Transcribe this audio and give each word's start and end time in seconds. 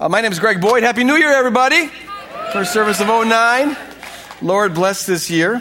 Uh, 0.00 0.08
my 0.08 0.22
name 0.22 0.32
is 0.32 0.38
Greg 0.38 0.62
Boyd. 0.62 0.82
Happy 0.82 1.04
New 1.04 1.16
Year, 1.16 1.30
everybody. 1.30 1.88
First 2.54 2.72
service 2.72 3.02
of 3.02 3.08
09. 3.08 3.76
Lord 4.40 4.72
bless 4.72 5.04
this 5.04 5.28
year. 5.28 5.60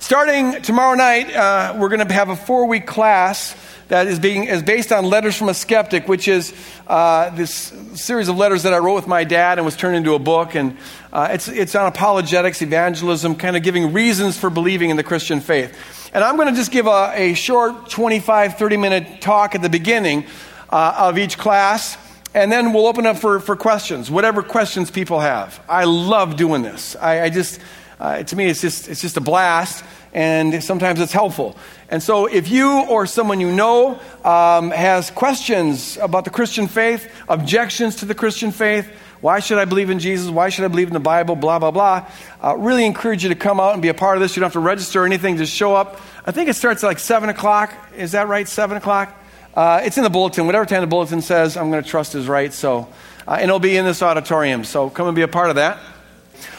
Starting 0.00 0.60
tomorrow 0.60 0.96
night, 0.96 1.32
uh, 1.32 1.76
we're 1.78 1.88
going 1.88 2.04
to 2.04 2.12
have 2.12 2.30
a 2.30 2.34
four 2.34 2.66
week 2.66 2.84
class 2.84 3.54
that 3.86 4.08
is 4.08 4.18
being 4.18 4.42
is 4.42 4.64
based 4.64 4.90
on 4.90 5.04
letters 5.04 5.36
from 5.36 5.50
a 5.50 5.54
skeptic, 5.54 6.08
which 6.08 6.26
is 6.26 6.52
uh, 6.88 7.30
this 7.30 7.72
series 7.94 8.26
of 8.26 8.36
letters 8.36 8.64
that 8.64 8.74
I 8.74 8.78
wrote 8.78 8.96
with 8.96 9.06
my 9.06 9.22
dad 9.22 9.58
and 9.58 9.64
was 9.64 9.76
turned 9.76 9.94
into 9.94 10.14
a 10.14 10.18
book. 10.18 10.56
And 10.56 10.76
uh, 11.12 11.28
it's 11.30 11.46
it's 11.46 11.76
on 11.76 11.86
apologetics, 11.86 12.62
evangelism, 12.62 13.36
kind 13.36 13.56
of 13.56 13.62
giving 13.62 13.92
reasons 13.92 14.36
for 14.36 14.50
believing 14.50 14.90
in 14.90 14.96
the 14.96 15.04
Christian 15.04 15.38
faith. 15.38 16.10
And 16.12 16.24
I'm 16.24 16.34
going 16.34 16.48
to 16.48 16.56
just 16.56 16.72
give 16.72 16.88
a, 16.88 17.12
a 17.14 17.34
short 17.34 17.88
25, 17.88 18.58
30 18.58 18.76
minute 18.78 19.20
talk 19.20 19.54
at 19.54 19.62
the 19.62 19.70
beginning 19.70 20.26
uh, 20.70 20.94
of 20.98 21.18
each 21.18 21.38
class. 21.38 21.96
And 22.32 22.52
then 22.52 22.72
we'll 22.72 22.86
open 22.86 23.06
up 23.06 23.18
for, 23.18 23.40
for 23.40 23.56
questions, 23.56 24.08
whatever 24.08 24.42
questions 24.42 24.90
people 24.90 25.18
have. 25.18 25.60
I 25.68 25.84
love 25.84 26.36
doing 26.36 26.62
this. 26.62 26.94
I, 26.94 27.22
I 27.24 27.30
just, 27.30 27.60
uh, 27.98 28.22
to 28.22 28.36
me, 28.36 28.46
it's 28.46 28.60
just, 28.60 28.88
it's 28.88 29.00
just 29.00 29.16
a 29.16 29.20
blast, 29.20 29.84
and 30.12 30.62
sometimes 30.62 31.00
it's 31.00 31.12
helpful. 31.12 31.56
And 31.88 32.00
so, 32.00 32.26
if 32.26 32.48
you 32.48 32.84
or 32.84 33.06
someone 33.06 33.40
you 33.40 33.50
know 33.50 33.98
um, 34.24 34.70
has 34.70 35.10
questions 35.10 35.96
about 35.96 36.24
the 36.24 36.30
Christian 36.30 36.68
faith, 36.68 37.10
objections 37.28 37.96
to 37.96 38.06
the 38.06 38.14
Christian 38.14 38.52
faith, 38.52 38.88
why 39.20 39.40
should 39.40 39.58
I 39.58 39.64
believe 39.64 39.90
in 39.90 39.98
Jesus? 39.98 40.30
Why 40.30 40.50
should 40.50 40.64
I 40.64 40.68
believe 40.68 40.86
in 40.86 40.94
the 40.94 41.00
Bible? 41.00 41.34
Blah, 41.34 41.58
blah, 41.58 41.72
blah. 41.72 42.08
Uh, 42.42 42.56
really 42.56 42.86
encourage 42.86 43.24
you 43.24 43.30
to 43.30 43.34
come 43.34 43.58
out 43.58 43.72
and 43.72 43.82
be 43.82 43.88
a 43.88 43.94
part 43.94 44.16
of 44.16 44.22
this. 44.22 44.36
You 44.36 44.40
don't 44.40 44.46
have 44.46 44.52
to 44.54 44.60
register 44.60 45.02
or 45.02 45.06
anything, 45.06 45.36
just 45.36 45.52
show 45.52 45.74
up. 45.74 46.00
I 46.24 46.30
think 46.30 46.48
it 46.48 46.54
starts 46.54 46.84
at 46.84 46.86
like 46.86 47.00
7 47.00 47.28
o'clock. 47.28 47.74
Is 47.96 48.12
that 48.12 48.28
right? 48.28 48.46
7 48.46 48.76
o'clock? 48.76 49.14
Uh, 49.54 49.80
it's 49.82 49.96
in 49.96 50.04
the 50.04 50.10
bulletin. 50.10 50.46
Whatever 50.46 50.64
time 50.64 50.80
the 50.80 50.86
bulletin 50.86 51.22
says, 51.22 51.56
I'm 51.56 51.70
going 51.70 51.82
to 51.82 51.88
trust 51.88 52.14
is 52.14 52.28
right. 52.28 52.52
So, 52.52 52.88
uh, 53.26 53.32
and 53.32 53.44
it'll 53.44 53.58
be 53.58 53.76
in 53.76 53.84
this 53.84 54.02
auditorium. 54.02 54.64
So 54.64 54.90
come 54.90 55.08
and 55.08 55.16
be 55.16 55.22
a 55.22 55.28
part 55.28 55.50
of 55.50 55.56
that. 55.56 55.78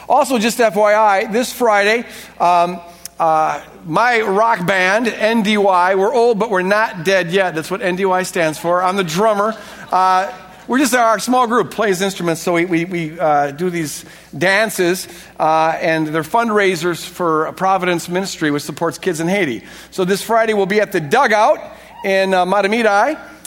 Also, 0.08 0.38
just 0.38 0.58
FYI, 0.58 1.32
this 1.32 1.52
Friday, 1.52 2.06
um, 2.38 2.80
uh, 3.18 3.64
my 3.86 4.20
rock 4.20 4.66
band, 4.66 5.06
NDY, 5.06 5.98
we're 5.98 6.12
old 6.12 6.38
but 6.38 6.50
we're 6.50 6.62
not 6.62 7.04
dead 7.04 7.30
yet. 7.30 7.54
That's 7.54 7.70
what 7.70 7.80
NDY 7.80 8.26
stands 8.26 8.58
for. 8.58 8.82
I'm 8.82 8.96
the 8.96 9.04
drummer. 9.04 9.54
Uh, 9.90 10.38
we're 10.68 10.78
just 10.78 10.94
our 10.94 11.18
small 11.18 11.46
group 11.46 11.70
plays 11.70 12.02
instruments, 12.02 12.40
so 12.40 12.52
we, 12.52 12.66
we, 12.66 12.84
we 12.84 13.18
uh, 13.18 13.50
do 13.50 13.68
these 13.68 14.04
dances, 14.36 15.08
uh, 15.38 15.76
and 15.80 16.06
they're 16.06 16.22
fundraisers 16.22 17.04
for 17.04 17.50
Providence 17.52 18.08
Ministry, 18.08 18.50
which 18.50 18.62
supports 18.62 18.98
kids 18.98 19.18
in 19.18 19.28
Haiti. 19.28 19.64
So 19.90 20.04
this 20.04 20.22
Friday 20.22 20.54
we'll 20.54 20.66
be 20.66 20.80
at 20.80 20.92
the 20.92 21.00
Dugout 21.00 21.58
in 22.04 22.34
uh, 22.34 22.44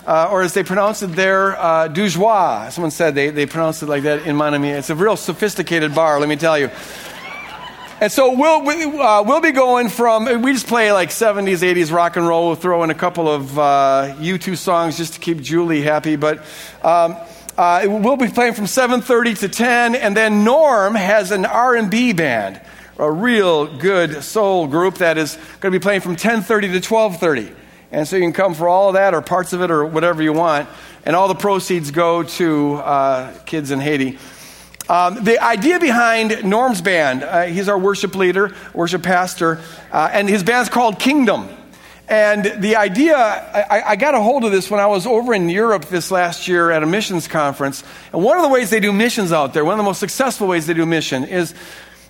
uh, 0.06 0.30
or 0.31 0.42
as 0.42 0.53
they 0.53 0.64
pronounce 0.64 1.02
it 1.02 1.08
there, 1.08 1.58
uh, 1.58 1.88
Dujois. 1.88 2.72
Someone 2.72 2.92
said 2.92 3.16
they, 3.16 3.30
they 3.31 3.45
pronounce 3.45 3.81
it 3.81 3.89
like 3.89 4.03
that 4.03 4.25
in 4.28 4.36
Mahtomedi. 4.36 4.78
It's 4.78 4.89
a 4.89 4.95
real 4.95 5.17
sophisticated 5.17 5.95
bar, 5.95 6.20
let 6.20 6.30
me 6.30 6.36
tell 6.36 6.58
you. 6.58 6.70
And 8.02 8.11
so 8.11 8.38
we'll, 8.38 8.61
we, 8.64 8.83
uh, 8.83 9.23
we'll 9.23 9.42
be 9.42 9.52
going 9.52 9.88
from, 9.88 10.42
we 10.42 10.52
just 10.52 10.67
play 10.67 10.92
like 10.92 11.09
70s, 11.09 11.59
80s 11.59 11.92
rock 11.94 12.17
and 12.17 12.28
roll. 12.28 12.48
We'll 12.48 12.56
throw 12.56 12.83
in 12.83 12.89
a 12.89 12.95
couple 12.95 13.30
of 13.30 13.58
uh, 13.58 14.16
U2 14.20 14.58
songs 14.58 14.98
just 14.98 15.14
to 15.14 15.20
keep 15.20 15.39
Julie 15.39 15.81
happy. 15.81 16.17
But 16.17 16.39
um, 16.83 17.16
uh, 17.58 17.83
we'll 17.86 18.17
be 18.17 18.28
playing 18.28 18.53
from 18.53 18.66
7.30 18.66 19.39
to 19.39 19.50
10. 19.50 19.95
And 19.95 20.16
then 20.16 20.44
Norm 20.44 20.94
has 20.94 21.31
an 21.31 21.45
R&B 21.45 22.14
band, 22.14 22.59
a 23.00 23.09
real 23.09 23.78
good 23.78 24.23
soul 24.23 24.67
group 24.67 24.95
that 24.95 25.17
is 25.17 25.36
going 25.61 25.72
to 25.72 25.80
be 25.80 25.81
playing 25.81 26.02
from 26.02 26.17
10.30 26.17 26.80
to 26.80 26.88
12.30. 26.88 27.56
And 27.91 28.08
so 28.08 28.16
you 28.16 28.22
can 28.23 28.33
come 28.33 28.53
for 28.53 28.67
all 28.67 28.89
of 28.89 28.95
that 28.95 29.14
or 29.14 29.22
parts 29.22 29.53
of 29.53 29.61
it 29.61 29.72
or 29.72 29.86
whatever 29.86 30.22
you 30.22 30.33
want. 30.33 30.67
And 31.05 31.16
all 31.16 31.28
the 31.28 31.36
proceeds 31.36 31.92
go 31.92 32.23
to 32.23 32.75
uh, 32.75 33.33
kids 33.45 33.72
in 33.72 33.80
Haiti. 33.80 34.17
Um, 34.88 35.23
the 35.23 35.39
idea 35.39 35.80
behind 35.80 36.44
Norm's 36.44 36.81
band, 36.81 37.23
uh, 37.23 37.44
he's 37.44 37.67
our 37.69 37.77
worship 37.77 38.16
leader, 38.16 38.55
worship 38.73 39.02
pastor, 39.02 39.59
uh, 39.92 40.09
and 40.11 40.30
his 40.30 40.44
band's 40.44 40.69
called 40.69 41.00
Kingdom. 41.00 41.49
And 42.08 42.61
the 42.61 42.76
idea, 42.76 43.17
I, 43.17 43.82
I, 43.83 43.95
got 43.95 44.14
a 44.14 44.21
hold 44.21 44.43
of 44.43 44.52
this 44.52 44.70
when 44.70 44.80
I 44.80 44.86
was 44.86 45.08
over 45.08 45.33
in 45.33 45.49
Europe 45.49 45.86
this 45.86 46.11
last 46.11 46.48
year 46.48 46.70
at 46.70 46.83
a 46.83 46.86
missions 46.86 47.27
conference. 47.27 47.83
And 48.14 48.23
one 48.23 48.37
of 48.37 48.43
the 48.43 48.49
ways 48.49 48.70
they 48.70 48.80
do 48.80 48.93
missions 48.93 49.31
out 49.31 49.55
there, 49.55 49.65
one 49.65 49.73
of 49.73 49.80
the 49.80 49.83
most 49.83 49.99
successful 49.99 50.45
ways 50.45 50.67
they 50.67 50.76
do 50.76 50.86
mission, 50.86 51.23
is, 51.23 51.55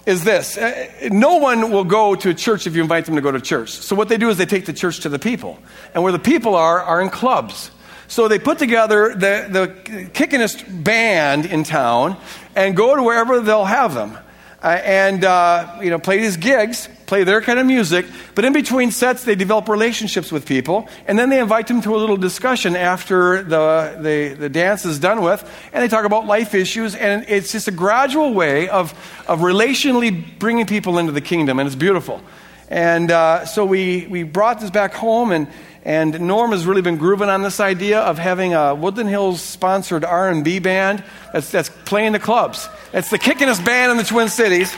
is 0.05 0.23
this. 0.23 0.57
Uh, 0.57 1.09
no 1.11 1.38
one 1.38 1.71
will 1.71 1.83
go 1.83 2.16
to 2.16 2.29
a 2.29 2.33
church 2.33 2.67
if 2.67 2.75
you 2.75 2.81
invite 2.81 3.05
them 3.05 3.16
to 3.16 3.21
go 3.21 3.31
to 3.31 3.41
church. 3.41 3.71
So 3.71 3.95
what 3.95 4.09
they 4.09 4.17
do 4.17 4.29
is 4.29 4.38
they 4.38 4.45
take 4.45 4.66
the 4.66 4.73
church 4.73 5.01
to 5.01 5.09
the 5.09 5.19
people. 5.19 5.57
And 5.93 6.03
where 6.03 6.11
the 6.11 6.19
people 6.19 6.55
are, 6.55 6.81
are 6.81 7.01
in 7.01 7.09
clubs. 7.09 7.71
So 8.07 8.27
they 8.27 8.38
put 8.38 8.59
together 8.59 9.15
the, 9.15 9.47
the 9.49 9.67
kickinest 10.13 10.83
band 10.83 11.45
in 11.45 11.63
town 11.63 12.17
and 12.55 12.75
go 12.75 12.95
to 12.95 13.01
wherever 13.01 13.39
they'll 13.39 13.65
have 13.65 13.94
them. 13.94 14.17
Uh, 14.65 14.81
and, 14.83 15.23
uh, 15.23 15.77
you 15.79 15.91
know, 15.91 15.99
play 15.99 16.17
these 16.17 16.37
gigs, 16.37 16.89
play 17.05 17.23
their 17.23 17.39
kind 17.39 17.59
of 17.59 17.67
music. 17.67 18.03
But 18.33 18.45
in 18.45 18.53
between 18.53 18.89
sets, 18.89 19.23
they 19.23 19.35
develop 19.35 19.69
relationships 19.69 20.31
with 20.31 20.47
people. 20.47 20.89
And 21.07 21.19
then 21.19 21.29
they 21.29 21.39
invite 21.39 21.67
them 21.67 21.83
to 21.83 21.95
a 21.95 21.97
little 21.97 22.17
discussion 22.17 22.75
after 22.75 23.43
the, 23.43 23.95
the, 24.01 24.35
the 24.39 24.49
dance 24.49 24.83
is 24.83 24.97
done 24.97 25.21
with. 25.21 25.47
And 25.71 25.83
they 25.83 25.87
talk 25.87 26.05
about 26.05 26.25
life 26.25 26.55
issues. 26.55 26.95
And 26.95 27.25
it's 27.27 27.51
just 27.51 27.67
a 27.67 27.71
gradual 27.71 28.33
way 28.33 28.67
of, 28.67 28.91
of 29.27 29.41
relationally 29.41 30.25
bringing 30.39 30.65
people 30.65 30.97
into 30.97 31.11
the 31.11 31.21
kingdom. 31.21 31.59
And 31.59 31.67
it's 31.67 31.75
beautiful. 31.75 32.19
And 32.67 33.11
uh, 33.11 33.45
so 33.45 33.67
we, 33.67 34.07
we 34.07 34.23
brought 34.23 34.61
this 34.61 34.71
back 34.71 34.95
home 34.95 35.31
and 35.31 35.47
and 35.85 36.19
Norm 36.19 36.51
has 36.51 36.66
really 36.66 36.81
been 36.81 36.97
grooving 36.97 37.29
on 37.29 37.44
this 37.44 37.59
idea 37.59 38.00
of 38.00 38.18
having 38.18 38.56
a 38.56 38.73
Woodland 38.73 39.07
Hills 39.07 39.40
sponsored 39.40 40.03
R&B 40.03 40.57
band 40.57 41.03
that's, 41.31 41.51
that's 41.51 41.69
playing 41.69 42.13
the 42.13 42.19
clubs. 42.19 42.68
It's 42.91 43.12
the 43.12 43.19
kickingest 43.19 43.63
band 43.63 43.91
in 43.91 43.97
the 43.97 44.03
Twin 44.03 44.28
Cities. 44.28 44.75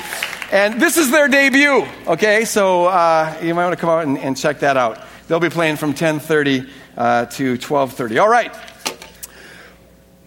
And 0.52 0.82
this 0.82 0.98
is 0.98 1.10
their 1.10 1.30
debut, 1.30 1.88
okay? 2.08 2.44
So 2.44 2.88
uh, 2.88 3.40
you 3.42 3.56
might 3.56 3.64
want 3.64 3.78
to 3.78 3.80
come 3.80 3.90
out 3.90 4.06
and, 4.06 4.18
and, 4.18 4.36
check 4.36 4.60
that 4.60 4.76
out. 4.76 5.00
They'll 5.30 5.40
be 5.40 5.50
playing 5.50 5.78
from 5.78 5.94
10.30 5.94 6.70
uh, 6.98 7.26
to 7.26 7.58
12.30. 7.58 8.22
All 8.22 8.30
right. 8.30 8.54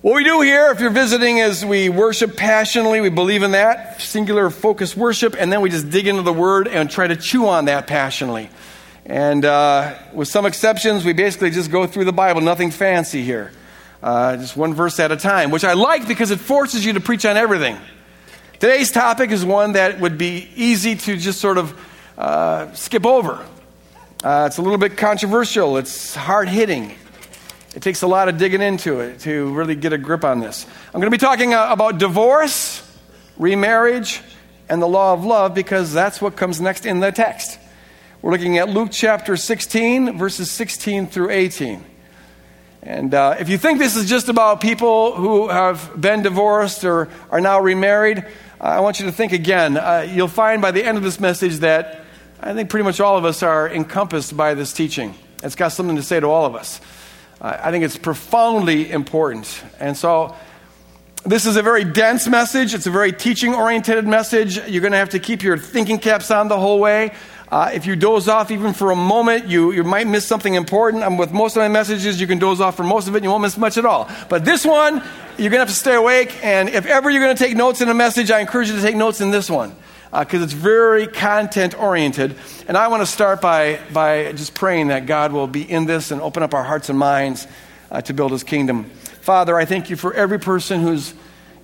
What 0.00 0.14
we 0.14 0.24
do 0.24 0.40
here, 0.40 0.70
if 0.70 0.80
you're 0.80 0.88
visiting, 0.88 1.36
is 1.36 1.62
we 1.62 1.90
worship 1.90 2.38
passionately. 2.38 3.02
We 3.02 3.10
believe 3.10 3.42
in 3.42 3.50
that, 3.50 4.00
singular 4.00 4.48
focus 4.48 4.96
worship, 4.96 5.36
and 5.38 5.52
then 5.52 5.60
we 5.60 5.68
just 5.68 5.90
dig 5.90 6.06
into 6.06 6.22
the 6.22 6.32
Word 6.32 6.68
and 6.68 6.90
try 6.90 7.06
to 7.06 7.16
chew 7.16 7.46
on 7.48 7.66
that 7.66 7.86
passionately. 7.86 8.48
And 9.06 9.44
uh, 9.44 9.96
with 10.12 10.28
some 10.28 10.46
exceptions, 10.46 11.04
we 11.04 11.12
basically 11.12 11.50
just 11.50 11.70
go 11.70 11.86
through 11.86 12.04
the 12.04 12.12
Bible, 12.12 12.40
nothing 12.40 12.70
fancy 12.70 13.22
here. 13.22 13.52
Uh, 14.02 14.36
just 14.36 14.56
one 14.56 14.72
verse 14.72 14.98
at 14.98 15.12
a 15.12 15.16
time, 15.16 15.50
which 15.50 15.64
I 15.64 15.74
like 15.74 16.08
because 16.08 16.30
it 16.30 16.40
forces 16.40 16.84
you 16.84 16.94
to 16.94 17.00
preach 17.00 17.26
on 17.26 17.36
everything. 17.36 17.76
Today's 18.58 18.90
topic 18.90 19.30
is 19.30 19.44
one 19.44 19.72
that 19.72 20.00
would 20.00 20.18
be 20.18 20.48
easy 20.54 20.96
to 20.96 21.16
just 21.16 21.40
sort 21.40 21.58
of 21.58 21.78
uh, 22.18 22.72
skip 22.72 23.06
over. 23.06 23.46
Uh, 24.22 24.44
it's 24.46 24.58
a 24.58 24.62
little 24.62 24.78
bit 24.78 24.96
controversial, 24.96 25.78
it's 25.78 26.14
hard 26.14 26.48
hitting. 26.48 26.94
It 27.74 27.82
takes 27.82 28.02
a 28.02 28.08
lot 28.08 28.28
of 28.28 28.36
digging 28.36 28.62
into 28.62 29.00
it 29.00 29.20
to 29.20 29.54
really 29.54 29.76
get 29.76 29.92
a 29.92 29.98
grip 29.98 30.24
on 30.24 30.40
this. 30.40 30.66
I'm 30.88 31.00
going 31.00 31.10
to 31.10 31.16
be 31.16 31.18
talking 31.18 31.54
uh, 31.54 31.68
about 31.70 31.98
divorce, 31.98 32.82
remarriage, 33.38 34.22
and 34.68 34.82
the 34.82 34.88
law 34.88 35.12
of 35.12 35.24
love 35.24 35.54
because 35.54 35.92
that's 35.92 36.20
what 36.20 36.36
comes 36.36 36.60
next 36.60 36.84
in 36.84 37.00
the 37.00 37.12
text. 37.12 37.59
We're 38.22 38.32
looking 38.32 38.58
at 38.58 38.68
Luke 38.68 38.90
chapter 38.92 39.34
16, 39.34 40.18
verses 40.18 40.50
16 40.50 41.06
through 41.06 41.30
18. 41.30 41.82
And 42.82 43.14
uh, 43.14 43.36
if 43.40 43.48
you 43.48 43.56
think 43.56 43.78
this 43.78 43.96
is 43.96 44.10
just 44.10 44.28
about 44.28 44.60
people 44.60 45.14
who 45.14 45.48
have 45.48 45.98
been 45.98 46.22
divorced 46.22 46.84
or 46.84 47.08
are 47.30 47.40
now 47.40 47.60
remarried, 47.60 48.18
uh, 48.18 48.64
I 48.64 48.80
want 48.80 49.00
you 49.00 49.06
to 49.06 49.12
think 49.12 49.32
again. 49.32 49.78
Uh, 49.78 50.06
you'll 50.06 50.28
find 50.28 50.60
by 50.60 50.70
the 50.70 50.84
end 50.84 50.98
of 50.98 51.02
this 51.02 51.18
message 51.18 51.60
that 51.60 52.04
I 52.40 52.52
think 52.52 52.68
pretty 52.68 52.84
much 52.84 53.00
all 53.00 53.16
of 53.16 53.24
us 53.24 53.42
are 53.42 53.66
encompassed 53.66 54.36
by 54.36 54.52
this 54.52 54.74
teaching. 54.74 55.14
It's 55.42 55.54
got 55.54 55.68
something 55.68 55.96
to 55.96 56.02
say 56.02 56.20
to 56.20 56.26
all 56.26 56.44
of 56.44 56.54
us. 56.54 56.78
I 57.40 57.70
think 57.70 57.84
it's 57.86 57.96
profoundly 57.96 58.90
important. 58.90 59.64
And 59.78 59.96
so, 59.96 60.36
this 61.24 61.44
is 61.44 61.56
a 61.56 61.62
very 61.62 61.84
dense 61.84 62.26
message. 62.28 62.72
It's 62.72 62.86
a 62.86 62.90
very 62.90 63.12
teaching 63.12 63.54
oriented 63.54 64.06
message. 64.06 64.56
You're 64.68 64.80
going 64.80 64.92
to 64.92 64.98
have 64.98 65.10
to 65.10 65.18
keep 65.18 65.42
your 65.42 65.58
thinking 65.58 65.98
caps 65.98 66.30
on 66.30 66.48
the 66.48 66.58
whole 66.58 66.80
way. 66.80 67.12
Uh, 67.50 67.70
if 67.74 67.84
you 67.84 67.96
doze 67.96 68.28
off 68.28 68.52
even 68.52 68.72
for 68.72 68.92
a 68.92 68.96
moment, 68.96 69.48
you, 69.48 69.72
you 69.72 69.82
might 69.82 70.06
miss 70.06 70.24
something 70.24 70.54
important. 70.54 71.02
I'm 71.02 71.18
with 71.18 71.32
most 71.32 71.56
of 71.56 71.60
my 71.60 71.68
messages, 71.68 72.20
you 72.20 72.28
can 72.28 72.38
doze 72.38 72.60
off 72.60 72.76
for 72.76 72.84
most 72.84 73.08
of 73.08 73.14
it, 73.14 73.18
and 73.18 73.24
you 73.24 73.30
won't 73.30 73.42
miss 73.42 73.58
much 73.58 73.76
at 73.76 73.84
all. 73.84 74.08
But 74.28 74.44
this 74.44 74.64
one, 74.64 75.02
you're 75.36 75.50
going 75.50 75.52
to 75.52 75.58
have 75.58 75.68
to 75.68 75.74
stay 75.74 75.94
awake. 75.94 76.36
And 76.44 76.68
if 76.68 76.86
ever 76.86 77.10
you're 77.10 77.22
going 77.22 77.36
to 77.36 77.44
take 77.44 77.56
notes 77.56 77.80
in 77.80 77.88
a 77.88 77.94
message, 77.94 78.30
I 78.30 78.38
encourage 78.38 78.68
you 78.68 78.76
to 78.76 78.82
take 78.82 78.94
notes 78.94 79.20
in 79.20 79.32
this 79.32 79.50
one 79.50 79.74
because 80.12 80.40
uh, 80.40 80.44
it's 80.44 80.52
very 80.52 81.08
content 81.08 81.76
oriented. 81.78 82.36
And 82.68 82.76
I 82.76 82.86
want 82.86 83.02
to 83.02 83.06
start 83.06 83.40
by, 83.40 83.80
by 83.92 84.32
just 84.32 84.54
praying 84.54 84.88
that 84.88 85.06
God 85.06 85.32
will 85.32 85.46
be 85.48 85.68
in 85.68 85.86
this 85.86 86.12
and 86.12 86.20
open 86.20 86.44
up 86.44 86.54
our 86.54 86.64
hearts 86.64 86.88
and 86.88 86.98
minds 86.98 87.48
uh, 87.90 88.00
to 88.02 88.14
build 88.14 88.30
his 88.30 88.44
kingdom. 88.44 88.84
Father, 89.22 89.56
I 89.56 89.64
thank 89.64 89.90
you 89.90 89.96
for 89.96 90.14
every 90.14 90.38
person 90.38 90.80
who's 90.80 91.14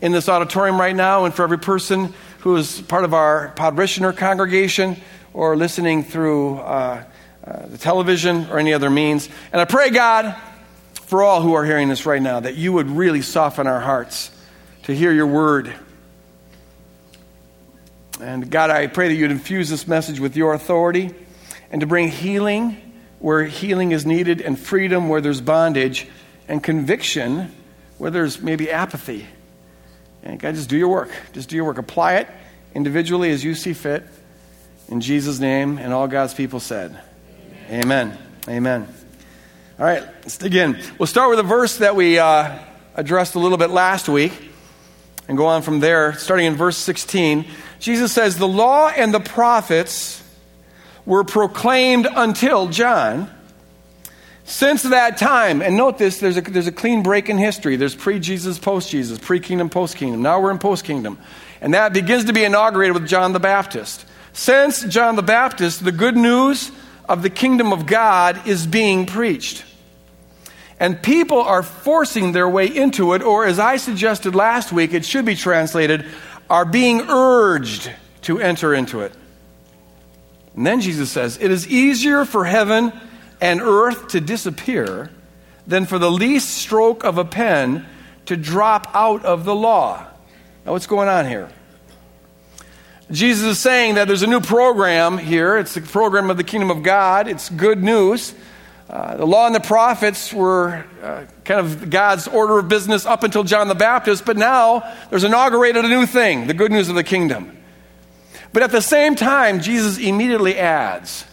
in 0.00 0.11
this 0.12 0.29
auditorium 0.29 0.81
right 0.81 0.94
now 0.94 1.25
and 1.25 1.35
for 1.35 1.44
every 1.44 1.59
person 1.59 2.12
who 2.41 2.56
is 2.56 2.81
part 2.83 3.05
of 3.05 3.15
our 3.15 3.49
parishioner 3.56 4.12
congregation 4.12 4.97
or 5.37 5.55
listening 5.55 6.03
through 6.03 6.56
uh, 6.56 7.05
uh, 7.47 7.67
the 7.67 7.77
television 7.77 8.47
or 8.50 8.59
any 8.59 8.73
other 8.73 8.88
means. 8.88 9.29
And 9.53 9.61
I 9.61 9.67
pray, 9.67 9.91
God, 9.91 10.35
for 10.94 11.23
all 11.23 11.43
who 11.43 11.53
are 11.53 11.65
hearing 11.65 11.91
this 11.91 12.06
right 12.06 12.23
now, 12.23 12.41
that 12.41 12.55
you 12.55 12.73
would 12.73 12.88
really 12.88 13.21
soften 13.21 13.67
our 13.67 13.79
hearts 13.79 14.31
to 14.85 14.94
hear 14.94 15.12
your 15.12 15.27
word. 15.27 15.75
And 18.19 18.50
God, 18.50 18.71
I 18.71 18.87
pray 18.87 19.09
that 19.09 19.15
you'd 19.15 19.31
infuse 19.31 19.69
this 19.69 19.87
message 19.87 20.21
with 20.21 20.38
your 20.38 20.55
authority 20.55 21.15
and 21.71 21.83
to 21.83 21.87
bring 21.87 22.09
healing 22.09 22.94
where 23.19 23.44
healing 23.44 23.93
is 23.93 24.06
needed, 24.06 24.41
and 24.41 24.59
freedom 24.59 25.09
where 25.09 25.21
there's 25.21 25.41
bondage, 25.41 26.06
and 26.49 26.62
conviction 26.62 27.55
where 27.99 28.11
there's 28.11 28.41
maybe 28.41 28.71
apathy. 28.71 29.27
And 30.23 30.38
God, 30.38 30.55
just 30.55 30.71
do 30.71 30.77
your 30.77 30.88
work. 30.88 31.11
Just 31.33 31.49
do 31.50 31.56
your 31.56 31.65
work. 31.65 31.79
Apply 31.79 32.15
it 32.15 32.29
individually 32.75 33.31
as 33.31 33.43
you 33.44 33.55
see 33.55 33.73
fit. 33.73 34.05
In 34.88 35.00
Jesus' 35.00 35.41
name, 35.41 35.79
and 35.79 35.93
all 35.93 36.06
God's 36.06 36.35
people 36.35 36.61
said, 36.61 36.99
Amen. 37.69 38.11
Amen. 38.11 38.19
Amen. 38.49 38.88
All 39.79 39.85
right, 39.85 40.03
let's 40.23 40.38
dig 40.38 40.55
in. 40.55 40.81
We'll 40.99 41.09
start 41.09 41.29
with 41.29 41.38
a 41.38 41.43
verse 41.43 41.79
that 41.79 41.97
we 41.97 42.19
uh, 42.19 42.59
addressed 42.94 43.35
a 43.35 43.38
little 43.38 43.59
bit 43.59 43.71
last 43.71 44.09
week 44.09 44.33
and 45.29 45.37
go 45.37 45.47
on 45.47 45.62
from 45.62 45.81
there, 45.81 46.15
starting 46.15 46.47
in 46.47 46.55
verse 46.55 46.77
16. 46.77 47.44
Jesus 47.81 48.12
says, 48.12 48.38
The 48.38 48.49
law 48.49 48.88
and 48.88 49.12
the 49.12 49.21
prophets 49.21 50.23
were 51.05 51.25
proclaimed 51.25 52.06
until 52.11 52.69
John. 52.69 53.31
Since 54.44 54.85
that 54.85 55.19
time, 55.19 55.61
and 55.61 55.77
note 55.77 55.99
this, 55.99 56.21
there's 56.21 56.37
a, 56.37 56.41
there's 56.41 56.69
a 56.69 56.73
clean 56.73 57.03
break 57.03 57.29
in 57.29 57.37
history. 57.37 57.75
There's 57.75 57.97
pre 57.97 58.21
Jesus, 58.21 58.61
post 58.61 58.91
Jesus, 58.91 59.19
pre 59.19 59.41
kingdom, 59.41 59.69
post 59.69 59.97
kingdom. 59.97 60.23
Now 60.23 60.41
we're 60.41 60.53
in 60.53 60.59
post 60.59 60.85
kingdom. 60.85 61.19
And 61.61 61.75
that 61.75 61.93
begins 61.93 62.27
to 62.27 62.33
be 62.33 62.44
inaugurated 62.44 62.94
with 62.94 63.09
John 63.09 63.33
the 63.33 63.41
Baptist. 63.41 64.05
Since 64.37 64.85
John 64.85 65.17
the 65.17 65.23
Baptist, 65.23 65.83
the 65.83 65.91
good 65.91 66.15
news 66.15 66.71
of 67.09 67.23
the 67.23 67.31
kingdom 67.31 67.73
of 67.73 67.87
God 67.87 68.47
is 68.47 68.67
being 68.67 69.06
preached. 69.06 69.65
And 70.79 71.03
people 71.03 71.41
are 71.41 71.62
forcing 71.62 72.33
their 72.33 72.47
way 72.47 72.67
into 72.67 73.15
it, 73.15 73.23
or 73.23 73.47
as 73.47 73.59
I 73.59 73.79
suggested 73.79 74.35
last 74.35 74.73
week, 74.73 74.93
it 74.93 75.06
should 75.06 75.25
be 75.25 75.37
translated, 75.37 76.05
are 76.50 76.67
being 76.67 77.00
urged 77.09 77.91
to 78.23 78.38
enter 78.38 78.75
into 78.75 79.00
it. 79.00 79.15
And 80.55 80.67
then 80.67 80.83
Jesus 80.83 81.11
says, 81.11 81.38
It 81.41 81.50
is 81.50 81.67
easier 81.67 82.27
for 82.27 82.44
heaven 82.44 82.93
and 83.41 83.62
earth 83.62 84.09
to 84.09 84.21
disappear 84.21 85.09
than 85.67 85.87
for 85.87 85.99
the 85.99 86.11
least 86.11 86.50
stroke 86.50 87.05
of 87.05 87.17
a 87.17 87.25
pen 87.25 87.87
to 88.27 88.37
drop 88.37 88.91
out 88.93 89.25
of 89.25 89.47
the 89.47 89.55
law. 89.55 90.06
Now, 90.67 90.73
what's 90.73 90.87
going 90.87 91.09
on 91.09 91.27
here? 91.27 91.49
Jesus 93.11 93.44
is 93.44 93.58
saying 93.61 93.94
that 93.94 94.08
there's 94.08 94.23
a 94.23 94.26
new 94.26 94.41
program 94.41 95.17
here. 95.17 95.58
It's 95.58 95.75
the 95.75 95.81
program 95.81 96.29
of 96.29 96.37
the 96.37 96.44
kingdom 96.44 96.73
of 96.73 96.82
God. 96.82 97.29
It's 97.29 97.49
good 97.49 97.81
news. 97.82 98.35
Uh, 98.91 99.17
the 99.17 99.26
law 99.26 99.47
and 99.47 99.55
the 99.55 99.61
prophets 99.61 100.32
were 100.32 100.85
uh, 101.03 101.25
kind 101.44 101.61
of 101.61 101.88
God's 101.91 102.26
order 102.26 102.58
of 102.58 102.69
business 102.69 103.06
up 103.06 103.23
until 103.23 103.44
John 103.44 103.69
the 103.69 103.75
Baptist, 103.75 104.25
but 104.25 104.37
now 104.37 104.93
there's 105.11 105.25
inaugurated 105.25 105.85
a 105.85 105.88
new 105.88 106.06
thing, 106.06 106.47
the 106.47 106.55
good 106.55 106.73
news 106.73 106.88
of 106.88 106.94
the 106.94 107.05
kingdom. 107.05 107.56
But 108.53 108.62
at 108.62 108.70
the 108.73 108.81
same 108.81 109.14
time, 109.17 109.61
Jesus 109.61 109.99
immediately 109.99 110.56
adds, 110.56 111.25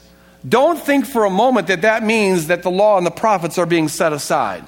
don't 0.47 0.79
think 0.79 1.05
for 1.05 1.25
a 1.25 1.29
moment 1.29 1.67
that 1.67 1.83
that 1.83 2.03
means 2.03 2.47
that 2.47 2.63
the 2.63 2.71
law 2.71 2.97
and 2.97 3.05
the 3.05 3.11
prophets 3.11 3.57
are 3.57 3.65
being 3.65 3.87
set 3.87 4.13
aside. 4.13 4.63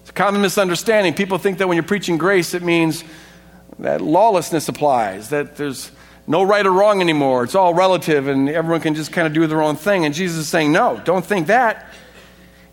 It's 0.00 0.10
a 0.10 0.12
common 0.14 0.40
misunderstanding. 0.40 1.14
People 1.14 1.38
think 1.38 1.58
that 1.58 1.68
when 1.68 1.76
you're 1.76 1.82
preaching 1.84 2.16
grace, 2.16 2.54
it 2.54 2.62
means 2.62 3.04
that 3.78 4.00
lawlessness 4.00 4.68
applies, 4.68 5.30
that 5.30 5.56
there's 5.56 5.90
no 6.26 6.42
right 6.42 6.66
or 6.66 6.72
wrong 6.72 7.00
anymore. 7.00 7.44
It's 7.44 7.54
all 7.54 7.74
relative 7.74 8.28
and 8.28 8.48
everyone 8.48 8.80
can 8.80 8.94
just 8.94 9.12
kind 9.12 9.26
of 9.26 9.32
do 9.32 9.46
their 9.46 9.62
own 9.62 9.76
thing. 9.76 10.04
And 10.04 10.14
Jesus 10.14 10.38
is 10.38 10.48
saying, 10.48 10.72
no, 10.72 11.00
don't 11.04 11.24
think 11.24 11.46
that. 11.46 11.92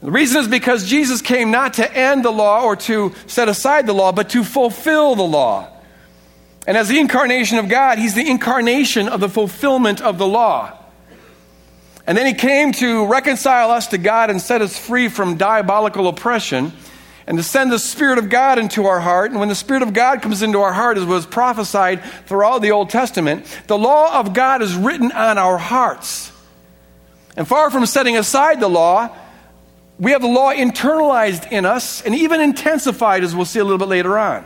The 0.01 0.11
reason 0.11 0.41
is 0.41 0.47
because 0.47 0.87
Jesus 0.87 1.21
came 1.21 1.51
not 1.51 1.75
to 1.75 1.97
end 1.97 2.25
the 2.25 2.31
law 2.31 2.63
or 2.63 2.75
to 2.75 3.13
set 3.27 3.47
aside 3.47 3.87
the 3.87 3.93
law, 3.93 4.11
but 4.11 4.29
to 4.31 4.43
fulfill 4.43 5.15
the 5.15 5.23
law. 5.23 5.71
And 6.67 6.75
as 6.75 6.89
the 6.89 6.99
incarnation 6.99 7.57
of 7.57 7.69
God, 7.69 7.97
he's 7.97 8.15
the 8.15 8.27
incarnation 8.29 9.07
of 9.07 9.19
the 9.19 9.29
fulfillment 9.29 10.01
of 10.01 10.17
the 10.17 10.27
law. 10.27 10.77
And 12.07 12.17
then 12.17 12.25
he 12.27 12.33
came 12.33 12.71
to 12.73 13.05
reconcile 13.07 13.71
us 13.71 13.87
to 13.87 13.97
God 13.97 14.29
and 14.29 14.41
set 14.41 14.61
us 14.61 14.77
free 14.77 15.07
from 15.07 15.37
diabolical 15.37 16.07
oppression 16.07 16.73
and 17.27 17.37
to 17.37 17.43
send 17.43 17.71
the 17.71 17.79
Spirit 17.79 18.17
of 18.17 18.29
God 18.29 18.59
into 18.59 18.85
our 18.85 18.99
heart. 18.99 19.31
And 19.31 19.39
when 19.39 19.49
the 19.49 19.55
Spirit 19.55 19.81
of 19.81 19.93
God 19.93 20.21
comes 20.21 20.41
into 20.41 20.59
our 20.61 20.73
heart, 20.73 20.97
as 20.97 21.05
was 21.05 21.25
prophesied 21.25 22.03
throughout 22.27 22.61
the 22.61 22.71
Old 22.71 22.89
Testament, 22.89 23.45
the 23.67 23.77
law 23.77 24.19
of 24.19 24.33
God 24.33 24.61
is 24.61 24.75
written 24.75 25.11
on 25.11 25.37
our 25.37 25.57
hearts. 25.57 26.31
And 27.35 27.47
far 27.47 27.71
from 27.71 27.85
setting 27.85 28.15
aside 28.15 28.59
the 28.59 28.69
law, 28.69 29.15
we 29.99 30.11
have 30.11 30.21
the 30.21 30.27
law 30.27 30.53
internalized 30.53 31.51
in 31.51 31.65
us 31.65 32.01
and 32.01 32.13
even 32.13 32.41
intensified, 32.41 33.23
as 33.23 33.35
we'll 33.35 33.45
see 33.45 33.59
a 33.59 33.63
little 33.63 33.79
bit 33.79 33.87
later 33.87 34.17
on. 34.17 34.45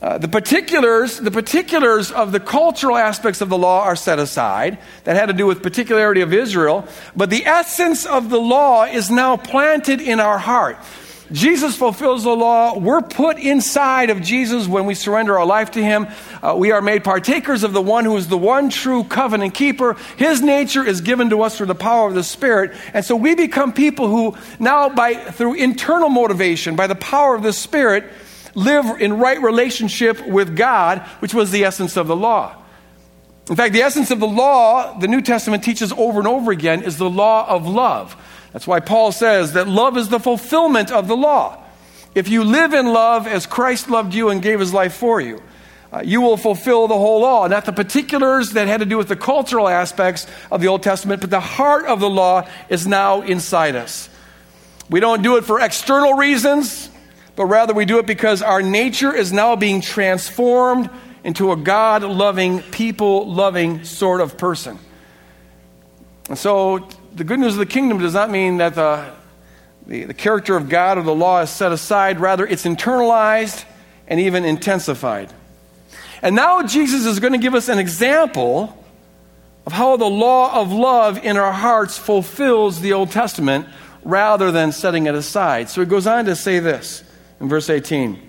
Uh, 0.00 0.16
the 0.16 0.28
particulars, 0.28 1.18
the 1.18 1.30
particulars 1.30 2.12
of 2.12 2.30
the 2.30 2.38
cultural 2.38 2.96
aspects 2.96 3.40
of 3.40 3.48
the 3.48 3.58
law 3.58 3.82
are 3.82 3.96
set 3.96 4.20
aside. 4.20 4.78
That 5.04 5.16
had 5.16 5.26
to 5.26 5.32
do 5.32 5.46
with 5.46 5.60
particularity 5.60 6.20
of 6.20 6.32
Israel. 6.32 6.86
But 7.16 7.30
the 7.30 7.44
essence 7.44 8.06
of 8.06 8.30
the 8.30 8.38
law 8.38 8.84
is 8.84 9.10
now 9.10 9.36
planted 9.36 10.00
in 10.00 10.20
our 10.20 10.38
heart. 10.38 10.78
Jesus 11.30 11.76
fulfills 11.76 12.24
the 12.24 12.34
law. 12.34 12.78
We're 12.78 13.02
put 13.02 13.38
inside 13.38 14.10
of 14.10 14.22
Jesus 14.22 14.66
when 14.66 14.86
we 14.86 14.94
surrender 14.94 15.38
our 15.38 15.46
life 15.46 15.72
to 15.72 15.82
Him. 15.82 16.06
Uh, 16.42 16.54
we 16.56 16.72
are 16.72 16.80
made 16.80 17.04
partakers 17.04 17.64
of 17.64 17.72
the 17.72 17.82
one 17.82 18.04
who 18.04 18.16
is 18.16 18.28
the 18.28 18.38
one 18.38 18.70
true 18.70 19.04
covenant 19.04 19.54
keeper. 19.54 19.94
His 20.16 20.40
nature 20.40 20.84
is 20.84 21.00
given 21.00 21.30
to 21.30 21.42
us 21.42 21.56
through 21.56 21.66
the 21.66 21.74
power 21.74 22.08
of 22.08 22.14
the 22.14 22.24
Spirit. 22.24 22.74
And 22.94 23.04
so 23.04 23.14
we 23.14 23.34
become 23.34 23.72
people 23.72 24.08
who 24.08 24.36
now, 24.58 24.88
by, 24.88 25.14
through 25.14 25.54
internal 25.54 26.08
motivation, 26.08 26.76
by 26.76 26.86
the 26.86 26.94
power 26.94 27.34
of 27.34 27.42
the 27.42 27.52
Spirit, 27.52 28.04
live 28.54 29.00
in 29.00 29.18
right 29.18 29.40
relationship 29.40 30.26
with 30.26 30.56
God, 30.56 31.00
which 31.20 31.34
was 31.34 31.50
the 31.50 31.64
essence 31.64 31.96
of 31.96 32.06
the 32.06 32.16
law. 32.16 32.54
In 33.50 33.56
fact, 33.56 33.72
the 33.72 33.82
essence 33.82 34.10
of 34.10 34.20
the 34.20 34.26
law, 34.26 34.98
the 34.98 35.08
New 35.08 35.22
Testament 35.22 35.64
teaches 35.64 35.92
over 35.92 36.18
and 36.18 36.28
over 36.28 36.52
again, 36.52 36.82
is 36.82 36.98
the 36.98 37.08
law 37.08 37.48
of 37.48 37.66
love. 37.66 38.16
That's 38.58 38.66
why 38.66 38.80
Paul 38.80 39.12
says 39.12 39.52
that 39.52 39.68
love 39.68 39.96
is 39.96 40.08
the 40.08 40.18
fulfillment 40.18 40.90
of 40.90 41.06
the 41.06 41.16
law. 41.16 41.62
If 42.16 42.26
you 42.26 42.42
live 42.42 42.74
in 42.74 42.86
love 42.86 43.28
as 43.28 43.46
Christ 43.46 43.88
loved 43.88 44.14
you 44.14 44.30
and 44.30 44.42
gave 44.42 44.58
his 44.58 44.74
life 44.74 44.94
for 44.94 45.20
you, 45.20 45.40
uh, 45.92 46.02
you 46.04 46.22
will 46.22 46.36
fulfill 46.36 46.88
the 46.88 46.96
whole 46.96 47.20
law. 47.20 47.46
Not 47.46 47.66
the 47.66 47.72
particulars 47.72 48.54
that 48.54 48.66
had 48.66 48.80
to 48.80 48.84
do 48.84 48.98
with 48.98 49.06
the 49.06 49.14
cultural 49.14 49.68
aspects 49.68 50.26
of 50.50 50.60
the 50.60 50.66
Old 50.66 50.82
Testament, 50.82 51.20
but 51.20 51.30
the 51.30 51.38
heart 51.38 51.86
of 51.86 52.00
the 52.00 52.10
law 52.10 52.48
is 52.68 52.84
now 52.84 53.20
inside 53.20 53.76
us. 53.76 54.08
We 54.90 54.98
don't 54.98 55.22
do 55.22 55.36
it 55.36 55.44
for 55.44 55.60
external 55.60 56.14
reasons, 56.14 56.90
but 57.36 57.44
rather 57.44 57.74
we 57.74 57.84
do 57.84 58.00
it 58.00 58.06
because 58.06 58.42
our 58.42 58.60
nature 58.60 59.14
is 59.14 59.32
now 59.32 59.54
being 59.54 59.82
transformed 59.82 60.90
into 61.22 61.52
a 61.52 61.56
God 61.56 62.02
loving, 62.02 62.62
people 62.62 63.32
loving 63.32 63.84
sort 63.84 64.20
of 64.20 64.36
person. 64.36 64.80
And 66.28 66.36
so 66.36 66.88
the 67.18 67.24
good 67.24 67.40
news 67.40 67.54
of 67.54 67.58
the 67.58 67.66
kingdom 67.66 67.98
does 67.98 68.14
not 68.14 68.30
mean 68.30 68.58
that 68.58 68.76
the, 68.76 69.04
the, 69.88 70.04
the, 70.04 70.14
character 70.14 70.56
of 70.56 70.68
God 70.68 70.98
or 70.98 71.02
the 71.02 71.14
law 71.14 71.40
is 71.40 71.50
set 71.50 71.72
aside. 71.72 72.20
Rather, 72.20 72.46
it's 72.46 72.64
internalized 72.64 73.64
and 74.06 74.20
even 74.20 74.44
intensified. 74.44 75.32
And 76.22 76.36
now 76.36 76.62
Jesus 76.62 77.06
is 77.06 77.18
going 77.18 77.32
to 77.32 77.38
give 77.38 77.56
us 77.56 77.68
an 77.68 77.80
example 77.80 78.84
of 79.66 79.72
how 79.72 79.96
the 79.96 80.06
law 80.06 80.60
of 80.60 80.70
love 80.70 81.18
in 81.24 81.36
our 81.36 81.52
hearts 81.52 81.98
fulfills 81.98 82.80
the 82.80 82.92
Old 82.92 83.10
Testament 83.10 83.66
rather 84.04 84.52
than 84.52 84.70
setting 84.70 85.06
it 85.06 85.16
aside. 85.16 85.68
So 85.68 85.80
he 85.80 85.88
goes 85.88 86.06
on 86.06 86.24
to 86.26 86.36
say 86.36 86.60
this 86.60 87.02
in 87.40 87.48
verse 87.48 87.68
18 87.68 88.22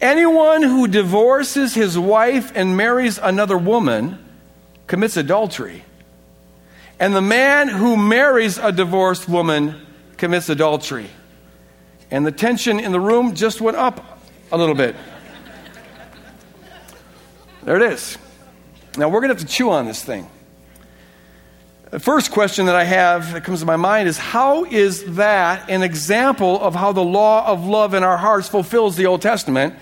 Anyone 0.00 0.62
who 0.62 0.88
divorces 0.88 1.74
his 1.74 1.96
wife 1.96 2.50
and 2.56 2.76
marries 2.76 3.18
another 3.18 3.56
woman 3.56 4.18
commits 4.88 5.16
adultery. 5.16 5.84
And 7.00 7.14
the 7.14 7.22
man 7.22 7.68
who 7.68 7.96
marries 7.96 8.58
a 8.58 8.72
divorced 8.72 9.28
woman 9.28 9.86
commits 10.16 10.48
adultery. 10.48 11.08
And 12.10 12.26
the 12.26 12.32
tension 12.32 12.80
in 12.80 12.92
the 12.92 13.00
room 13.00 13.34
just 13.34 13.60
went 13.60 13.76
up 13.76 14.20
a 14.50 14.58
little 14.58 14.74
bit. 14.74 14.96
There 17.62 17.76
it 17.76 17.92
is. 17.92 18.16
Now 18.96 19.08
we're 19.08 19.20
going 19.20 19.28
to 19.28 19.34
have 19.34 19.46
to 19.46 19.52
chew 19.52 19.70
on 19.70 19.86
this 19.86 20.02
thing. 20.02 20.28
The 21.90 22.00
first 22.00 22.32
question 22.32 22.66
that 22.66 22.74
I 22.74 22.84
have 22.84 23.32
that 23.32 23.44
comes 23.44 23.60
to 23.60 23.66
my 23.66 23.76
mind 23.76 24.08
is 24.08 24.18
how 24.18 24.64
is 24.64 25.16
that 25.16 25.70
an 25.70 25.82
example 25.82 26.60
of 26.60 26.74
how 26.74 26.92
the 26.92 27.04
law 27.04 27.46
of 27.46 27.64
love 27.64 27.94
in 27.94 28.02
our 28.02 28.18
hearts 28.18 28.48
fulfills 28.48 28.96
the 28.96 29.06
Old 29.06 29.22
Testament? 29.22 29.74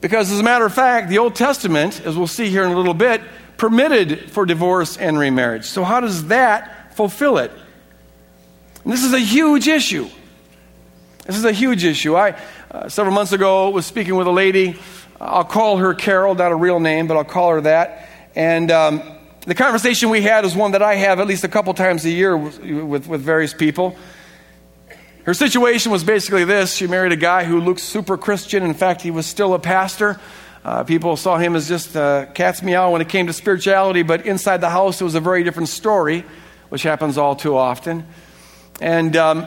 Because, 0.00 0.32
as 0.32 0.40
a 0.40 0.42
matter 0.42 0.64
of 0.64 0.74
fact, 0.74 1.08
the 1.08 1.18
Old 1.18 1.34
Testament, 1.36 2.00
as 2.04 2.16
we'll 2.16 2.26
see 2.26 2.48
here 2.48 2.64
in 2.64 2.72
a 2.72 2.76
little 2.76 2.94
bit, 2.94 3.20
permitted 3.60 4.30
for 4.30 4.46
divorce 4.46 4.96
and 4.96 5.18
remarriage. 5.18 5.66
So, 5.66 5.84
how 5.84 6.00
does 6.00 6.28
that 6.28 6.96
fulfill 6.96 7.36
it? 7.36 7.52
And 8.84 8.90
this 8.90 9.04
is 9.04 9.12
a 9.12 9.18
huge 9.18 9.68
issue. 9.68 10.08
This 11.26 11.36
is 11.36 11.44
a 11.44 11.52
huge 11.52 11.84
issue. 11.84 12.16
I, 12.16 12.40
uh, 12.70 12.88
several 12.88 13.14
months 13.14 13.32
ago, 13.32 13.68
was 13.68 13.84
speaking 13.84 14.16
with 14.16 14.26
a 14.26 14.30
lady. 14.32 14.80
I'll 15.20 15.44
call 15.44 15.76
her 15.76 15.92
Carol, 15.92 16.34
not 16.34 16.52
a 16.52 16.54
real 16.54 16.80
name, 16.80 17.06
but 17.06 17.18
I'll 17.18 17.24
call 17.24 17.50
her 17.50 17.60
that. 17.60 18.08
And 18.34 18.70
um, 18.70 19.02
the 19.44 19.54
conversation 19.54 20.08
we 20.08 20.22
had 20.22 20.46
is 20.46 20.56
one 20.56 20.72
that 20.72 20.82
I 20.82 20.94
have 20.94 21.20
at 21.20 21.26
least 21.26 21.44
a 21.44 21.48
couple 21.48 21.74
times 21.74 22.06
a 22.06 22.10
year 22.10 22.34
with, 22.34 22.58
with, 22.60 23.06
with 23.06 23.20
various 23.20 23.52
people. 23.52 23.94
Her 25.24 25.34
situation 25.34 25.92
was 25.92 26.02
basically 26.02 26.44
this 26.44 26.74
she 26.74 26.86
married 26.86 27.12
a 27.12 27.16
guy 27.16 27.44
who 27.44 27.60
looked 27.60 27.80
super 27.80 28.16
Christian. 28.16 28.62
In 28.62 28.72
fact, 28.72 29.02
he 29.02 29.10
was 29.10 29.26
still 29.26 29.52
a 29.52 29.58
pastor. 29.58 30.18
Uh, 30.62 30.84
people 30.84 31.16
saw 31.16 31.38
him 31.38 31.56
as 31.56 31.68
just 31.68 31.96
uh, 31.96 32.26
cat's 32.34 32.62
meow 32.62 32.90
when 32.90 33.00
it 33.00 33.08
came 33.08 33.26
to 33.26 33.32
spirituality, 33.32 34.02
but 34.02 34.26
inside 34.26 34.60
the 34.60 34.68
house, 34.68 35.00
it 35.00 35.04
was 35.04 35.14
a 35.14 35.20
very 35.20 35.42
different 35.42 35.70
story, 35.70 36.24
which 36.68 36.82
happens 36.82 37.16
all 37.16 37.34
too 37.34 37.56
often. 37.56 38.06
And 38.80 39.16
um, 39.16 39.46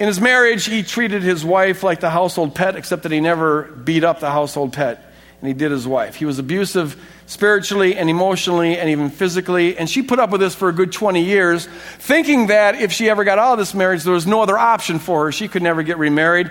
in 0.00 0.08
his 0.08 0.20
marriage, 0.20 0.66
he 0.66 0.82
treated 0.82 1.22
his 1.22 1.44
wife 1.44 1.84
like 1.84 2.00
the 2.00 2.10
household 2.10 2.56
pet, 2.56 2.74
except 2.74 3.04
that 3.04 3.12
he 3.12 3.20
never 3.20 3.62
beat 3.62 4.02
up 4.02 4.18
the 4.18 4.30
household 4.30 4.72
pet, 4.72 5.12
and 5.40 5.46
he 5.46 5.54
did 5.54 5.70
his 5.70 5.86
wife. 5.86 6.16
He 6.16 6.24
was 6.24 6.40
abusive 6.40 7.00
spiritually 7.26 7.96
and 7.96 8.10
emotionally 8.10 8.78
and 8.78 8.88
even 8.88 9.10
physically. 9.10 9.78
And 9.78 9.88
she 9.88 10.02
put 10.02 10.18
up 10.18 10.30
with 10.30 10.40
this 10.40 10.56
for 10.56 10.68
a 10.68 10.72
good 10.72 10.92
20 10.92 11.22
years, 11.22 11.66
thinking 11.98 12.48
that 12.48 12.74
if 12.76 12.92
she 12.92 13.08
ever 13.08 13.22
got 13.22 13.38
out 13.38 13.52
of 13.52 13.58
this 13.58 13.74
marriage, 13.74 14.02
there 14.02 14.12
was 14.12 14.26
no 14.26 14.42
other 14.42 14.58
option 14.58 14.98
for 14.98 15.26
her. 15.26 15.32
She 15.32 15.46
could 15.46 15.62
never 15.62 15.84
get 15.84 15.98
remarried. 15.98 16.50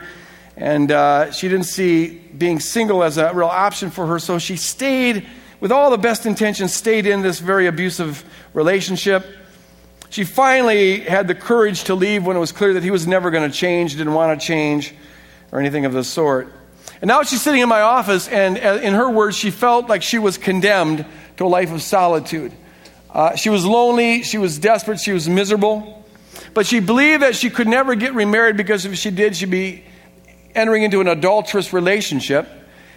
And 0.58 0.92
uh, 0.92 1.32
she 1.32 1.50
didn't 1.50 1.66
see 1.66 2.08
being 2.08 2.60
single 2.60 3.04
as 3.04 3.18
a 3.18 3.34
real 3.34 3.48
option 3.48 3.90
for 3.90 4.08
her. 4.08 4.20
So 4.20 4.40
she 4.40 4.56
stayed, 4.56 5.26
with 5.60 5.72
all 5.72 5.90
the 5.90 5.98
best 5.98 6.26
intentions, 6.26 6.74
stayed 6.74 7.06
in 7.06 7.22
this 7.22 7.40
very 7.40 7.68
abusive 7.68 8.24
relationship. 8.54 9.26
She 10.10 10.24
finally 10.24 11.02
had 11.02 11.28
the 11.28 11.36
courage 11.36 11.86
to 11.86 11.96
leave 11.96 12.26
when 12.26 12.38
it 12.38 12.40
was 12.40 12.54
clear 12.54 12.74
that 12.74 12.84
he 12.84 12.92
was 12.92 13.06
never 13.06 13.32
going 13.32 13.50
to 13.50 13.56
change, 13.56 13.98
didn't 13.98 14.14
want 14.14 14.40
to 14.40 14.46
change, 14.46 14.94
or 15.52 15.60
anything 15.60 15.86
of 15.86 15.92
the 15.92 16.04
sort. 16.04 16.54
And 17.02 17.10
now 17.10 17.24
she's 17.24 17.42
sitting 17.42 17.62
in 17.62 17.68
my 17.68 17.82
office, 17.82 18.30
and 18.30 18.58
uh, 18.58 18.80
in 18.82 18.94
her 18.94 19.10
words, 19.10 19.36
she 19.36 19.52
felt 19.52 19.90
like 19.90 20.04
she 20.04 20.20
was 20.20 20.38
condemned 20.38 21.06
to 21.36 21.46
a 21.46 21.48
life 21.48 21.72
of 21.74 21.82
solitude. 21.82 22.54
Uh, 23.12 23.36
she 23.36 23.50
was 23.50 23.66
lonely, 23.66 24.24
she 24.24 24.38
was 24.38 24.58
desperate, 24.58 25.00
she 25.00 25.12
was 25.12 25.28
miserable. 25.28 26.06
But 26.54 26.66
she 26.66 26.80
believed 26.80 27.22
that 27.22 27.36
she 27.36 27.50
could 27.50 27.68
never 27.68 27.96
get 27.96 28.14
remarried 28.14 28.56
because 28.56 28.86
if 28.86 28.96
she 28.98 29.12
did, 29.12 29.36
she'd 29.36 29.52
be 29.52 29.84
entering 30.56 30.84
into 30.84 31.02
an 31.02 31.08
adulterous 31.08 31.74
relationship. 31.74 32.48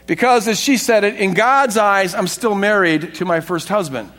Because, 0.07 0.49
as 0.49 0.59
she 0.59 0.79
said 0.79 1.05
it, 1.05 1.17
in 1.17 1.35
God's 1.35 1.77
eyes, 1.77 2.15
I'm 2.15 2.29
still 2.29 2.55
married 2.55 3.17
to 3.17 3.27
my 3.27 3.41
first 3.41 3.69
husband. 3.69 4.11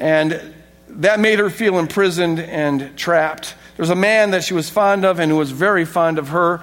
And 0.00 0.54
that 0.88 1.20
made 1.20 1.38
her 1.38 1.50
feel 1.50 1.78
imprisoned 1.78 2.40
and 2.40 2.96
trapped. 2.96 3.54
There 3.76 3.82
was 3.82 3.90
a 3.90 3.96
man 3.96 4.32
that 4.32 4.44
she 4.44 4.54
was 4.54 4.68
fond 4.68 5.04
of 5.04 5.20
and 5.20 5.30
who 5.30 5.36
was 5.36 5.50
very 5.50 5.84
fond 5.84 6.18
of 6.18 6.28
her. 6.28 6.60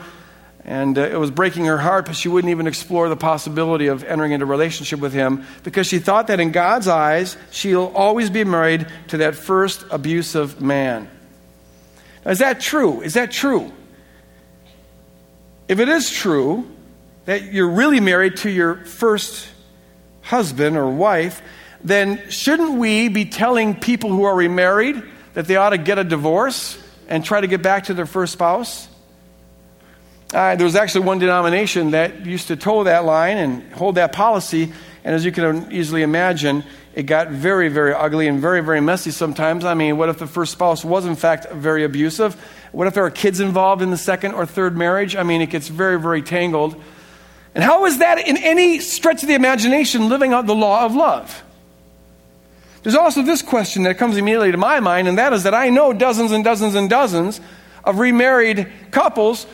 And 0.63 0.97
uh, 0.97 1.01
it 1.01 1.19
was 1.19 1.31
breaking 1.31 1.65
her 1.65 1.77
heart, 1.77 2.05
but 2.05 2.15
she 2.15 2.29
wouldn't 2.29 2.51
even 2.51 2.67
explore 2.67 3.09
the 3.09 3.15
possibility 3.15 3.87
of 3.87 4.03
entering 4.03 4.31
into 4.31 4.45
a 4.45 4.49
relationship 4.49 4.99
with 4.99 5.11
him 5.11 5.45
because 5.63 5.87
she 5.87 5.99
thought 5.99 6.27
that 6.27 6.39
in 6.39 6.51
God's 6.51 6.87
eyes, 6.87 7.35
she'll 7.49 7.91
always 7.95 8.29
be 8.29 8.43
married 8.43 8.87
to 9.07 9.17
that 9.17 9.35
first 9.35 9.83
abusive 9.89 10.61
man. 10.61 11.09
Now, 12.23 12.31
is 12.31 12.39
that 12.39 12.59
true? 12.59 13.01
Is 13.01 13.15
that 13.15 13.31
true? 13.31 13.71
If 15.71 15.79
it 15.79 15.87
is 15.87 16.09
true 16.09 16.69
that 17.23 17.53
you're 17.53 17.69
really 17.69 18.01
married 18.01 18.35
to 18.39 18.49
your 18.49 18.75
first 18.83 19.47
husband 20.19 20.75
or 20.75 20.89
wife, 20.89 21.41
then 21.81 22.29
shouldn't 22.29 22.73
we 22.73 23.07
be 23.07 23.23
telling 23.23 23.79
people 23.79 24.09
who 24.09 24.25
are 24.25 24.35
remarried 24.35 25.01
that 25.33 25.47
they 25.47 25.55
ought 25.55 25.69
to 25.69 25.77
get 25.77 25.97
a 25.97 26.03
divorce 26.03 26.77
and 27.07 27.23
try 27.23 27.39
to 27.39 27.47
get 27.47 27.61
back 27.61 27.85
to 27.85 27.93
their 27.93 28.05
first 28.05 28.33
spouse? 28.33 28.89
Uh, 30.33 30.57
there 30.57 30.65
was 30.65 30.75
actually 30.75 31.05
one 31.05 31.19
denomination 31.19 31.91
that 31.91 32.25
used 32.25 32.49
to 32.49 32.57
toe 32.57 32.83
that 32.83 33.05
line 33.05 33.37
and 33.37 33.71
hold 33.71 33.95
that 33.95 34.11
policy. 34.11 34.73
And 35.05 35.15
as 35.15 35.23
you 35.23 35.31
can 35.31 35.71
easily 35.71 36.01
imagine, 36.01 36.65
it 36.93 37.03
got 37.03 37.29
very, 37.29 37.69
very 37.69 37.93
ugly 37.93 38.27
and 38.27 38.41
very, 38.41 38.59
very 38.59 38.81
messy 38.81 39.11
sometimes. 39.11 39.63
I 39.63 39.73
mean, 39.75 39.97
what 39.97 40.09
if 40.09 40.19
the 40.19 40.27
first 40.27 40.51
spouse 40.51 40.83
was, 40.83 41.05
in 41.05 41.15
fact, 41.15 41.49
very 41.49 41.85
abusive? 41.85 42.35
What 42.71 42.87
if 42.87 42.93
there 42.93 43.05
are 43.05 43.11
kids 43.11 43.39
involved 43.39 43.81
in 43.81 43.91
the 43.91 43.97
second 43.97 44.33
or 44.33 44.45
third 44.45 44.77
marriage? 44.77 45.15
I 45.15 45.23
mean, 45.23 45.41
it 45.41 45.49
gets 45.49 45.67
very, 45.67 45.99
very 45.99 46.21
tangled. 46.21 46.81
And 47.53 47.63
how 47.63 47.85
is 47.85 47.99
that, 47.99 48.25
in 48.25 48.37
any 48.37 48.79
stretch 48.79 49.23
of 49.23 49.27
the 49.27 49.35
imagination, 49.35 50.07
living 50.07 50.31
out 50.31 50.45
the 50.45 50.55
law 50.55 50.85
of 50.85 50.95
love? 50.95 51.43
There's 52.83 52.95
also 52.95 53.21
this 53.21 53.41
question 53.41 53.83
that 53.83 53.97
comes 53.97 54.17
immediately 54.17 54.51
to 54.51 54.57
my 54.57 54.79
mind, 54.79 55.07
and 55.07 55.17
that 55.17 55.33
is 55.33 55.43
that 55.43 55.53
I 55.53 55.69
know 55.69 55.93
dozens 55.93 56.31
and 56.31 56.43
dozens 56.43 56.75
and 56.75 56.89
dozens 56.89 57.41
of 57.83 57.99
remarried 57.99 58.67
couples 58.91 59.45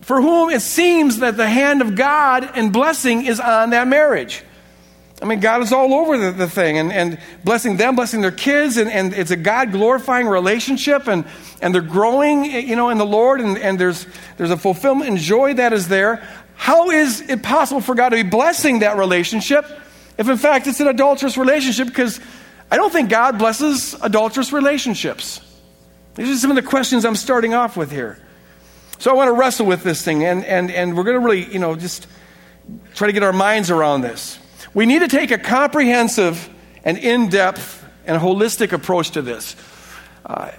for 0.00 0.20
whom 0.20 0.50
it 0.50 0.62
seems 0.62 1.18
that 1.18 1.36
the 1.36 1.48
hand 1.48 1.82
of 1.82 1.94
God 1.94 2.48
and 2.54 2.72
blessing 2.72 3.26
is 3.26 3.38
on 3.38 3.70
that 3.70 3.86
marriage. 3.86 4.42
I 5.22 5.26
mean, 5.26 5.40
God 5.40 5.62
is 5.62 5.70
all 5.70 5.92
over 5.92 6.16
the, 6.16 6.30
the 6.32 6.48
thing 6.48 6.78
and, 6.78 6.90
and 6.90 7.18
blessing 7.44 7.76
them, 7.76 7.94
blessing 7.94 8.22
their 8.22 8.30
kids, 8.30 8.78
and, 8.78 8.90
and 8.90 9.12
it's 9.12 9.30
a 9.30 9.36
God 9.36 9.70
glorifying 9.70 10.26
relationship, 10.26 11.08
and, 11.08 11.26
and 11.60 11.74
they're 11.74 11.82
growing, 11.82 12.46
you 12.46 12.74
know, 12.74 12.88
in 12.88 12.96
the 12.96 13.04
Lord, 13.04 13.40
and, 13.40 13.58
and 13.58 13.78
there's, 13.78 14.06
there's 14.38 14.50
a 14.50 14.56
fulfillment 14.56 15.10
and 15.10 15.18
joy 15.18 15.54
that 15.54 15.74
is 15.74 15.88
there. 15.88 16.26
How 16.54 16.90
is 16.90 17.20
it 17.20 17.42
possible 17.42 17.82
for 17.82 17.94
God 17.94 18.10
to 18.10 18.16
be 18.16 18.22
blessing 18.22 18.78
that 18.78 18.96
relationship 18.96 19.66
if, 20.16 20.28
in 20.28 20.38
fact, 20.38 20.66
it's 20.66 20.80
an 20.80 20.88
adulterous 20.88 21.36
relationship? 21.36 21.88
Because 21.88 22.18
I 22.70 22.76
don't 22.76 22.92
think 22.92 23.10
God 23.10 23.38
blesses 23.38 23.94
adulterous 24.00 24.52
relationships. 24.52 25.40
These 26.14 26.30
are 26.30 26.38
some 26.38 26.50
of 26.50 26.56
the 26.56 26.62
questions 26.62 27.04
I'm 27.04 27.16
starting 27.16 27.52
off 27.52 27.76
with 27.76 27.90
here. 27.90 28.18
So 28.98 29.10
I 29.10 29.14
want 29.14 29.28
to 29.28 29.32
wrestle 29.32 29.66
with 29.66 29.82
this 29.82 30.02
thing, 30.02 30.24
and, 30.24 30.44
and, 30.46 30.70
and 30.70 30.96
we're 30.96 31.04
going 31.04 31.20
to 31.20 31.24
really, 31.24 31.44
you 31.52 31.58
know, 31.58 31.76
just 31.76 32.06
try 32.94 33.06
to 33.06 33.12
get 33.12 33.22
our 33.22 33.32
minds 33.32 33.70
around 33.70 34.00
this. 34.00 34.38
We 34.72 34.86
need 34.86 35.00
to 35.00 35.08
take 35.08 35.30
a 35.30 35.38
comprehensive 35.38 36.48
and 36.84 36.96
in 36.96 37.28
depth 37.28 37.84
and 38.06 38.20
holistic 38.20 38.72
approach 38.72 39.10
to 39.12 39.22
this. 39.22 39.56
Uh, 40.24 40.52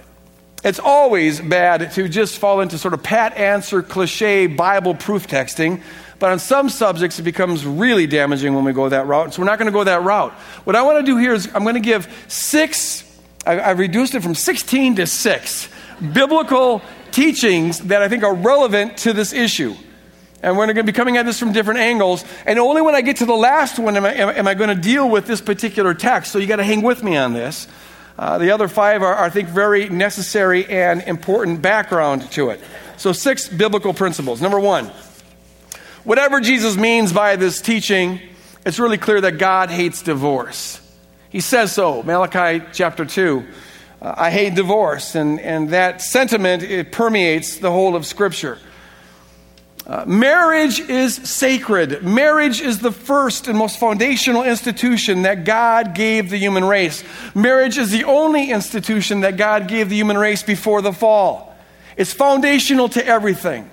it's 0.64 0.78
always 0.78 1.40
bad 1.40 1.90
to 1.92 2.08
just 2.08 2.38
fall 2.38 2.60
into 2.60 2.78
sort 2.78 2.94
of 2.94 3.02
pat 3.02 3.36
answer, 3.36 3.82
cliche 3.82 4.46
Bible 4.46 4.94
proof 4.94 5.26
texting, 5.26 5.82
but 6.18 6.30
on 6.30 6.38
some 6.38 6.68
subjects 6.68 7.18
it 7.18 7.22
becomes 7.22 7.66
really 7.66 8.06
damaging 8.06 8.54
when 8.54 8.64
we 8.64 8.72
go 8.72 8.88
that 8.88 9.06
route. 9.06 9.34
So 9.34 9.42
we're 9.42 9.46
not 9.46 9.58
going 9.58 9.66
to 9.66 9.72
go 9.72 9.82
that 9.82 10.02
route. 10.02 10.32
What 10.64 10.76
I 10.76 10.82
want 10.82 11.04
to 11.04 11.04
do 11.04 11.16
here 11.16 11.32
is 11.32 11.48
I'm 11.52 11.62
going 11.62 11.74
to 11.74 11.80
give 11.80 12.06
six, 12.28 13.02
I've 13.44 13.78
reduced 13.78 14.14
it 14.14 14.22
from 14.22 14.34
16 14.34 14.96
to 14.96 15.06
six 15.06 15.68
biblical 16.12 16.82
teachings 17.10 17.78
that 17.80 18.02
I 18.02 18.08
think 18.08 18.22
are 18.22 18.34
relevant 18.34 18.98
to 18.98 19.12
this 19.12 19.32
issue. 19.32 19.74
And 20.42 20.56
we're 20.56 20.66
going 20.66 20.76
to 20.76 20.84
be 20.84 20.92
coming 20.92 21.16
at 21.16 21.24
this 21.24 21.38
from 21.38 21.52
different 21.52 21.80
angles. 21.80 22.24
And 22.46 22.58
only 22.58 22.82
when 22.82 22.94
I 22.94 23.00
get 23.00 23.18
to 23.18 23.26
the 23.26 23.34
last 23.34 23.78
one 23.78 23.96
am 23.96 24.04
I, 24.04 24.12
am 24.14 24.48
I 24.48 24.54
going 24.54 24.74
to 24.74 24.80
deal 24.80 25.08
with 25.08 25.26
this 25.26 25.40
particular 25.40 25.94
text. 25.94 26.32
So 26.32 26.38
you 26.38 26.46
got 26.46 26.56
to 26.56 26.64
hang 26.64 26.82
with 26.82 27.02
me 27.02 27.16
on 27.16 27.32
this. 27.32 27.68
Uh, 28.18 28.38
the 28.38 28.50
other 28.50 28.68
five 28.68 29.02
are, 29.02 29.18
I 29.18 29.30
think, 29.30 29.48
very 29.48 29.88
necessary 29.88 30.66
and 30.66 31.02
important 31.02 31.62
background 31.62 32.30
to 32.32 32.50
it. 32.50 32.60
So, 32.98 33.12
six 33.12 33.48
biblical 33.48 33.94
principles. 33.94 34.42
Number 34.42 34.60
one, 34.60 34.90
whatever 36.04 36.40
Jesus 36.40 36.76
means 36.76 37.12
by 37.12 37.36
this 37.36 37.60
teaching, 37.60 38.20
it's 38.66 38.78
really 38.78 38.98
clear 38.98 39.20
that 39.22 39.38
God 39.38 39.70
hates 39.70 40.02
divorce. 40.02 40.80
He 41.30 41.40
says 41.40 41.72
so, 41.72 42.02
Malachi 42.02 42.64
chapter 42.72 43.06
2. 43.06 43.44
I 44.02 44.30
hate 44.30 44.54
divorce, 44.54 45.14
and, 45.14 45.40
and 45.40 45.70
that 45.70 46.02
sentiment 46.02 46.62
it 46.62 46.92
permeates 46.92 47.58
the 47.58 47.70
whole 47.70 47.96
of 47.96 48.04
Scripture. 48.04 48.58
Uh, 49.86 50.04
marriage 50.06 50.78
is 50.78 51.16
sacred. 51.16 52.04
Marriage 52.04 52.60
is 52.60 52.78
the 52.78 52.92
first 52.92 53.48
and 53.48 53.58
most 53.58 53.80
foundational 53.80 54.44
institution 54.44 55.22
that 55.22 55.44
God 55.44 55.94
gave 55.94 56.30
the 56.30 56.36
human 56.38 56.64
race. 56.64 57.02
Marriage 57.34 57.78
is 57.78 57.90
the 57.90 58.04
only 58.04 58.50
institution 58.50 59.22
that 59.22 59.36
God 59.36 59.66
gave 59.66 59.88
the 59.88 59.96
human 59.96 60.16
race 60.16 60.42
before 60.42 60.82
the 60.82 60.92
fall. 60.92 61.56
It's 61.96 62.12
foundational 62.12 62.88
to 62.90 63.04
everything. 63.04 63.68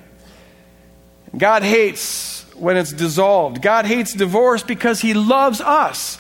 God 1.37 1.61
hates 1.61 2.43
when 2.55 2.75
it's 2.75 2.91
dissolved. 2.91 3.61
God 3.61 3.85
hates 3.85 4.13
divorce 4.13 4.63
because 4.63 4.99
He 4.99 5.13
loves 5.13 5.61
us. 5.61 6.19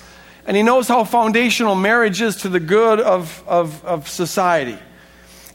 And 0.49 0.57
he 0.57 0.63
knows 0.63 0.87
how 0.87 1.03
foundational 1.03 1.75
marriage 1.75 2.21
is 2.21 2.37
to 2.37 2.49
the 2.49 2.59
good 2.59 2.99
of, 2.99 3.43
of, 3.47 3.85
of 3.85 4.09
society. 4.09 4.79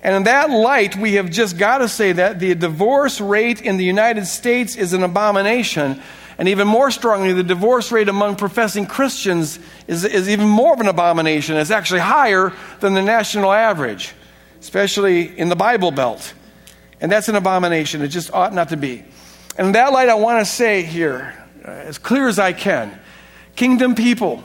And 0.05 0.15
in 0.15 0.23
that 0.25 0.51
light, 0.51 0.97
we 0.97 1.15
have 1.15 1.31
just 1.31 1.57
got 1.57 1.79
to 1.79 1.89
say 1.89 2.13
that 2.13 2.39
the 2.39 2.55
divorce 2.55 3.23
rate 3.23 3.63
in 3.63 3.79
the 3.79 3.85
United 3.85 4.27
States 4.27 4.77
is 4.77 4.93
an 4.93 5.03
abomination. 5.03 6.01
And 6.37 6.47
even 6.49 6.69
more 6.69 6.91
strongly, 6.91 7.33
the 7.33 7.43
divorce 7.43 7.91
rate 7.91 8.11
among 8.11 8.37
professing 8.37 8.85
Christians 8.85 9.59
is, 9.87 10.05
is 10.05 10.29
even 10.29 10.47
more 10.47 10.75
of 10.75 10.81
an 10.81 10.89
abomination. 10.89 11.57
It's 11.57 11.71
actually 11.71 12.01
higher 12.01 12.53
than 12.81 12.93
the 12.93 13.01
national 13.01 13.51
average, 13.51 14.13
especially 14.61 15.39
in 15.39 15.49
the 15.49 15.57
Bible 15.57 15.91
Belt. 15.91 16.35
And 17.01 17.11
that's 17.11 17.31
an 17.31 17.37
abomination. 17.37 18.03
It 18.03 18.09
just 18.09 18.33
ought 18.35 18.53
not 18.53 18.69
to 18.71 18.77
be. 18.77 19.05
And 19.57 19.69
in 19.69 19.73
that 19.73 19.91
light, 19.93 20.11
I 20.11 20.17
want 20.17 20.45
to 20.45 20.53
say 20.53 20.83
here, 20.83 21.35
uh, 21.65 21.71
as 21.71 21.97
clear 21.97 22.29
as 22.29 22.39
I 22.39 22.53
can 22.53 23.01
kingdom 23.57 23.95
people, 23.95 24.45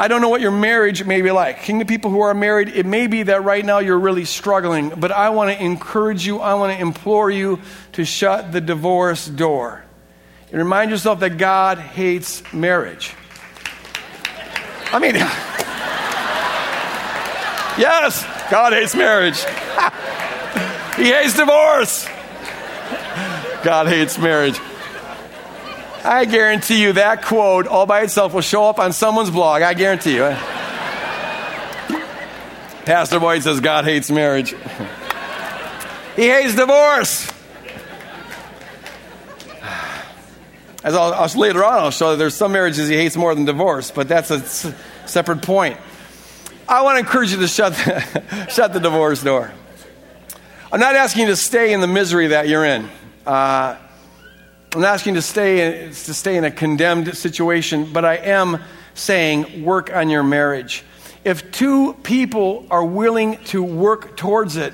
I 0.00 0.08
don't 0.08 0.22
know 0.22 0.30
what 0.30 0.40
your 0.40 0.50
marriage 0.50 1.04
may 1.04 1.20
be 1.20 1.30
like. 1.30 1.56
King, 1.56 1.76
Kingdom 1.76 1.86
people 1.86 2.10
who 2.10 2.20
are 2.20 2.32
married, 2.32 2.70
it 2.70 2.86
may 2.86 3.06
be 3.06 3.24
that 3.24 3.44
right 3.44 3.62
now 3.62 3.80
you're 3.80 3.98
really 3.98 4.24
struggling, 4.24 4.88
but 4.88 5.12
I 5.12 5.28
want 5.28 5.54
to 5.54 5.62
encourage 5.62 6.26
you, 6.26 6.38
I 6.38 6.54
want 6.54 6.72
to 6.72 6.80
implore 6.80 7.30
you 7.30 7.60
to 7.92 8.06
shut 8.06 8.50
the 8.50 8.62
divorce 8.62 9.26
door. 9.26 9.84
And 10.50 10.58
remind 10.58 10.90
yourself 10.90 11.20
that 11.20 11.36
God 11.36 11.76
hates 11.76 12.42
marriage. 12.50 13.12
I 14.90 15.00
mean, 15.00 15.14
yes, 17.78 18.24
God 18.50 18.72
hates 18.72 18.94
marriage. 18.94 19.44
He 20.96 21.12
hates 21.12 21.34
divorce. 21.34 22.04
God 23.62 23.86
hates 23.86 24.18
marriage. 24.18 24.58
I 26.04 26.24
guarantee 26.24 26.80
you 26.80 26.94
that 26.94 27.22
quote 27.22 27.66
all 27.66 27.86
by 27.86 28.02
itself 28.02 28.32
will 28.32 28.40
show 28.40 28.64
up 28.64 28.78
on 28.78 28.92
someone's 28.92 29.30
blog. 29.30 29.62
I 29.62 29.74
guarantee 29.74 30.14
you. 30.14 30.34
Pastor 32.84 33.20
Boyd 33.20 33.42
says 33.42 33.60
God 33.60 33.84
hates 33.84 34.10
marriage. 34.10 34.50
he 36.16 36.28
hates 36.28 36.54
divorce. 36.54 37.30
As 40.82 40.94
I'll, 40.94 41.12
I'll, 41.12 41.28
later 41.38 41.62
on, 41.62 41.74
I'll 41.74 41.90
show 41.90 42.12
that 42.12 42.16
there's 42.16 42.34
some 42.34 42.52
marriages 42.52 42.88
he 42.88 42.96
hates 42.96 43.16
more 43.16 43.34
than 43.34 43.44
divorce, 43.44 43.90
but 43.90 44.08
that's 44.08 44.30
a 44.30 44.36
s- 44.36 44.74
separate 45.04 45.42
point. 45.42 45.78
I 46.66 46.82
want 46.82 46.96
to 46.96 47.00
encourage 47.00 47.32
you 47.32 47.38
to 47.40 47.48
shut 47.48 47.74
the, 47.74 48.46
shut 48.50 48.72
the 48.72 48.80
divorce 48.80 49.22
door. 49.22 49.52
I'm 50.72 50.80
not 50.80 50.96
asking 50.96 51.22
you 51.22 51.28
to 51.28 51.36
stay 51.36 51.72
in 51.72 51.80
the 51.80 51.86
misery 51.86 52.28
that 52.28 52.48
you're 52.48 52.64
in. 52.64 52.88
Uh, 53.26 53.76
I'm 54.72 54.82
not 54.82 54.94
asking 54.94 55.14
to 55.14 55.22
stay, 55.22 55.86
in, 55.86 55.90
to 55.90 56.14
stay 56.14 56.36
in 56.36 56.44
a 56.44 56.50
condemned 56.52 57.16
situation, 57.16 57.92
but 57.92 58.04
I 58.04 58.18
am 58.18 58.60
saying 58.94 59.64
work 59.64 59.92
on 59.92 60.10
your 60.10 60.22
marriage. 60.22 60.84
If 61.24 61.50
two 61.50 61.94
people 62.04 62.66
are 62.70 62.84
willing 62.84 63.38
to 63.46 63.64
work 63.64 64.16
towards 64.16 64.54
it, 64.56 64.72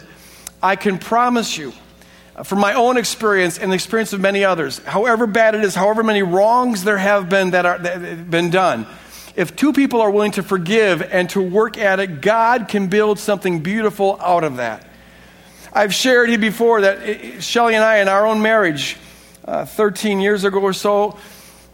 I 0.63 0.77
can 0.77 0.99
promise 0.99 1.57
you, 1.57 1.73
uh, 2.37 2.43
from 2.43 2.59
my 2.59 2.75
own 2.75 2.99
experience 2.99 3.59
and 3.59 3.73
the 3.73 3.75
experience 3.75 4.13
of 4.13 4.21
many 4.21 4.45
others, 4.45 4.81
however 4.81 5.27
bad 5.27 5.55
it 5.55 5.65
is, 5.65 5.75
however 5.75 6.03
many 6.03 6.23
wrongs 6.23 6.85
there 6.85 6.99
have 6.99 7.31
been 7.31 7.53
that, 7.53 7.65
are, 7.65 7.79
that 7.79 7.99
have 8.03 8.31
been 8.31 8.51
done, 8.51 8.87
if 9.35 9.57
two 9.57 9.73
people 9.73 10.03
are 10.03 10.11
willing 10.11 10.33
to 10.33 10.43
forgive 10.43 11.01
and 11.01 11.31
to 11.31 11.41
work 11.41 11.79
at 11.79 12.01
it, 12.01 12.21
God 12.21 12.69
can 12.69 12.89
build 12.89 13.19
something 13.19 13.61
beautiful 13.61 14.19
out 14.21 14.45
of 14.45 14.57
that. 14.57 14.87
I've 15.73 15.95
shared 15.95 16.29
here 16.29 16.39
before 16.39 16.83
that 16.83 16.99
uh, 16.99 17.41
Shelley 17.41 17.75
and 17.75 17.83
I, 17.83 18.01
in 18.01 18.09
our 18.09 18.27
own 18.27 18.43
marriage, 18.43 18.99
uh, 19.47 19.65
13 19.65 20.21
years 20.21 20.45
ago 20.45 20.61
or 20.61 20.73
so, 20.73 21.17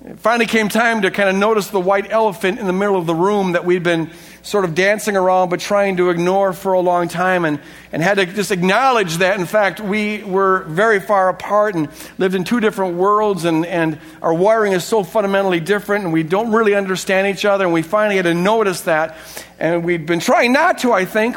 it 0.04 0.18
finally 0.18 0.46
came 0.46 0.68
time 0.68 1.02
to 1.02 1.10
kind 1.12 1.28
of 1.28 1.36
notice 1.36 1.68
the 1.68 1.80
white 1.80 2.10
elephant 2.10 2.58
in 2.58 2.66
the 2.66 2.72
middle 2.72 2.96
of 2.96 3.06
the 3.06 3.14
room 3.14 3.52
that 3.52 3.64
we'd 3.64 3.84
been 3.84 4.10
sort 4.42 4.64
of 4.64 4.74
dancing 4.74 5.16
around 5.16 5.48
but 5.48 5.60
trying 5.60 5.96
to 5.98 6.10
ignore 6.10 6.52
for 6.52 6.72
a 6.72 6.80
long 6.80 7.06
time 7.06 7.44
and, 7.44 7.60
and 7.92 8.02
had 8.02 8.14
to 8.14 8.26
just 8.26 8.50
acknowledge 8.50 9.18
that, 9.18 9.38
in 9.38 9.46
fact, 9.46 9.80
we 9.80 10.24
were 10.24 10.64
very 10.64 10.98
far 10.98 11.28
apart 11.28 11.76
and 11.76 11.88
lived 12.18 12.34
in 12.34 12.42
two 12.42 12.58
different 12.58 12.96
worlds 12.96 13.44
and, 13.44 13.64
and 13.64 14.00
our 14.20 14.34
wiring 14.34 14.72
is 14.72 14.82
so 14.82 15.04
fundamentally 15.04 15.60
different 15.60 16.04
and 16.04 16.12
we 16.12 16.24
don't 16.24 16.50
really 16.50 16.74
understand 16.74 17.28
each 17.28 17.44
other. 17.44 17.64
And 17.64 17.72
we 17.72 17.82
finally 17.82 18.16
had 18.16 18.24
to 18.24 18.34
notice 18.34 18.80
that. 18.82 19.16
And 19.60 19.84
we'd 19.84 20.04
been 20.04 20.20
trying 20.20 20.52
not 20.52 20.78
to, 20.78 20.92
I 20.92 21.04
think, 21.04 21.36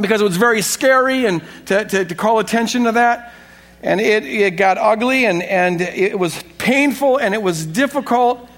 because 0.00 0.20
it 0.20 0.24
was 0.24 0.36
very 0.36 0.60
scary 0.60 1.26
and 1.26 1.40
to, 1.66 1.84
to, 1.84 2.04
to 2.04 2.14
call 2.16 2.40
attention 2.40 2.84
to 2.84 2.92
that. 2.92 3.32
And 3.82 4.00
it, 4.00 4.24
it 4.24 4.52
got 4.52 4.78
ugly 4.78 5.26
and, 5.26 5.42
and 5.42 5.80
it 5.80 6.18
was 6.18 6.40
painful 6.58 7.18
and 7.18 7.34
it 7.34 7.42
was 7.42 7.66
difficult. 7.66 8.48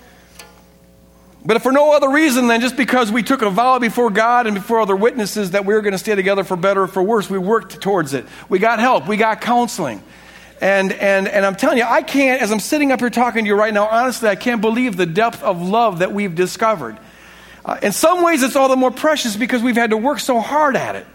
But 1.47 1.63
for 1.63 1.73
no 1.73 1.95
other 1.95 2.11
reason 2.11 2.47
than 2.49 2.61
just 2.61 2.77
because 2.77 3.13
we 3.13 3.23
took 3.23 3.43
a 3.43 3.51
vow 3.51 3.79
before 3.79 4.11
God 4.11 4.47
and 4.47 4.55
before 4.55 4.81
other 4.81 4.97
witnesses 4.97 5.51
that 5.53 5.67
we 5.67 5.75
were 5.75 5.83
going 5.83 5.93
to 5.93 5.99
stay 5.99 6.15
together 6.15 6.45
for 6.45 6.57
better 6.57 6.83
or 6.83 6.87
for 6.87 7.03
worse, 7.03 7.29
we 7.29 7.39
worked 7.39 7.81
towards 7.81 8.15
it. 8.15 8.27
We 8.49 8.59
got 8.59 8.79
help, 8.79 9.07
we 9.07 9.17
got 9.17 9.41
counseling. 9.41 10.03
And, 10.61 10.93
and, 10.93 11.29
and 11.29 11.45
I'm 11.45 11.57
telling 11.57 11.79
you, 11.79 11.85
I 11.85 12.03
can't, 12.03 12.41
as 12.41 12.51
I'm 12.51 12.61
sitting 12.61 12.93
up 12.93 13.01
here 13.01 13.11
talking 13.11 13.45
to 13.45 13.49
you 13.49 13.55
right 13.55 13.75
now, 13.75 13.87
honestly, 13.87 14.29
I 14.29 14.37
can't 14.37 14.61
believe 14.61 14.97
the 14.97 15.07
depth 15.07 15.43
of 15.43 15.61
love 15.61 15.99
that 15.99 16.13
we've 16.13 16.35
discovered. 16.35 16.97
Uh, 17.65 17.79
in 17.83 17.93
some 17.93 18.23
ways, 18.23 18.43
it's 18.43 18.57
all 18.57 18.69
the 18.69 18.77
more 18.77 18.91
precious 18.91 19.37
because 19.37 19.63
we've 19.63 19.77
had 19.77 19.91
to 19.91 19.97
work 19.97 20.21
so 20.21 20.41
hard 20.41 20.77
at 20.77 20.97
it. 20.97 21.07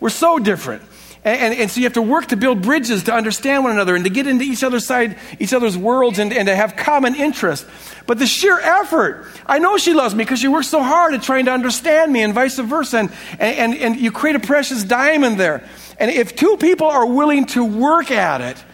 We're 0.00 0.08
so 0.08 0.38
different. 0.38 0.82
And, 1.26 1.40
and, 1.40 1.54
and, 1.62 1.70
so 1.70 1.80
you 1.80 1.86
have 1.86 1.94
to 1.94 2.02
work 2.02 2.26
to 2.26 2.36
build 2.36 2.62
bridges 2.62 3.02
to 3.04 3.12
understand 3.12 3.64
one 3.64 3.72
another 3.72 3.96
and 3.96 4.04
to 4.04 4.10
get 4.10 4.28
into 4.28 4.44
each 4.44 4.62
other's 4.62 4.86
side, 4.86 5.18
each 5.40 5.52
other's 5.52 5.76
worlds 5.76 6.20
and, 6.20 6.32
and 6.32 6.46
to 6.46 6.54
have 6.54 6.76
common 6.76 7.16
interests. 7.16 7.68
But 8.06 8.20
the 8.20 8.28
sheer 8.28 8.60
effort, 8.60 9.26
I 9.44 9.58
know 9.58 9.76
she 9.76 9.92
loves 9.92 10.14
me 10.14 10.22
because 10.22 10.38
she 10.38 10.46
works 10.46 10.68
so 10.68 10.84
hard 10.84 11.14
at 11.14 11.24
trying 11.24 11.46
to 11.46 11.50
understand 11.50 12.12
me 12.12 12.22
and 12.22 12.32
vice 12.32 12.60
versa. 12.60 12.98
And, 12.98 13.10
and, 13.40 13.74
and 13.74 13.96
you 13.96 14.12
create 14.12 14.36
a 14.36 14.40
precious 14.40 14.84
diamond 14.84 15.40
there. 15.40 15.68
And 15.98 16.12
if 16.12 16.36
two 16.36 16.58
people 16.58 16.86
are 16.86 17.04
willing 17.04 17.46
to 17.46 17.64
work 17.64 18.12
at 18.12 18.40
it, 18.40 18.64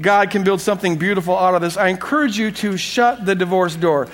God 0.00 0.30
can 0.30 0.44
build 0.44 0.62
something 0.62 0.96
beautiful 0.96 1.36
out 1.36 1.54
of 1.54 1.60
this. 1.60 1.76
I 1.76 1.88
encourage 1.88 2.38
you 2.38 2.52
to 2.52 2.78
shut 2.78 3.26
the 3.26 3.34
divorce 3.34 3.76
door. 3.76 4.08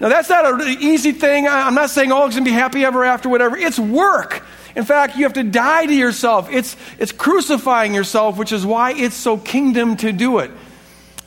Now, 0.00 0.08
that's 0.08 0.28
not 0.28 0.60
an 0.60 0.78
easy 0.80 1.12
thing. 1.12 1.46
I'm 1.46 1.74
not 1.74 1.90
saying, 1.90 2.10
all 2.10 2.24
oh, 2.24 2.28
going 2.28 2.44
to 2.44 2.50
be 2.50 2.50
happy 2.50 2.84
ever 2.84 3.04
after, 3.04 3.28
whatever. 3.28 3.56
It's 3.56 3.78
work. 3.78 4.42
In 4.76 4.84
fact, 4.84 5.16
you 5.16 5.24
have 5.24 5.32
to 5.32 5.42
die 5.42 5.86
to 5.86 5.94
yourself. 5.94 6.48
It's, 6.52 6.76
it's 6.98 7.10
crucifying 7.10 7.94
yourself, 7.94 8.36
which 8.36 8.52
is 8.52 8.66
why 8.66 8.92
it's 8.92 9.16
so 9.16 9.38
kingdom 9.38 9.96
to 9.96 10.12
do 10.12 10.38
it. 10.38 10.50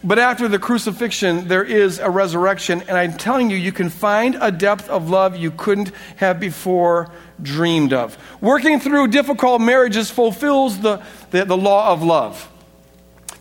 But 0.03 0.19
after 0.19 0.47
the 0.47 0.59
crucifixion, 0.59 1.47
there 1.47 1.63
is 1.63 1.97
a 1.97 2.09
resurrection. 2.09 2.83
And 2.87 2.91
I'm 2.91 3.17
telling 3.17 3.49
you, 3.49 3.57
you 3.57 3.71
can 3.71 3.89
find 3.89 4.37
a 4.39 4.51
depth 4.51 4.87
of 4.87 5.09
love 5.09 5.35
you 5.35 5.51
couldn't 5.51 5.91
have 6.17 6.39
before 6.39 7.11
dreamed 7.41 7.91
of. 7.91 8.17
Working 8.39 8.79
through 8.79 9.07
difficult 9.07 9.61
marriages 9.61 10.11
fulfills 10.11 10.79
the, 10.79 11.03
the, 11.31 11.43
the 11.43 11.57
law 11.57 11.91
of 11.91 12.03
love. 12.03 12.47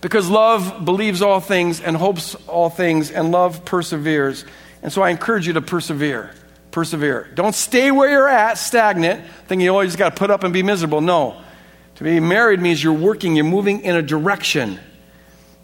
Because 0.00 0.30
love 0.30 0.84
believes 0.84 1.20
all 1.20 1.40
things 1.40 1.80
and 1.80 1.96
hopes 1.96 2.34
all 2.46 2.70
things, 2.70 3.10
and 3.10 3.30
love 3.30 3.64
perseveres. 3.64 4.44
And 4.82 4.92
so 4.92 5.02
I 5.02 5.10
encourage 5.10 5.46
you 5.46 5.52
to 5.52 5.60
persevere. 5.60 6.30
Persevere. 6.78 7.28
Don't 7.34 7.56
stay 7.56 7.90
where 7.90 8.08
you're 8.08 8.28
at, 8.28 8.56
stagnant, 8.56 9.28
thinking 9.48 9.64
you 9.64 9.72
always 9.72 9.96
got 9.96 10.10
to 10.10 10.16
put 10.16 10.30
up 10.30 10.44
and 10.44 10.52
be 10.52 10.62
miserable. 10.62 11.00
No. 11.00 11.42
To 11.96 12.04
be 12.04 12.20
married 12.20 12.60
means 12.60 12.80
you're 12.80 12.92
working, 12.92 13.34
you're 13.34 13.44
moving 13.44 13.80
in 13.80 13.96
a 13.96 14.02
direction, 14.02 14.78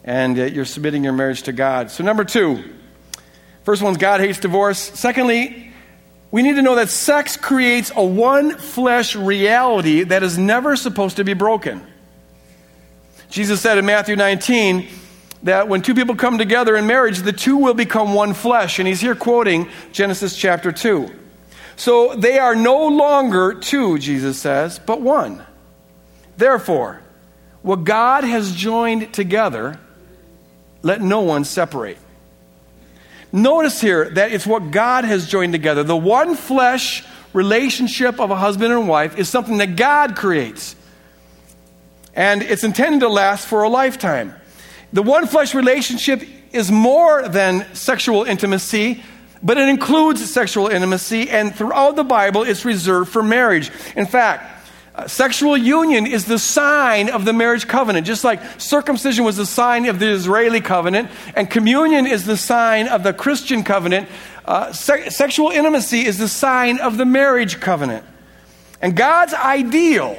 and 0.03 0.35
you're 0.35 0.65
submitting 0.65 1.05
your 1.05 1.13
marriage 1.13 1.43
to 1.43 1.53
God. 1.53 1.89
So, 1.89 2.03
number 2.03 2.25
two, 2.25 2.65
first 3.63 3.81
one's 3.81 3.95
God 3.95 4.19
hates 4.19 4.39
divorce. 4.39 4.77
Secondly, 4.77 5.71
we 6.31 6.41
need 6.41 6.57
to 6.57 6.61
know 6.61 6.75
that 6.75 6.89
sex 6.89 7.37
creates 7.37 7.93
a 7.95 8.03
one 8.03 8.57
flesh 8.57 9.15
reality 9.15 10.03
that 10.03 10.21
is 10.21 10.37
never 10.37 10.75
supposed 10.75 11.15
to 11.15 11.23
be 11.23 11.33
broken. 11.33 11.81
Jesus 13.29 13.61
said 13.61 13.77
in 13.77 13.85
Matthew 13.85 14.17
19, 14.17 14.89
that 15.45 15.67
when 15.67 15.83
two 15.83 15.93
people 15.93 16.15
come 16.15 16.39
together 16.39 16.75
in 16.75 16.87
marriage, 16.87 17.19
the 17.19 17.31
two 17.31 17.57
will 17.57 17.75
become 17.75 18.15
one 18.15 18.33
flesh. 18.33 18.79
And 18.79 18.87
he's 18.87 18.99
here 18.99 19.13
quoting 19.13 19.69
Genesis 19.91 20.35
chapter 20.35 20.71
2. 20.71 21.09
So 21.75 22.15
they 22.15 22.39
are 22.39 22.55
no 22.55 22.87
longer 22.87 23.53
two, 23.53 23.99
Jesus 23.99 24.41
says, 24.41 24.79
but 24.79 25.01
one. 25.01 25.43
Therefore, 26.35 26.99
what 27.61 27.83
God 27.83 28.23
has 28.23 28.55
joined 28.55 29.13
together, 29.13 29.79
let 30.81 31.01
no 31.01 31.21
one 31.21 31.45
separate. 31.45 31.99
Notice 33.31 33.79
here 33.79 34.09
that 34.11 34.31
it's 34.31 34.47
what 34.47 34.71
God 34.71 35.03
has 35.03 35.27
joined 35.27 35.53
together. 35.53 35.83
The 35.83 35.95
one 35.95 36.35
flesh 36.35 37.03
relationship 37.33 38.19
of 38.19 38.31
a 38.31 38.35
husband 38.35 38.73
and 38.73 38.87
wife 38.87 39.19
is 39.19 39.29
something 39.29 39.57
that 39.57 39.75
God 39.75 40.15
creates. 40.15 40.75
And 42.15 42.41
it's 42.41 42.63
intended 42.63 43.01
to 43.01 43.09
last 43.09 43.45
for 43.45 43.61
a 43.61 43.69
lifetime. 43.69 44.33
The 44.93 45.03
one 45.03 45.27
flesh 45.27 45.53
relationship 45.53 46.23
is 46.51 46.71
more 46.71 47.27
than 47.27 47.65
sexual 47.75 48.23
intimacy, 48.23 49.03
but 49.43 49.57
it 49.57 49.67
includes 49.67 50.27
sexual 50.31 50.67
intimacy, 50.67 51.29
and 51.29 51.53
throughout 51.53 51.95
the 51.95 52.03
Bible, 52.03 52.43
it's 52.43 52.65
reserved 52.65 53.11
for 53.11 53.21
marriage. 53.21 53.71
In 53.95 54.05
fact, 54.05 54.51
uh, 54.95 55.07
sexual 55.07 55.57
union 55.57 56.07
is 56.07 56.23
the 56.23 56.39
sign 56.39 57.09
of 57.09 57.25
the 57.25 57.33
marriage 57.33 57.67
covenant, 57.67 58.07
just 58.07 58.23
like 58.23 58.39
circumcision 58.61 59.25
was 59.25 59.35
the 59.35 59.45
sign 59.45 59.85
of 59.87 59.99
the 59.99 60.09
Israeli 60.09 60.61
covenant, 60.61 61.09
and 61.35 61.49
communion 61.49 62.07
is 62.07 62.25
the 62.25 62.37
sign 62.37 62.87
of 62.87 63.03
the 63.03 63.11
Christian 63.11 63.63
covenant. 63.63 64.07
Uh, 64.45 64.71
se- 64.71 65.09
sexual 65.09 65.49
intimacy 65.49 66.05
is 66.05 66.17
the 66.17 66.29
sign 66.29 66.79
of 66.79 66.95
the 66.97 67.05
marriage 67.05 67.59
covenant. 67.59 68.05
And 68.81 68.95
God's 68.95 69.33
ideal 69.33 70.17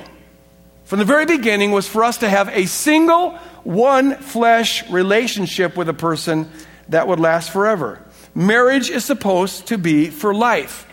from 0.84 0.98
the 0.98 1.04
very 1.04 1.24
beginning 1.24 1.72
was 1.72 1.88
for 1.88 2.04
us 2.04 2.18
to 2.18 2.28
have 2.28 2.48
a 2.50 2.66
single, 2.66 3.38
one 3.66 4.14
flesh 4.14 4.88
relationship 4.90 5.76
with 5.76 5.88
a 5.88 5.94
person 5.94 6.48
that 6.88 7.08
would 7.08 7.18
last 7.18 7.50
forever. 7.50 8.00
Marriage 8.32 8.90
is 8.90 9.04
supposed 9.04 9.66
to 9.66 9.76
be 9.76 10.08
for 10.08 10.32
life. 10.32 10.86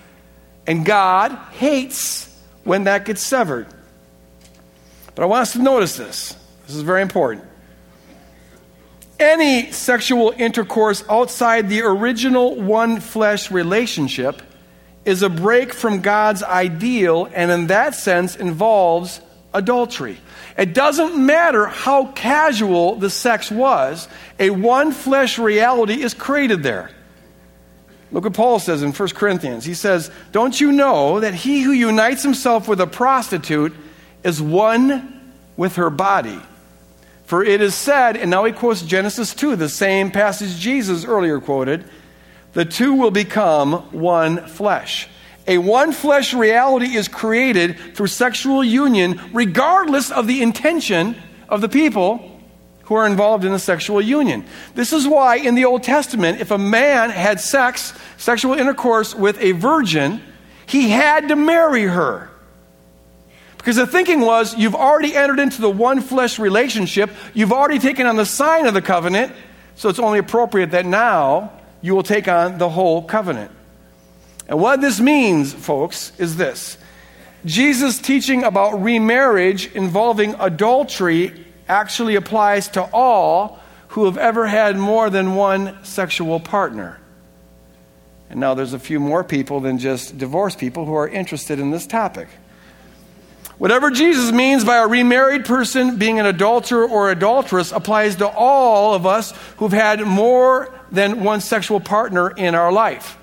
And 0.66 0.86
God 0.86 1.32
hates 1.52 2.36
when 2.64 2.86
that 2.86 3.06
gets 3.06 3.22
severed. 3.22 3.68
But 5.14 5.24
I 5.24 5.26
want 5.28 5.44
us 5.44 5.54
to 5.54 5.60
notice 5.62 5.98
this. 5.98 6.36
This 6.66 6.76
is 6.76 6.82
very 6.82 7.04
important. 7.04 7.46
Any 9.20 9.72
sexual 9.72 10.34
intercourse 10.36 11.04
outside 11.08 11.70
the 11.70 11.82
original 11.82 12.60
one 12.60 13.00
flesh 13.00 13.52
relationship 13.52 14.42
is 15.06 15.22
a 15.22 15.30
break 15.30 15.74
from 15.74 16.02
God's 16.02 16.42
ideal 16.42 17.30
and, 17.34 17.52
in 17.52 17.68
that 17.68 17.94
sense, 17.94 18.36
involves 18.36 19.22
adultery. 19.54 20.18
It 20.58 20.74
doesn't 20.74 21.18
matter 21.18 21.66
how 21.68 22.08
casual 22.08 22.96
the 22.96 23.10
sex 23.10 23.52
was, 23.52 24.08
a 24.40 24.50
one 24.50 24.92
flesh 24.92 25.38
reality 25.38 26.02
is 26.02 26.14
created 26.14 26.64
there. 26.64 26.90
Look 28.12 28.26
what 28.26 28.34
Paul 28.34 28.60
says 28.60 28.84
in 28.84 28.92
1 28.92 29.10
Corinthians. 29.10 29.66
He 29.66 29.74
says, 29.74 30.12
Don't 30.32 30.60
you 30.62 30.72
know 30.72 31.20
that 31.20 31.34
he 31.34 31.62
who 31.62 31.72
unites 31.72 32.22
himself 32.22 32.68
with 32.68 32.80
a 32.80 32.88
prostitute 32.88 33.74
is 34.24 34.40
one 34.40 35.34
with 35.58 35.78
her 35.78 35.90
body? 35.90 36.40
For 37.26 37.44
it 37.44 37.62
is 37.62 37.74
said, 37.74 38.16
and 38.16 38.30
now 38.30 38.44
he 38.44 38.52
quotes 38.52 38.84
Genesis 38.84 39.34
2, 39.34 39.56
the 39.56 39.70
same 39.70 40.12
passage 40.12 40.60
Jesus 40.60 41.06
earlier 41.06 41.40
quoted, 41.40 41.86
the 42.54 42.66
two 42.66 42.94
will 42.94 43.10
become 43.10 43.74
one 43.92 44.46
flesh. 44.46 45.08
A 45.48 45.58
one 45.58 45.92
flesh 45.92 46.34
reality 46.34 46.96
is 46.96 47.08
created 47.08 47.78
through 47.96 48.08
sexual 48.08 48.64
union, 48.64 49.20
regardless 49.34 50.12
of 50.12 50.28
the 50.28 50.42
intention 50.42 51.16
of 51.50 51.62
the 51.62 51.70
people 51.70 52.30
who 52.84 52.96
are 52.96 53.06
involved 53.06 53.46
in 53.46 53.52
the 53.52 53.60
sexual 53.60 54.02
union. 54.02 54.46
This 54.76 54.94
is 54.94 55.08
why 55.08 55.38
in 55.38 55.56
the 55.56 55.66
Old 55.66 55.84
Testament, 55.84 56.42
if 56.42 56.52
a 56.52 56.58
man 56.58 57.10
had 57.10 57.40
sex, 57.40 57.94
sexual 58.18 58.54
intercourse 58.54 59.16
with 59.16 59.38
a 59.42 59.54
virgin, 59.54 60.22
he 60.66 60.90
had 60.90 61.30
to 61.30 61.36
marry 61.36 61.84
her. 61.84 62.30
Because 63.58 63.78
the 63.78 63.88
thinking 63.88 64.22
was, 64.22 64.58
you've 64.58 64.76
already 64.76 65.16
entered 65.16 65.40
into 65.40 65.62
the 65.62 65.70
one 65.70 66.02
flesh 66.02 66.38
relationship, 66.40 67.10
you've 67.34 67.54
already 67.54 67.80
taken 67.80 68.06
on 68.06 68.18
the 68.18 68.26
sign 68.26 68.66
of 68.66 68.74
the 68.74 68.82
covenant, 68.82 69.32
so 69.76 69.88
it's 69.88 70.00
only 70.00 70.20
appropriate 70.20 70.72
that 70.72 70.86
now 70.86 71.52
you 71.82 71.96
will 71.96 72.04
take 72.04 72.28
on 72.28 72.58
the 72.58 72.70
whole 72.70 73.02
covenant. 73.02 73.52
And 74.48 74.60
what 74.60 74.82
this 74.82 75.00
means, 75.00 75.54
folks, 75.54 76.12
is 76.20 76.36
this 76.36 76.78
Jesus' 77.46 78.00
teaching 78.00 78.44
about 78.44 78.82
remarriage 78.82 79.72
involving 79.74 80.36
adultery 80.40 81.46
actually 81.68 82.16
applies 82.16 82.68
to 82.70 82.84
all 82.94 83.60
who 83.90 84.06
have 84.06 84.18
ever 84.18 84.48
had 84.48 84.78
more 84.78 85.10
than 85.10 85.36
one 85.36 85.84
sexual 85.84 86.40
partner. 86.40 87.00
And 88.30 88.40
now 88.40 88.54
there's 88.54 88.74
a 88.74 88.80
few 88.80 89.00
more 89.00 89.24
people 89.24 89.60
than 89.60 89.78
just 89.78 90.18
divorced 90.18 90.58
people 90.58 90.86
who 90.86 90.96
are 90.96 91.08
interested 91.08 91.60
in 91.60 91.72
this 91.72 91.86
topic. 91.86 92.28
Whatever 93.58 93.92
Jesus 93.92 94.32
means 94.32 94.64
by 94.66 94.78
a 94.78 94.88
remarried 94.88 95.46
person 95.46 95.98
being 95.98 96.20
an 96.20 96.26
adulterer 96.26 96.88
or 96.88 97.12
adulteress 97.12 97.72
applies 97.72 98.16
to 98.16 98.28
all 98.28 98.96
of 98.96 99.06
us 99.06 99.32
who've 99.58 99.72
had 99.72 100.02
more 100.02 100.74
than 100.92 101.24
one 101.24 101.40
sexual 101.40 101.80
partner 101.80 102.32
in 102.32 102.56
our 102.56 102.72
life. 102.72 103.18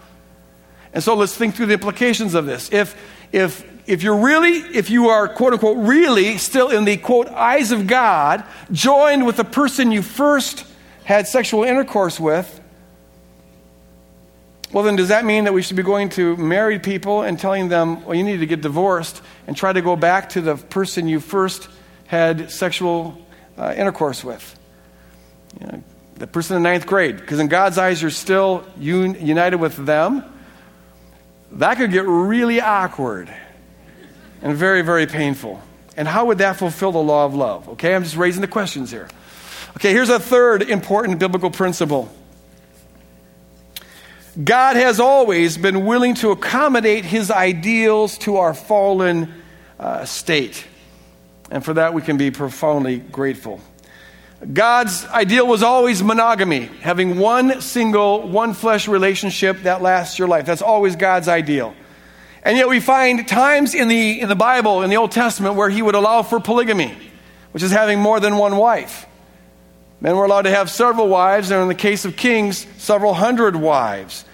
And 0.92 1.02
so 1.02 1.14
let's 1.14 1.36
think 1.36 1.54
through 1.54 1.66
the 1.66 1.74
implications 1.74 2.34
of 2.34 2.46
this. 2.46 2.72
If, 2.72 2.96
if, 3.32 3.64
if 3.88 4.02
you're 4.02 4.16
really, 4.16 4.52
if 4.52 4.90
you 4.90 5.08
are 5.08 5.28
quote 5.28 5.52
unquote 5.52 5.78
really 5.78 6.38
still 6.38 6.70
in 6.70 6.84
the 6.84 6.96
quote 6.96 7.28
eyes 7.28 7.70
of 7.70 7.86
God, 7.86 8.44
joined 8.72 9.26
with 9.26 9.36
the 9.36 9.44
person 9.44 9.92
you 9.92 10.02
first 10.02 10.64
had 11.04 11.28
sexual 11.28 11.64
intercourse 11.64 12.18
with, 12.18 12.60
well, 14.72 14.84
then 14.84 14.94
does 14.94 15.08
that 15.08 15.24
mean 15.24 15.44
that 15.44 15.52
we 15.52 15.62
should 15.62 15.76
be 15.76 15.82
going 15.82 16.10
to 16.10 16.36
married 16.36 16.84
people 16.84 17.22
and 17.22 17.38
telling 17.38 17.68
them, 17.68 18.04
well, 18.04 18.14
you 18.14 18.22
need 18.22 18.38
to 18.38 18.46
get 18.46 18.60
divorced 18.60 19.20
and 19.48 19.56
try 19.56 19.72
to 19.72 19.82
go 19.82 19.96
back 19.96 20.28
to 20.30 20.40
the 20.40 20.56
person 20.56 21.08
you 21.08 21.18
first 21.18 21.68
had 22.06 22.50
sexual 22.52 23.20
uh, 23.58 23.74
intercourse 23.76 24.22
with? 24.22 24.58
You 25.60 25.66
know, 25.66 25.84
the 26.16 26.28
person 26.28 26.56
in 26.56 26.62
ninth 26.62 26.86
grade, 26.86 27.16
because 27.16 27.40
in 27.40 27.48
God's 27.48 27.78
eyes 27.78 28.00
you're 28.00 28.12
still 28.12 28.64
un- 28.78 29.16
united 29.26 29.56
with 29.56 29.74
them 29.84 30.24
that 31.52 31.76
could 31.76 31.92
get 31.92 32.06
really 32.06 32.60
awkward 32.60 33.32
and 34.42 34.56
very, 34.56 34.82
very 34.82 35.06
painful. 35.06 35.60
And 35.96 36.06
how 36.06 36.26
would 36.26 36.38
that 36.38 36.56
fulfill 36.56 36.92
the 36.92 37.02
law 37.02 37.26
of 37.26 37.34
love? 37.34 37.68
Okay, 37.70 37.94
I'm 37.94 38.04
just 38.04 38.16
raising 38.16 38.40
the 38.40 38.48
questions 38.48 38.90
here. 38.90 39.08
Okay, 39.76 39.92
here's 39.92 40.08
a 40.08 40.20
third 40.20 40.62
important 40.62 41.18
biblical 41.18 41.50
principle 41.50 42.10
God 44.42 44.76
has 44.76 45.00
always 45.00 45.58
been 45.58 45.84
willing 45.84 46.14
to 46.16 46.30
accommodate 46.30 47.04
his 47.04 47.30
ideals 47.30 48.16
to 48.18 48.36
our 48.36 48.54
fallen 48.54 49.42
uh, 49.78 50.04
state. 50.04 50.64
And 51.50 51.64
for 51.64 51.74
that, 51.74 51.94
we 51.94 52.02
can 52.02 52.16
be 52.16 52.30
profoundly 52.30 52.98
grateful. 52.98 53.60
God's 54.52 55.04
ideal 55.06 55.46
was 55.46 55.62
always 55.62 56.02
monogamy, 56.02 56.66
having 56.80 57.18
one 57.18 57.60
single, 57.60 58.26
one 58.26 58.54
flesh 58.54 58.88
relationship 58.88 59.62
that 59.64 59.82
lasts 59.82 60.18
your 60.18 60.28
life. 60.28 60.46
That's 60.46 60.62
always 60.62 60.96
God's 60.96 61.28
ideal. 61.28 61.74
And 62.42 62.56
yet 62.56 62.68
we 62.68 62.80
find 62.80 63.28
times 63.28 63.74
in 63.74 63.88
the, 63.88 64.20
in 64.20 64.30
the 64.30 64.34
Bible, 64.34 64.82
in 64.82 64.88
the 64.88 64.96
Old 64.96 65.12
Testament, 65.12 65.56
where 65.56 65.68
he 65.68 65.82
would 65.82 65.94
allow 65.94 66.22
for 66.22 66.40
polygamy, 66.40 66.96
which 67.52 67.62
is 67.62 67.70
having 67.70 67.98
more 67.98 68.18
than 68.18 68.36
one 68.36 68.56
wife. 68.56 69.06
Men 70.00 70.16
were 70.16 70.24
allowed 70.24 70.42
to 70.42 70.50
have 70.50 70.70
several 70.70 71.08
wives, 71.08 71.50
and 71.50 71.60
in 71.60 71.68
the 71.68 71.74
case 71.74 72.06
of 72.06 72.16
kings, 72.16 72.66
several 72.78 73.12
hundred 73.12 73.54
wives. 73.54 74.24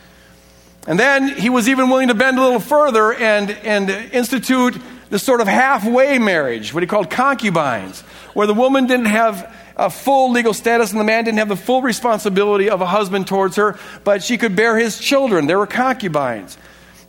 And 0.87 1.01
then 1.01 1.29
he 1.29 1.51
was 1.51 1.69
even 1.69 1.91
willing 1.91 2.09
to 2.09 2.15
bend 2.15 2.39
a 2.39 2.43
little 2.43 2.61
further 2.61 3.13
and, 3.13 3.51
and 3.51 3.91
institute 3.91 4.77
this 5.11 5.25
sort 5.25 5.41
of 5.41 5.49
halfway 5.49 6.19
marriage, 6.19 6.73
what 6.73 6.85
he 6.85 6.87
called 6.87 7.11
concubines, 7.11 8.03
where 8.35 8.47
the 8.47 8.55
woman 8.55 8.87
didn't 8.87 9.07
have 9.07 9.53
a 9.77 9.91
full 9.91 10.33
legal 10.33 10.55
status, 10.55 10.91
and 10.91 11.01
the 11.01 11.05
man 11.05 11.25
didn't 11.25 11.39
have 11.39 11.49
the 11.49 11.57
full 11.57 11.83
responsibility 11.83 12.71
of 12.71 12.81
a 12.81 12.87
husband 12.87 13.27
towards 13.27 13.57
her, 13.57 13.79
but 14.05 14.23
she 14.23 14.39
could 14.39 14.57
bear 14.57 14.79
his 14.79 14.99
children. 14.99 15.47
They 15.47 15.55
were 15.55 15.67
concubines. 15.67 16.57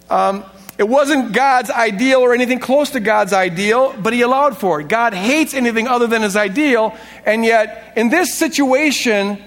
Um, 0.10 0.43
it 0.77 0.88
wasn't 0.88 1.32
God's 1.32 1.71
ideal 1.71 2.19
or 2.19 2.34
anything 2.34 2.60
close 2.60 2.91
to 2.91 2.99
God's 2.99 3.34
ideal, 3.34 3.95
but 3.97 4.13
he 4.13 4.21
allowed 4.21 4.58
for 4.58 4.80
it. 4.80 4.88
God 4.88 5.13
hates 5.13 5.53
anything 5.53 5.88
other 5.88 6.06
than 6.06 6.21
his 6.21 6.36
ideal, 6.36 6.95
and 7.25 7.43
yet 7.43 7.93
in 7.95 8.10
this 8.10 8.36
situation, 8.36 9.41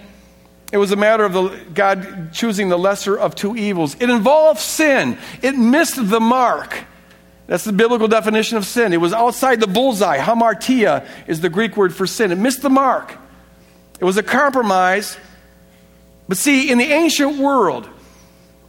it 0.72 0.78
was 0.78 0.90
a 0.90 0.96
matter 0.96 1.24
of 1.24 1.32
the, 1.32 1.48
God 1.74 2.32
choosing 2.32 2.68
the 2.68 2.78
lesser 2.78 3.16
of 3.16 3.34
two 3.34 3.56
evils. 3.56 3.96
It 4.00 4.08
involved 4.08 4.60
sin. 4.60 5.18
It 5.42 5.56
missed 5.56 6.08
the 6.08 6.20
mark. 6.20 6.84
That's 7.50 7.64
the 7.64 7.72
biblical 7.72 8.06
definition 8.06 8.58
of 8.58 8.64
sin. 8.64 8.92
It 8.92 8.98
was 8.98 9.12
outside 9.12 9.58
the 9.58 9.66
bullseye. 9.66 10.18
Hamartia 10.18 11.04
is 11.26 11.40
the 11.40 11.48
Greek 11.48 11.76
word 11.76 11.92
for 11.92 12.06
sin. 12.06 12.30
It 12.30 12.36
missed 12.36 12.62
the 12.62 12.70
mark. 12.70 13.18
It 13.98 14.04
was 14.04 14.16
a 14.16 14.22
compromise. 14.22 15.16
But 16.28 16.36
see, 16.36 16.70
in 16.70 16.78
the 16.78 16.84
ancient 16.84 17.38
world, 17.38 17.88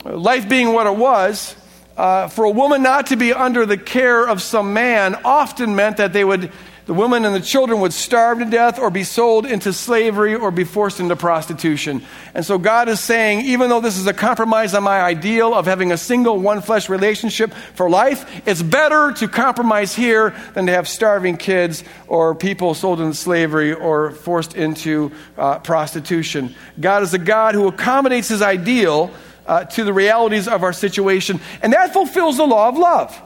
life 0.04 0.50
being 0.50 0.74
what 0.74 0.88
it 0.88 0.96
was, 0.96 1.56
uh, 1.96 2.30
for 2.30 2.44
a 2.44 2.50
woman 2.50 2.82
not 2.82 3.06
to 3.08 3.18
be 3.18 3.32
under 3.32 3.68
the 3.68 3.78
care 3.78 4.28
of 4.28 4.42
some 4.42 4.74
man 4.74 5.14
often 5.24 5.76
meant 5.76 5.98
that 5.98 6.12
they 6.12 6.24
would 6.24 6.52
the 6.86 6.94
women 6.94 7.26
and 7.26 7.36
the 7.36 7.42
children 7.42 7.80
would 7.82 7.94
starve 7.94 8.40
to 8.40 8.46
death 8.46 8.80
or 8.80 8.90
be 8.90 9.04
sold 9.04 9.46
into 9.46 9.72
slavery 9.72 10.34
or 10.34 10.50
be 10.50 10.64
forced 10.64 11.00
into 11.00 11.16
prostitution. 11.16 12.02
And 12.34 12.44
so 12.44 12.58
God 12.58 12.90
is 12.90 13.00
saying, 13.00 13.42
even 13.42 13.70
though 13.70 13.82
this 13.82 13.98
is 13.98 14.08
a 14.08 14.14
compromise 14.14 14.74
on 14.74 14.84
my 14.84 15.00
ideal 15.02 15.54
of 15.54 15.68
having 15.68 15.92
a 15.92 15.98
single 15.98 16.40
one 16.40 16.62
flesh 16.62 16.90
relationship 16.90 17.54
for 17.76 17.90
life, 17.90 18.26
it's 18.48 18.64
better 18.64 19.12
to 19.14 19.28
compromise 19.28 19.94
here 19.96 20.36
than 20.54 20.66
to 20.66 20.72
have 20.72 20.88
starving 20.88 21.38
kids 21.38 21.84
or 22.08 22.34
people 22.34 22.74
sold 22.74 23.00
into 23.00 23.16
slavery 23.16 23.74
or 23.74 24.12
forced 24.12 24.56
into 24.56 25.12
uh, 25.38 25.60
prostitution. 25.60 26.56
God 26.80 27.04
is 27.04 27.14
a 27.14 27.20
God 27.20 27.54
who 27.54 27.68
accommodates 27.68 28.30
his 28.30 28.42
ideal 28.42 29.12
uh, 29.46 29.66
to 29.66 29.84
the 29.84 29.94
realities 29.94 30.48
of 30.48 30.64
our 30.64 30.74
situation, 30.74 31.40
and 31.62 31.74
that 31.74 31.94
fulfills 31.94 32.38
the 32.38 32.46
law 32.46 32.70
of 32.70 32.78
love. 32.78 33.20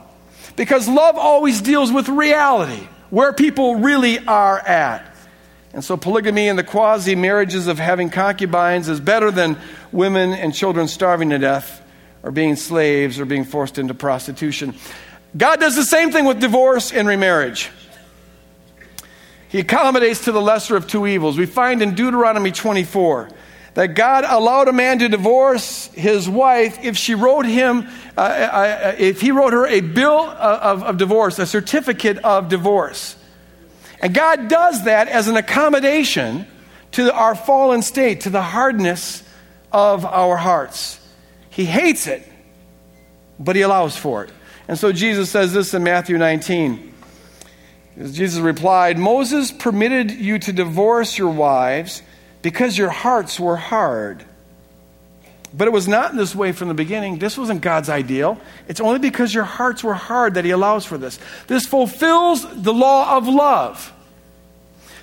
Because 0.55 0.87
love 0.87 1.17
always 1.17 1.61
deals 1.61 1.91
with 1.91 2.07
reality 2.09 2.87
where 3.09 3.33
people 3.33 3.75
really 3.75 4.19
are 4.25 4.59
at. 4.59 5.11
And 5.73 5.83
so, 5.83 5.97
polygamy 5.97 6.47
and 6.47 6.57
the 6.57 6.63
quasi 6.63 7.15
marriages 7.15 7.67
of 7.67 7.79
having 7.79 8.09
concubines 8.09 8.87
is 8.87 8.99
better 8.99 9.29
than 9.29 9.57
women 9.91 10.33
and 10.33 10.53
children 10.53 10.87
starving 10.87 11.31
to 11.31 11.37
death 11.37 11.81
or 12.23 12.31
being 12.31 12.55
slaves 12.55 13.19
or 13.19 13.25
being 13.25 13.43
forced 13.43 13.77
into 13.77 13.93
prostitution. 13.93 14.73
God 15.35 15.59
does 15.59 15.75
the 15.75 15.83
same 15.83 16.11
thing 16.11 16.25
with 16.25 16.39
divorce 16.39 16.93
and 16.93 17.07
remarriage. 17.07 17.69
He 19.49 19.59
accommodates 19.59 20.25
to 20.25 20.31
the 20.31 20.41
lesser 20.41 20.75
of 20.75 20.87
two 20.87 21.07
evils. 21.07 21.37
We 21.37 21.45
find 21.45 21.81
in 21.81 21.93
Deuteronomy 21.93 22.51
24 22.51 23.29
that 23.75 23.93
God 23.93 24.23
allowed 24.25 24.69
a 24.69 24.73
man 24.73 24.99
to 24.99 25.09
divorce 25.09 25.87
his 25.93 26.27
wife 26.27 26.79
if 26.81 26.97
she 26.97 27.13
wrote 27.13 27.45
him, 27.45 27.87
uh, 28.17 28.21
uh, 28.21 28.23
uh, 28.23 28.95
if 28.97 29.19
he 29.19 29.31
wrote 29.31 29.51
her 29.51 29.67
a 29.67 29.81
bill 29.81 30.21
of, 30.21 30.81
of 30.81 30.97
divorce, 30.97 31.37
a 31.39 31.45
certificate 31.45 32.17
of 32.19 32.47
divorce. 32.47 33.17
And 33.99 34.13
God 34.13 34.47
does 34.47 34.85
that 34.85 35.09
as 35.09 35.27
an 35.27 35.35
accommodation 35.35 36.47
to 36.93 37.13
our 37.13 37.35
fallen 37.35 37.81
state, 37.81 38.21
to 38.21 38.29
the 38.29 38.41
hardness 38.41 39.23
of 39.73 40.05
our 40.05 40.37
hearts. 40.37 40.97
He 41.49 41.65
hates 41.65 42.07
it, 42.07 42.25
but 43.37 43.57
he 43.57 43.61
allows 43.61 43.97
for 43.97 44.23
it. 44.23 44.31
And 44.69 44.79
so 44.79 44.93
Jesus 44.93 45.29
says 45.29 45.51
this 45.51 45.73
in 45.73 45.83
Matthew 45.83 46.17
19. 46.17 46.93
Jesus 47.97 48.39
replied, 48.39 48.97
Moses 48.97 49.51
permitted 49.51 50.11
you 50.11 50.39
to 50.39 50.53
divorce 50.53 51.17
your 51.17 51.31
wives 51.31 52.01
because 52.45 52.77
your 52.77 52.91
hearts 52.91 53.39
were 53.39 53.55
hard. 53.55 54.23
But 55.51 55.67
it 55.67 55.71
was 55.71 55.87
not 55.87 56.11
in 56.11 56.17
this 56.17 56.35
way 56.35 56.51
from 56.51 56.67
the 56.67 56.75
beginning. 56.75 57.17
This 57.17 57.39
wasn't 57.39 57.61
God's 57.61 57.89
ideal. 57.89 58.39
It's 58.67 58.79
only 58.79 58.99
because 58.99 59.33
your 59.33 59.45
hearts 59.45 59.83
were 59.83 59.95
hard 59.95 60.35
that 60.35 60.45
He 60.45 60.51
allows 60.51 60.85
for 60.85 60.99
this. 60.99 61.17
This 61.47 61.65
fulfills 61.65 62.45
the 62.61 62.71
law 62.71 63.17
of 63.17 63.27
love. 63.27 63.91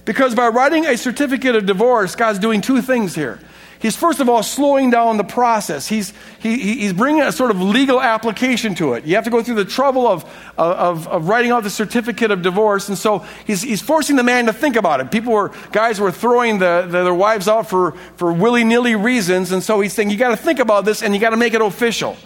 Because 0.04 0.36
by 0.36 0.46
writing 0.50 0.86
a 0.86 0.96
certificate 0.96 1.56
of 1.56 1.66
divorce, 1.66 2.14
God's 2.14 2.38
doing 2.38 2.60
two 2.60 2.80
things 2.80 3.12
here. 3.12 3.40
He's 3.82 3.96
first 3.96 4.20
of 4.20 4.28
all 4.28 4.44
slowing 4.44 4.90
down 4.90 5.16
the 5.16 5.24
process. 5.24 5.88
He's, 5.88 6.12
he, 6.38 6.56
he's 6.56 6.92
bringing 6.92 7.22
a 7.22 7.32
sort 7.32 7.50
of 7.50 7.60
legal 7.60 8.00
application 8.00 8.76
to 8.76 8.94
it. 8.94 9.04
You 9.04 9.16
have 9.16 9.24
to 9.24 9.30
go 9.30 9.42
through 9.42 9.56
the 9.56 9.64
trouble 9.64 10.06
of, 10.06 10.24
of, 10.56 11.08
of 11.08 11.28
writing 11.28 11.50
out 11.50 11.64
the 11.64 11.70
certificate 11.70 12.30
of 12.30 12.42
divorce. 12.42 12.88
And 12.88 12.96
so 12.96 13.26
he's, 13.44 13.60
he's 13.60 13.82
forcing 13.82 14.14
the 14.14 14.22
man 14.22 14.46
to 14.46 14.52
think 14.52 14.76
about 14.76 15.00
it. 15.00 15.10
People 15.10 15.32
were, 15.32 15.50
guys 15.72 15.98
were 15.98 16.12
throwing 16.12 16.60
the, 16.60 16.82
the, 16.82 17.02
their 17.02 17.12
wives 17.12 17.48
out 17.48 17.68
for, 17.68 17.92
for 18.16 18.32
willy 18.32 18.62
nilly 18.62 18.94
reasons. 18.94 19.50
And 19.50 19.64
so 19.64 19.80
he's 19.80 19.92
saying, 19.92 20.10
you 20.10 20.16
got 20.16 20.30
to 20.30 20.36
think 20.36 20.60
about 20.60 20.84
this 20.84 21.02
and 21.02 21.12
you 21.12 21.20
got 21.20 21.30
to 21.30 21.36
make 21.36 21.52
it 21.52 21.60
official. 21.60 22.16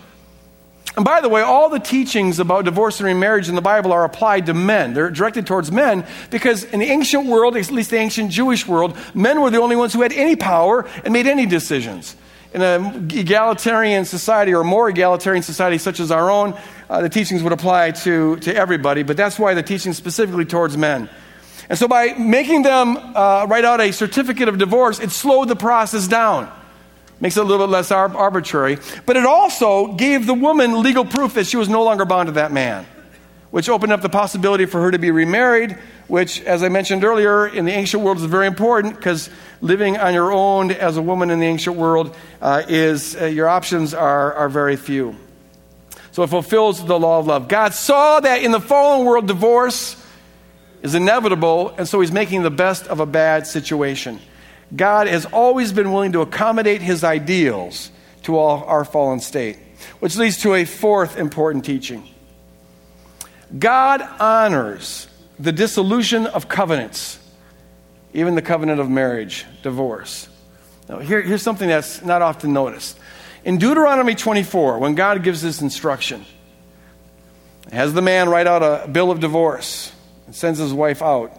And 0.96 1.04
by 1.04 1.20
the 1.20 1.28
way, 1.28 1.42
all 1.42 1.68
the 1.68 1.78
teachings 1.78 2.38
about 2.38 2.64
divorce 2.64 3.00
and 3.00 3.06
remarriage 3.06 3.50
in 3.50 3.54
the 3.54 3.60
Bible 3.60 3.92
are 3.92 4.04
applied 4.04 4.46
to 4.46 4.54
men. 4.54 4.94
They're 4.94 5.10
directed 5.10 5.46
towards 5.46 5.70
men 5.70 6.06
because 6.30 6.64
in 6.64 6.80
the 6.80 6.86
ancient 6.86 7.26
world, 7.26 7.54
at 7.54 7.70
least 7.70 7.90
the 7.90 7.98
ancient 7.98 8.30
Jewish 8.30 8.66
world, 8.66 8.96
men 9.14 9.42
were 9.42 9.50
the 9.50 9.60
only 9.60 9.76
ones 9.76 9.92
who 9.92 10.00
had 10.00 10.12
any 10.14 10.36
power 10.36 10.88
and 11.04 11.12
made 11.12 11.26
any 11.26 11.44
decisions. 11.44 12.16
In 12.54 12.62
an 12.62 13.10
egalitarian 13.12 14.06
society 14.06 14.54
or 14.54 14.64
more 14.64 14.88
egalitarian 14.88 15.42
society 15.42 15.76
such 15.76 16.00
as 16.00 16.10
our 16.10 16.30
own, 16.30 16.58
uh, 16.88 17.02
the 17.02 17.10
teachings 17.10 17.42
would 17.42 17.52
apply 17.52 17.90
to, 17.90 18.36
to 18.36 18.56
everybody, 18.56 19.02
but 19.02 19.18
that's 19.18 19.38
why 19.38 19.52
the 19.52 19.62
teaching 19.62 19.92
specifically 19.92 20.46
towards 20.46 20.78
men. 20.78 21.10
And 21.68 21.78
so 21.78 21.88
by 21.88 22.14
making 22.14 22.62
them 22.62 22.96
uh, 22.96 23.46
write 23.46 23.66
out 23.66 23.82
a 23.82 23.92
certificate 23.92 24.48
of 24.48 24.56
divorce, 24.56 25.00
it 25.00 25.10
slowed 25.10 25.48
the 25.48 25.56
process 25.56 26.08
down. 26.08 26.50
Makes 27.20 27.36
it 27.38 27.40
a 27.40 27.44
little 27.44 27.66
bit 27.66 27.72
less 27.72 27.90
arbitrary. 27.90 28.78
But 29.06 29.16
it 29.16 29.24
also 29.24 29.94
gave 29.94 30.26
the 30.26 30.34
woman 30.34 30.82
legal 30.82 31.04
proof 31.04 31.34
that 31.34 31.46
she 31.46 31.56
was 31.56 31.68
no 31.68 31.82
longer 31.82 32.04
bound 32.04 32.26
to 32.26 32.32
that 32.32 32.52
man, 32.52 32.86
which 33.50 33.68
opened 33.68 33.92
up 33.92 34.02
the 34.02 34.10
possibility 34.10 34.66
for 34.66 34.82
her 34.82 34.90
to 34.90 34.98
be 34.98 35.10
remarried, 35.10 35.78
which, 36.08 36.42
as 36.42 36.62
I 36.62 36.68
mentioned 36.68 37.04
earlier, 37.04 37.46
in 37.46 37.64
the 37.64 37.72
ancient 37.72 38.02
world 38.02 38.18
is 38.18 38.24
very 38.24 38.46
important 38.46 38.96
because 38.96 39.30
living 39.62 39.96
on 39.96 40.12
your 40.12 40.30
own 40.30 40.70
as 40.72 40.98
a 40.98 41.02
woman 41.02 41.30
in 41.30 41.40
the 41.40 41.46
ancient 41.46 41.76
world 41.76 42.14
uh, 42.42 42.62
is, 42.68 43.16
uh, 43.16 43.24
your 43.24 43.48
options 43.48 43.94
are, 43.94 44.34
are 44.34 44.48
very 44.50 44.76
few. 44.76 45.16
So 46.12 46.22
it 46.22 46.28
fulfills 46.28 46.84
the 46.84 46.98
law 46.98 47.18
of 47.18 47.26
love. 47.26 47.48
God 47.48 47.74
saw 47.74 48.20
that 48.20 48.42
in 48.42 48.50
the 48.50 48.60
fallen 48.60 49.06
world, 49.06 49.26
divorce 49.26 50.02
is 50.82 50.94
inevitable, 50.94 51.74
and 51.76 51.88
so 51.88 52.00
he's 52.00 52.12
making 52.12 52.42
the 52.42 52.50
best 52.50 52.86
of 52.86 53.00
a 53.00 53.06
bad 53.06 53.46
situation. 53.46 54.20
God 54.74 55.06
has 55.06 55.26
always 55.26 55.72
been 55.72 55.92
willing 55.92 56.12
to 56.12 56.20
accommodate 56.20 56.82
his 56.82 57.04
ideals 57.04 57.90
to 58.24 58.36
all 58.36 58.64
our 58.64 58.84
fallen 58.84 59.20
state, 59.20 59.58
which 60.00 60.16
leads 60.16 60.38
to 60.38 60.54
a 60.54 60.64
fourth 60.64 61.16
important 61.16 61.64
teaching. 61.64 62.08
God 63.56 64.02
honors 64.18 65.06
the 65.38 65.52
dissolution 65.52 66.26
of 66.26 66.48
covenants, 66.48 67.18
even 68.12 68.34
the 68.34 68.42
covenant 68.42 68.80
of 68.80 68.90
marriage, 68.90 69.46
divorce. 69.62 70.28
Now, 70.88 70.98
here, 70.98 71.22
here's 71.22 71.42
something 71.42 71.68
that's 71.68 72.02
not 72.02 72.22
often 72.22 72.52
noticed. 72.52 72.98
In 73.44 73.58
Deuteronomy 73.58 74.16
24, 74.16 74.78
when 74.78 74.96
God 74.96 75.22
gives 75.22 75.42
this 75.42 75.60
instruction, 75.60 76.24
has 77.70 77.92
the 77.92 78.02
man 78.02 78.28
write 78.28 78.46
out 78.46 78.62
a 78.62 78.88
bill 78.88 79.10
of 79.10 79.20
divorce 79.20 79.92
and 80.26 80.34
sends 80.34 80.58
his 80.58 80.72
wife 80.72 81.02
out. 81.02 81.36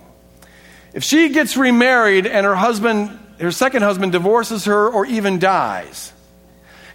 If 0.98 1.04
she 1.04 1.30
gets 1.30 1.56
remarried 1.56 2.26
and 2.26 2.44
her 2.44 2.56
husband, 2.56 3.20
her 3.40 3.52
second 3.52 3.84
husband, 3.84 4.14
divorces 4.14 4.66
her 4.66 4.90
or 4.90 5.06
even 5.06 5.38
dies, 5.38 6.12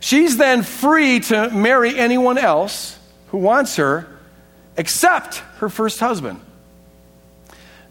she's 0.00 0.36
then 0.36 0.64
free 0.64 1.20
to 1.20 1.50
marry 1.50 1.96
anyone 1.96 2.36
else 2.36 2.98
who 3.28 3.38
wants 3.38 3.76
her 3.76 4.08
except 4.76 5.36
her 5.58 5.68
first 5.68 6.00
husband. 6.00 6.40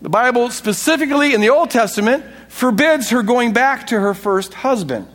The 0.01 0.09
Bible, 0.09 0.49
specifically 0.49 1.33
in 1.33 1.39
the 1.39 1.47
Old 1.47 1.69
Testament, 1.69 2.25
forbids 2.49 3.11
her 3.11 3.23
going 3.23 3.53
back 3.53 3.87
to 3.87 3.97
her 3.97 4.13
first 4.13 4.53
husband. 4.53 5.07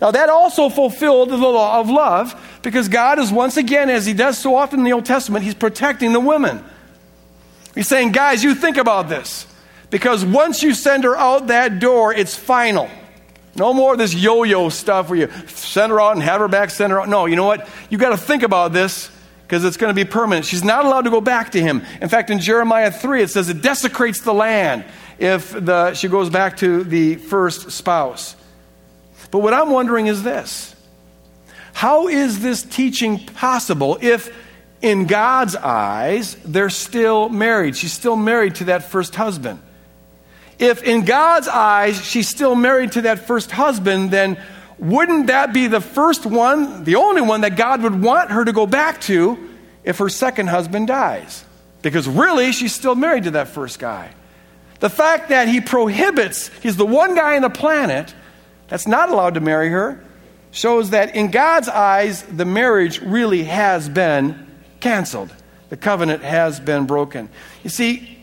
Now, 0.00 0.12
that 0.12 0.28
also 0.28 0.68
fulfilled 0.68 1.30
the 1.30 1.36
law 1.36 1.80
of 1.80 1.90
love 1.90 2.60
because 2.62 2.86
God 2.86 3.18
is 3.18 3.32
once 3.32 3.56
again, 3.56 3.90
as 3.90 4.06
He 4.06 4.14
does 4.14 4.38
so 4.38 4.54
often 4.54 4.78
in 4.78 4.84
the 4.84 4.92
Old 4.92 5.04
Testament, 5.04 5.44
He's 5.44 5.54
protecting 5.54 6.12
the 6.12 6.20
women. 6.20 6.62
He's 7.74 7.88
saying, 7.88 8.12
guys, 8.12 8.44
you 8.44 8.54
think 8.54 8.76
about 8.76 9.08
this. 9.08 9.48
Because 9.94 10.24
once 10.24 10.60
you 10.60 10.74
send 10.74 11.04
her 11.04 11.16
out 11.16 11.46
that 11.46 11.78
door, 11.78 12.12
it's 12.12 12.34
final. 12.34 12.90
No 13.54 13.72
more 13.72 13.92
of 13.92 13.98
this 14.00 14.12
yo 14.12 14.42
yo 14.42 14.68
stuff 14.68 15.08
where 15.08 15.20
you 15.20 15.30
send 15.46 15.92
her 15.92 16.00
out 16.00 16.14
and 16.14 16.22
have 16.24 16.40
her 16.40 16.48
back, 16.48 16.70
send 16.70 16.90
her 16.90 17.00
out. 17.00 17.08
No, 17.08 17.26
you 17.26 17.36
know 17.36 17.44
what? 17.44 17.68
you 17.90 17.96
got 17.96 18.08
to 18.08 18.16
think 18.16 18.42
about 18.42 18.72
this 18.72 19.08
because 19.42 19.64
it's 19.64 19.76
going 19.76 19.94
to 19.94 19.94
be 19.94 20.04
permanent. 20.04 20.46
She's 20.46 20.64
not 20.64 20.84
allowed 20.84 21.02
to 21.02 21.10
go 21.10 21.20
back 21.20 21.52
to 21.52 21.60
him. 21.60 21.84
In 22.02 22.08
fact, 22.08 22.30
in 22.30 22.40
Jeremiah 22.40 22.90
3, 22.90 23.22
it 23.22 23.30
says 23.30 23.48
it 23.48 23.62
desecrates 23.62 24.22
the 24.22 24.34
land 24.34 24.84
if 25.20 25.52
the, 25.52 25.94
she 25.94 26.08
goes 26.08 26.28
back 26.28 26.56
to 26.56 26.82
the 26.82 27.14
first 27.14 27.70
spouse. 27.70 28.34
But 29.30 29.42
what 29.42 29.54
I'm 29.54 29.70
wondering 29.70 30.08
is 30.08 30.24
this 30.24 30.74
How 31.72 32.08
is 32.08 32.40
this 32.40 32.64
teaching 32.64 33.24
possible 33.26 33.98
if, 34.00 34.36
in 34.82 35.06
God's 35.06 35.54
eyes, 35.54 36.34
they're 36.44 36.68
still 36.68 37.28
married? 37.28 37.76
She's 37.76 37.92
still 37.92 38.16
married 38.16 38.56
to 38.56 38.64
that 38.64 38.90
first 38.90 39.14
husband. 39.14 39.60
If 40.58 40.82
in 40.82 41.04
God's 41.04 41.48
eyes 41.48 42.02
she's 42.04 42.28
still 42.28 42.54
married 42.54 42.92
to 42.92 43.02
that 43.02 43.26
first 43.26 43.50
husband, 43.50 44.10
then 44.10 44.40
wouldn't 44.78 45.28
that 45.28 45.52
be 45.52 45.66
the 45.66 45.80
first 45.80 46.26
one, 46.26 46.84
the 46.84 46.96
only 46.96 47.22
one 47.22 47.42
that 47.42 47.56
God 47.56 47.82
would 47.82 48.00
want 48.00 48.30
her 48.30 48.44
to 48.44 48.52
go 48.52 48.66
back 48.66 49.00
to 49.02 49.50
if 49.82 49.98
her 49.98 50.08
second 50.08 50.48
husband 50.48 50.88
dies? 50.88 51.44
Because 51.82 52.08
really, 52.08 52.52
she's 52.52 52.72
still 52.72 52.94
married 52.94 53.24
to 53.24 53.32
that 53.32 53.48
first 53.48 53.78
guy. 53.78 54.10
The 54.80 54.90
fact 54.90 55.28
that 55.28 55.48
he 55.48 55.60
prohibits, 55.60 56.48
he's 56.62 56.76
the 56.76 56.86
one 56.86 57.14
guy 57.14 57.36
on 57.36 57.42
the 57.42 57.50
planet 57.50 58.14
that's 58.68 58.86
not 58.86 59.10
allowed 59.10 59.34
to 59.34 59.40
marry 59.40 59.68
her, 59.70 60.02
shows 60.50 60.90
that 60.90 61.14
in 61.14 61.30
God's 61.30 61.68
eyes, 61.68 62.22
the 62.22 62.44
marriage 62.44 63.00
really 63.00 63.44
has 63.44 63.88
been 63.88 64.46
canceled. 64.80 65.32
The 65.68 65.76
covenant 65.76 66.22
has 66.22 66.60
been 66.60 66.86
broken. 66.86 67.28
You 67.62 67.70
see, 67.70 68.13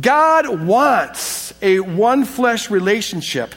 God 0.00 0.66
wants 0.66 1.54
a 1.62 1.80
one 1.80 2.24
flesh 2.24 2.70
relationship 2.70 3.54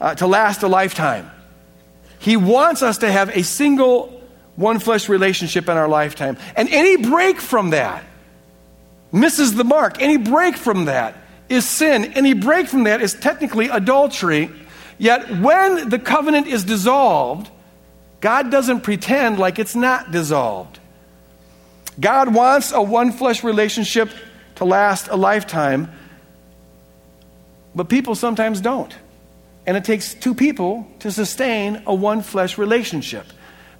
uh, 0.00 0.14
to 0.14 0.26
last 0.26 0.62
a 0.62 0.68
lifetime. 0.68 1.30
He 2.18 2.36
wants 2.36 2.82
us 2.82 2.98
to 2.98 3.10
have 3.10 3.36
a 3.36 3.42
single 3.42 4.20
one 4.56 4.78
flesh 4.78 5.08
relationship 5.08 5.68
in 5.68 5.76
our 5.76 5.88
lifetime. 5.88 6.38
And 6.56 6.68
any 6.70 6.96
break 6.96 7.40
from 7.40 7.70
that 7.70 8.04
misses 9.12 9.54
the 9.54 9.64
mark. 9.64 10.00
Any 10.00 10.16
break 10.16 10.56
from 10.56 10.86
that 10.86 11.16
is 11.48 11.68
sin. 11.68 12.12
Any 12.14 12.32
break 12.32 12.68
from 12.68 12.84
that 12.84 13.02
is 13.02 13.14
technically 13.14 13.68
adultery. 13.68 14.50
Yet 14.98 15.40
when 15.40 15.88
the 15.88 15.98
covenant 15.98 16.46
is 16.46 16.64
dissolved, 16.64 17.50
God 18.20 18.50
doesn't 18.50 18.80
pretend 18.80 19.38
like 19.38 19.58
it's 19.58 19.76
not 19.76 20.10
dissolved. 20.10 20.80
God 22.00 22.34
wants 22.34 22.72
a 22.72 22.82
one 22.82 23.12
flesh 23.12 23.44
relationship 23.44 24.10
to 24.56 24.64
last 24.64 25.08
a 25.08 25.16
lifetime, 25.16 25.90
but 27.74 27.88
people 27.88 28.14
sometimes 28.14 28.60
don't. 28.60 28.94
And 29.66 29.76
it 29.76 29.84
takes 29.84 30.14
two 30.14 30.34
people 30.34 30.88
to 31.00 31.10
sustain 31.10 31.82
a 31.86 31.94
one 31.94 32.22
flesh 32.22 32.56
relationship. 32.56 33.26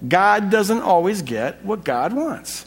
God 0.07 0.51
doesn't 0.51 0.83
always 0.83 1.23
get 1.23 1.65
what 1.65 1.85
God 1.85 2.13
wants. 2.13 2.67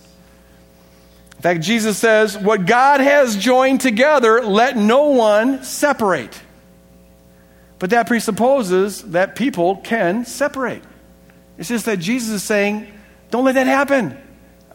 In 1.38 1.44
fact, 1.44 1.62
Jesus 1.62 1.98
says, 1.98 2.38
What 2.38 2.66
God 2.66 3.00
has 3.00 3.38
joined 3.38 3.82
together, 3.82 4.42
let 4.42 4.76
no 4.76 5.10
one 5.10 5.64
separate. 5.64 6.42
But 7.78 7.92
that 7.92 8.08
presupposes 8.08 9.04
that 9.12 9.36
people 9.36 9.78
can 9.78 10.26
separate. 10.26 10.84
It's 11.58 11.70
just 11.70 11.86
that 11.86 12.00
Jesus 12.00 12.30
is 12.30 12.44
saying, 12.44 12.92
Don't 13.32 13.46
let 13.46 13.56
that 13.56 13.68
happen. 13.68 14.18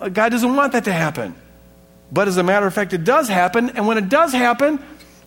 Uh, 0.00 0.08
God 0.08 0.30
doesn't 0.30 0.54
want 0.54 0.72
that 0.72 0.84
to 0.84 0.92
happen. 0.92 1.34
But 2.14 2.28
as 2.28 2.36
a 2.36 2.44
matter 2.44 2.64
of 2.64 2.72
fact, 2.72 2.92
it 2.92 3.02
does 3.02 3.28
happen. 3.28 3.70
And 3.70 3.88
when 3.88 3.98
it 3.98 4.08
does 4.08 4.32
happen, 4.32 4.78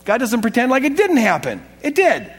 God 0.06 0.19
doesn't 0.19 0.41
pretend 0.41 0.71
like 0.71 0.84
it 0.84 0.95
didn't 0.95 1.17
happen. 1.17 1.62
It 1.82 1.95
did. 1.95 2.32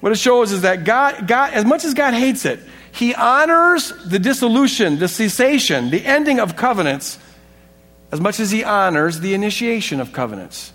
What 0.00 0.10
it 0.10 0.18
shows 0.18 0.50
is 0.50 0.62
that 0.62 0.82
God, 0.82 1.28
God, 1.28 1.54
as 1.54 1.64
much 1.64 1.84
as 1.84 1.94
God 1.94 2.12
hates 2.12 2.44
it, 2.44 2.58
He 2.90 3.14
honors 3.14 3.92
the 4.04 4.18
dissolution, 4.18 4.98
the 4.98 5.06
cessation, 5.06 5.90
the 5.90 6.04
ending 6.04 6.40
of 6.40 6.56
covenants, 6.56 7.20
as 8.10 8.20
much 8.20 8.40
as 8.40 8.50
He 8.50 8.64
honors 8.64 9.20
the 9.20 9.32
initiation 9.32 10.00
of 10.00 10.12
covenants. 10.12 10.72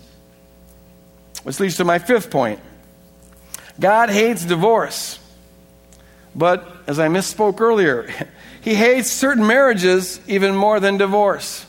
Which 1.42 1.60
leads 1.60 1.76
to 1.76 1.84
my 1.84 1.98
fifth 1.98 2.30
point 2.30 2.58
God 3.78 4.08
hates 4.08 4.46
divorce. 4.46 5.18
But 6.34 6.66
as 6.86 6.98
I 6.98 7.08
misspoke 7.08 7.60
earlier, 7.60 8.08
He 8.62 8.74
hates 8.74 9.10
certain 9.10 9.46
marriages 9.46 10.20
even 10.26 10.56
more 10.56 10.80
than 10.80 10.96
divorce. 10.96 11.66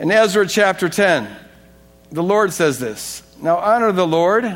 In 0.00 0.10
Ezra 0.10 0.46
chapter 0.48 0.88
10, 0.88 1.28
the 2.10 2.22
Lord 2.22 2.54
says 2.54 2.78
this 2.78 3.22
Now 3.42 3.58
honor 3.58 3.92
the 3.92 4.06
Lord, 4.06 4.50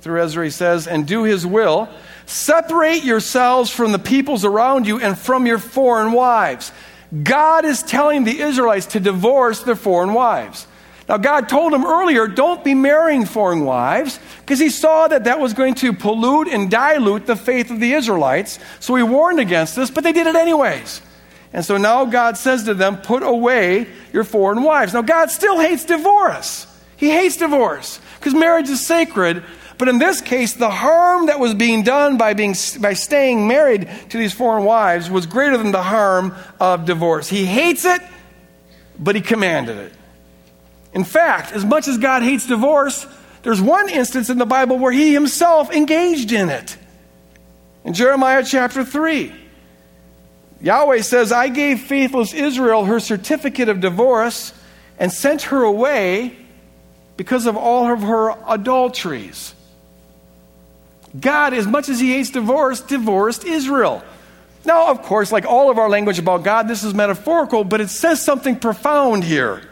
through 0.00 0.22
Ezra 0.22 0.44
he 0.44 0.50
says, 0.50 0.88
and 0.88 1.06
do 1.06 1.24
his 1.24 1.46
will. 1.46 1.90
Separate 2.24 3.04
yourselves 3.04 3.70
from 3.70 3.92
the 3.92 3.98
peoples 3.98 4.46
around 4.46 4.86
you 4.86 4.98
and 4.98 5.18
from 5.18 5.46
your 5.46 5.58
foreign 5.58 6.12
wives. 6.12 6.72
God 7.22 7.66
is 7.66 7.82
telling 7.82 8.24
the 8.24 8.40
Israelites 8.40 8.86
to 8.86 9.00
divorce 9.00 9.62
their 9.62 9.76
foreign 9.76 10.14
wives. 10.14 10.66
Now, 11.06 11.18
God 11.18 11.48
told 11.50 11.74
him 11.74 11.84
earlier, 11.84 12.26
don't 12.26 12.64
be 12.64 12.72
marrying 12.72 13.26
foreign 13.26 13.66
wives, 13.66 14.18
because 14.38 14.58
he 14.58 14.70
saw 14.70 15.08
that 15.08 15.24
that 15.24 15.38
was 15.38 15.52
going 15.52 15.74
to 15.76 15.92
pollute 15.92 16.48
and 16.48 16.70
dilute 16.70 17.26
the 17.26 17.36
faith 17.36 17.70
of 17.70 17.78
the 17.78 17.92
Israelites. 17.92 18.58
So 18.78 18.94
he 18.94 19.02
warned 19.02 19.40
against 19.40 19.76
this, 19.76 19.90
but 19.90 20.02
they 20.02 20.12
did 20.12 20.26
it 20.26 20.36
anyways. 20.36 21.02
And 21.52 21.64
so 21.64 21.76
now 21.76 22.04
God 22.04 22.36
says 22.36 22.64
to 22.64 22.74
them, 22.74 22.98
put 22.98 23.22
away 23.22 23.88
your 24.12 24.24
foreign 24.24 24.62
wives. 24.62 24.94
Now, 24.94 25.02
God 25.02 25.30
still 25.30 25.58
hates 25.58 25.84
divorce. 25.84 26.66
He 26.96 27.10
hates 27.10 27.36
divorce 27.36 28.00
because 28.18 28.34
marriage 28.34 28.68
is 28.68 28.86
sacred. 28.86 29.42
But 29.78 29.88
in 29.88 29.98
this 29.98 30.20
case, 30.20 30.52
the 30.52 30.70
harm 30.70 31.26
that 31.26 31.40
was 31.40 31.54
being 31.54 31.82
done 31.82 32.18
by, 32.18 32.34
being, 32.34 32.54
by 32.80 32.92
staying 32.92 33.48
married 33.48 33.88
to 34.10 34.18
these 34.18 34.34
foreign 34.34 34.64
wives 34.64 35.08
was 35.08 35.26
greater 35.26 35.56
than 35.56 35.72
the 35.72 35.82
harm 35.82 36.34
of 36.60 36.84
divorce. 36.84 37.28
He 37.28 37.46
hates 37.46 37.84
it, 37.84 38.02
but 38.98 39.14
he 39.14 39.22
commanded 39.22 39.78
it. 39.78 39.92
In 40.92 41.04
fact, 41.04 41.52
as 41.52 41.64
much 41.64 41.88
as 41.88 41.96
God 41.98 42.22
hates 42.22 42.46
divorce, 42.46 43.06
there's 43.42 43.60
one 43.60 43.88
instance 43.88 44.28
in 44.28 44.38
the 44.38 44.46
Bible 44.46 44.78
where 44.78 44.92
he 44.92 45.14
himself 45.14 45.72
engaged 45.72 46.30
in 46.30 46.50
it. 46.50 46.76
In 47.84 47.94
Jeremiah 47.94 48.44
chapter 48.44 48.84
3, 48.84 49.32
Yahweh 50.62 51.00
says, 51.00 51.32
I 51.32 51.48
gave 51.48 51.80
faithless 51.80 52.34
Israel 52.34 52.84
her 52.84 53.00
certificate 53.00 53.68
of 53.68 53.80
divorce 53.80 54.52
and 54.98 55.10
sent 55.10 55.42
her 55.42 55.62
away 55.62 56.36
because 57.16 57.46
of 57.46 57.56
all 57.56 57.90
of 57.90 58.02
her 58.02 58.34
adulteries. 58.46 59.54
God, 61.18 61.54
as 61.54 61.66
much 61.66 61.88
as 61.88 61.98
he 61.98 62.12
hates 62.12 62.30
divorce, 62.30 62.80
divorced 62.80 63.44
Israel. 63.44 64.02
Now, 64.64 64.90
of 64.90 65.02
course, 65.02 65.32
like 65.32 65.46
all 65.46 65.70
of 65.70 65.78
our 65.78 65.88
language 65.88 66.18
about 66.18 66.44
God, 66.44 66.68
this 66.68 66.84
is 66.84 66.92
metaphorical, 66.92 67.64
but 67.64 67.80
it 67.80 67.88
says 67.88 68.22
something 68.22 68.56
profound 68.56 69.24
here. 69.24 69.62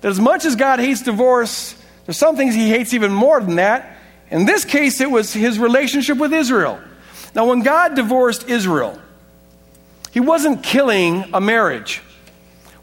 That 0.00 0.08
as 0.08 0.20
much 0.20 0.44
as 0.44 0.54
God 0.54 0.78
hates 0.78 1.02
divorce, 1.02 1.74
there's 2.06 2.16
some 2.16 2.36
things 2.36 2.54
he 2.54 2.68
hates 2.68 2.94
even 2.94 3.12
more 3.12 3.40
than 3.40 3.56
that. 3.56 3.98
In 4.30 4.46
this 4.46 4.64
case, 4.64 5.00
it 5.00 5.10
was 5.10 5.32
his 5.32 5.58
relationship 5.58 6.18
with 6.18 6.32
Israel. 6.32 6.80
Now, 7.34 7.46
when 7.46 7.62
God 7.62 7.94
divorced 7.94 8.48
Israel, 8.48 9.00
he 10.16 10.20
wasn't 10.20 10.62
killing 10.62 11.26
a 11.34 11.42
marriage. 11.42 12.00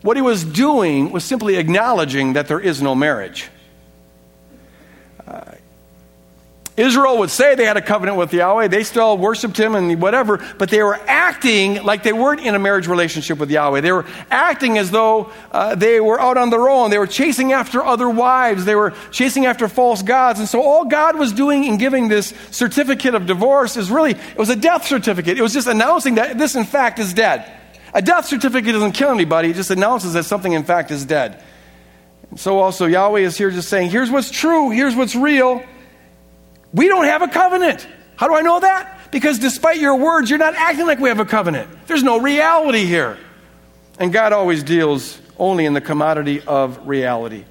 What 0.03 0.17
he 0.17 0.21
was 0.21 0.43
doing 0.43 1.11
was 1.11 1.23
simply 1.23 1.55
acknowledging 1.55 2.33
that 2.33 2.47
there 2.47 2.59
is 2.59 2.79
no 2.79 2.93
marriage. 2.93 3.49
Uh, 5.25 5.41
Israel 6.75 7.19
would 7.19 7.29
say 7.29 7.53
they 7.53 7.65
had 7.65 7.77
a 7.77 7.81
covenant 7.81 8.17
with 8.17 8.33
Yahweh. 8.33 8.67
They 8.67 8.83
still 8.83 9.15
worshiped 9.15 9.59
him 9.59 9.75
and 9.75 10.01
whatever, 10.01 10.43
but 10.57 10.69
they 10.69 10.81
were 10.81 10.99
acting 11.05 11.83
like 11.83 12.01
they 12.01 12.13
weren't 12.13 12.41
in 12.41 12.55
a 12.55 12.59
marriage 12.59 12.87
relationship 12.87 13.37
with 13.37 13.51
Yahweh. 13.51 13.81
They 13.81 13.91
were 13.91 14.05
acting 14.31 14.79
as 14.79 14.89
though 14.89 15.31
uh, 15.51 15.75
they 15.75 15.99
were 15.99 16.19
out 16.19 16.37
on 16.37 16.49
their 16.49 16.67
own. 16.67 16.89
They 16.89 16.97
were 16.97 17.05
chasing 17.05 17.53
after 17.53 17.83
other 17.83 18.09
wives. 18.09 18.65
They 18.65 18.73
were 18.73 18.93
chasing 19.11 19.45
after 19.45 19.67
false 19.67 20.01
gods. 20.01 20.39
And 20.39 20.49
so 20.49 20.63
all 20.63 20.85
God 20.85 21.15
was 21.19 21.31
doing 21.31 21.63
in 21.65 21.77
giving 21.77 22.07
this 22.07 22.33
certificate 22.49 23.13
of 23.13 23.27
divorce 23.27 23.77
is 23.77 23.91
really, 23.91 24.11
it 24.11 24.37
was 24.37 24.49
a 24.49 24.55
death 24.55 24.87
certificate. 24.87 25.37
It 25.37 25.43
was 25.43 25.53
just 25.53 25.67
announcing 25.67 26.15
that 26.15 26.39
this, 26.39 26.55
in 26.55 26.65
fact, 26.65 26.97
is 26.97 27.13
dead. 27.13 27.51
A 27.93 28.01
death 28.01 28.25
certificate 28.25 28.73
doesn't 28.73 28.93
kill 28.93 29.11
anybody, 29.11 29.51
it 29.51 29.55
just 29.55 29.69
announces 29.69 30.13
that 30.13 30.23
something, 30.23 30.51
in 30.51 30.63
fact, 30.63 30.89
is 30.89 31.05
dead. 31.05 31.43
And 32.31 32.39
so 32.39 32.57
also, 32.57 32.87
Yahweh 32.87 33.19
is 33.19 33.37
here 33.37 33.51
just 33.51 33.69
saying, 33.69 33.91
here's 33.91 34.09
what's 34.09 34.31
true, 34.31 34.71
here's 34.71 34.95
what's 34.95 35.15
real. 35.15 35.63
We 36.73 36.87
don't 36.87 37.05
have 37.05 37.21
a 37.21 37.27
covenant. 37.27 37.87
How 38.15 38.27
do 38.27 38.35
I 38.35 38.41
know 38.41 38.59
that? 38.59 39.11
Because 39.11 39.39
despite 39.39 39.79
your 39.79 39.95
words, 39.95 40.29
you're 40.29 40.39
not 40.39 40.55
acting 40.55 40.87
like 40.87 40.99
we 40.99 41.09
have 41.09 41.19
a 41.19 41.25
covenant. 41.25 41.69
There's 41.87 42.03
no 42.03 42.19
reality 42.19 42.85
here. 42.85 43.17
And 43.99 44.11
God 44.11 44.33
always 44.33 44.63
deals 44.63 45.19
only 45.37 45.65
in 45.65 45.73
the 45.73 45.81
commodity 45.81 46.41
of 46.41 46.87
reality. 46.87 47.45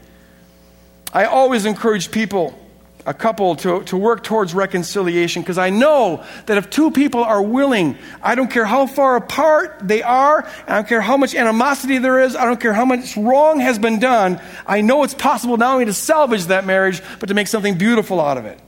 I 1.13 1.27
always 1.27 1.67
encourage 1.67 2.11
people, 2.11 2.59
a 3.05 3.15
couple, 3.15 3.55
to, 3.57 3.83
to 3.85 3.97
work 3.97 4.25
towards 4.25 4.55
reconciliation 4.55 5.43
because 5.43 5.59
I 5.59 5.71
know 5.71 6.25
that 6.47 6.57
if 6.57 6.71
two 6.71 6.91
people 6.91 7.23
are 7.23 7.43
willing, 7.43 7.99
I 8.23 8.35
don't 8.35 8.51
care 8.51 8.65
how 8.65 8.87
far 8.87 9.17
apart 9.17 9.81
they 9.83 10.03
are, 10.03 10.49
I 10.67 10.77
don't 10.77 10.89
care 10.89 11.01
how 11.01 11.17
much 11.17 11.35
animosity 11.35 11.99
there 11.99 12.21
is, 12.21 12.35
I 12.35 12.45
don't 12.45 12.61
care 12.61 12.73
how 12.73 12.87
much 12.87 13.17
wrong 13.17 13.61
has 13.61 13.79
been 13.79 13.99
done, 14.01 14.41
I 14.67 14.81
know 14.81 15.03
it's 15.03 15.15
possible 15.15 15.57
not 15.57 15.75
only 15.75 15.85
to 15.85 15.93
salvage 15.93 16.47
that 16.47 16.65
marriage, 16.65 17.03
but 17.21 17.27
to 17.27 17.35
make 17.35 17.47
something 17.47 17.77
beautiful 17.77 18.21
out 18.21 18.39
of 18.39 18.47
it. 18.47 18.59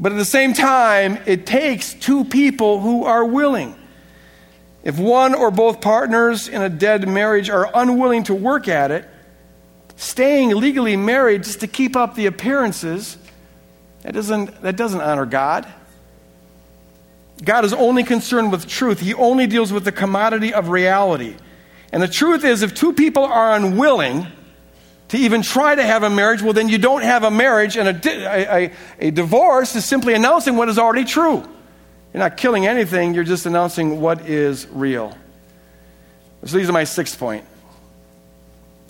But 0.00 0.12
at 0.12 0.18
the 0.18 0.24
same 0.24 0.54
time, 0.54 1.18
it 1.26 1.44
takes 1.44 1.92
two 1.92 2.24
people 2.24 2.80
who 2.80 3.04
are 3.04 3.24
willing. 3.24 3.76
If 4.82 4.98
one 4.98 5.34
or 5.34 5.50
both 5.50 5.82
partners 5.82 6.48
in 6.48 6.62
a 6.62 6.70
dead 6.70 7.06
marriage 7.06 7.50
are 7.50 7.70
unwilling 7.74 8.24
to 8.24 8.34
work 8.34 8.66
at 8.66 8.90
it, 8.90 9.06
staying 9.96 10.56
legally 10.56 10.96
married 10.96 11.44
just 11.44 11.60
to 11.60 11.66
keep 11.66 11.96
up 11.96 12.14
the 12.14 12.24
appearances, 12.24 13.18
that 14.00 14.14
doesn't, 14.14 14.62
that 14.62 14.76
doesn't 14.76 15.02
honor 15.02 15.26
God. 15.26 15.66
God 17.44 17.66
is 17.66 17.74
only 17.74 18.02
concerned 18.02 18.52
with 18.52 18.66
truth, 18.66 19.00
He 19.00 19.12
only 19.12 19.46
deals 19.46 19.70
with 19.70 19.84
the 19.84 19.92
commodity 19.92 20.54
of 20.54 20.70
reality. 20.70 21.36
And 21.92 22.02
the 22.02 22.08
truth 22.08 22.42
is, 22.42 22.62
if 22.62 22.74
two 22.74 22.94
people 22.94 23.24
are 23.24 23.54
unwilling, 23.54 24.26
to 25.10 25.18
even 25.18 25.42
try 25.42 25.74
to 25.74 25.82
have 25.82 26.04
a 26.04 26.10
marriage, 26.10 26.40
well, 26.40 26.52
then 26.52 26.68
you 26.68 26.78
don't 26.78 27.02
have 27.02 27.24
a 27.24 27.32
marriage, 27.32 27.76
and 27.76 27.88
a, 27.88 28.54
a, 28.54 28.72
a, 29.00 29.10
divorce 29.10 29.74
is 29.74 29.84
simply 29.84 30.14
announcing 30.14 30.56
what 30.56 30.68
is 30.68 30.78
already 30.78 31.04
true. 31.04 31.38
You're 32.12 32.20
not 32.20 32.36
killing 32.36 32.64
anything, 32.64 33.14
you're 33.14 33.24
just 33.24 33.44
announcing 33.44 34.00
what 34.00 34.28
is 34.28 34.68
real. 34.68 35.16
So, 36.44 36.56
these 36.56 36.68
are 36.68 36.72
my 36.72 36.84
sixth 36.84 37.18
point, 37.18 37.44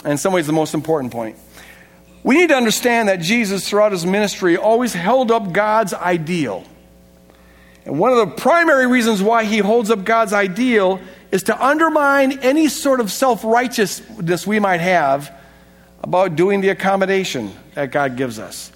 and 0.04 0.12
in 0.12 0.18
some 0.18 0.34
ways, 0.34 0.46
the 0.46 0.52
most 0.52 0.74
important 0.74 1.10
point. 1.10 1.36
We 2.22 2.36
need 2.36 2.50
to 2.50 2.54
understand 2.54 3.08
that 3.08 3.20
Jesus, 3.20 3.66
throughout 3.66 3.92
his 3.92 4.04
ministry, 4.04 4.58
always 4.58 4.92
held 4.92 5.30
up 5.30 5.52
God's 5.52 5.94
ideal. 5.94 6.64
And 7.86 7.98
one 7.98 8.12
of 8.12 8.18
the 8.18 8.36
primary 8.36 8.86
reasons 8.86 9.22
why 9.22 9.44
he 9.44 9.56
holds 9.56 9.90
up 9.90 10.04
God's 10.04 10.34
ideal 10.34 11.00
is 11.32 11.44
to 11.44 11.64
undermine 11.64 12.40
any 12.40 12.68
sort 12.68 13.00
of 13.00 13.10
self 13.10 13.42
righteousness 13.42 14.46
we 14.46 14.58
might 14.58 14.80
have 14.80 15.34
about 16.02 16.36
doing 16.36 16.60
the 16.60 16.70
accommodation 16.70 17.52
that 17.74 17.90
God 17.90 18.16
gives 18.16 18.38
us. 18.38 18.72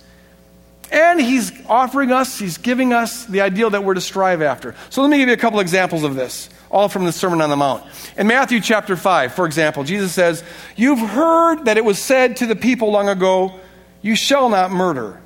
And 0.91 1.21
He's 1.21 1.53
offering 1.67 2.13
us, 2.13 2.39
He's 2.39 2.59
giving 2.59 2.93
us 2.93 3.25
the 3.25 3.41
ideal 3.41 3.71
that 3.71 3.83
we're 3.85 3.95
to 3.95 4.01
strive 4.01 4.43
after. 4.43 4.75
So 4.91 5.03
let 5.03 5.11
me 5.11 5.19
give 5.19 5.29
you 5.29 5.35
a 5.35 5.39
couple 5.39 5.61
examples 5.61 6.05
of 6.05 6.15
this, 6.15 6.51
all 6.71 6.89
from 6.89 7.05
the 7.05 7.13
Sermon 7.13 7.41
on 7.41 7.51
the 7.51 7.57
Mount. 7.57 7.85
In 8.17 8.27
Matthew 8.27 8.61
chapter 8.61 8.97
5, 8.97 9.35
for 9.35 9.47
example, 9.47 9.85
Jesus 9.85 10.13
says, 10.13 10.45
You've 10.77 11.01
heard 11.01 11.65
that 11.65 11.77
it 11.77 11.85
was 11.85 11.99
said 11.99 12.37
to 12.39 12.47
the 12.47 12.57
people 12.57 12.91
long 12.91 13.09
ago, 13.09 13.59
You 14.03 14.15
shall 14.15 14.49
not 14.49 14.71
murder, 14.71 15.21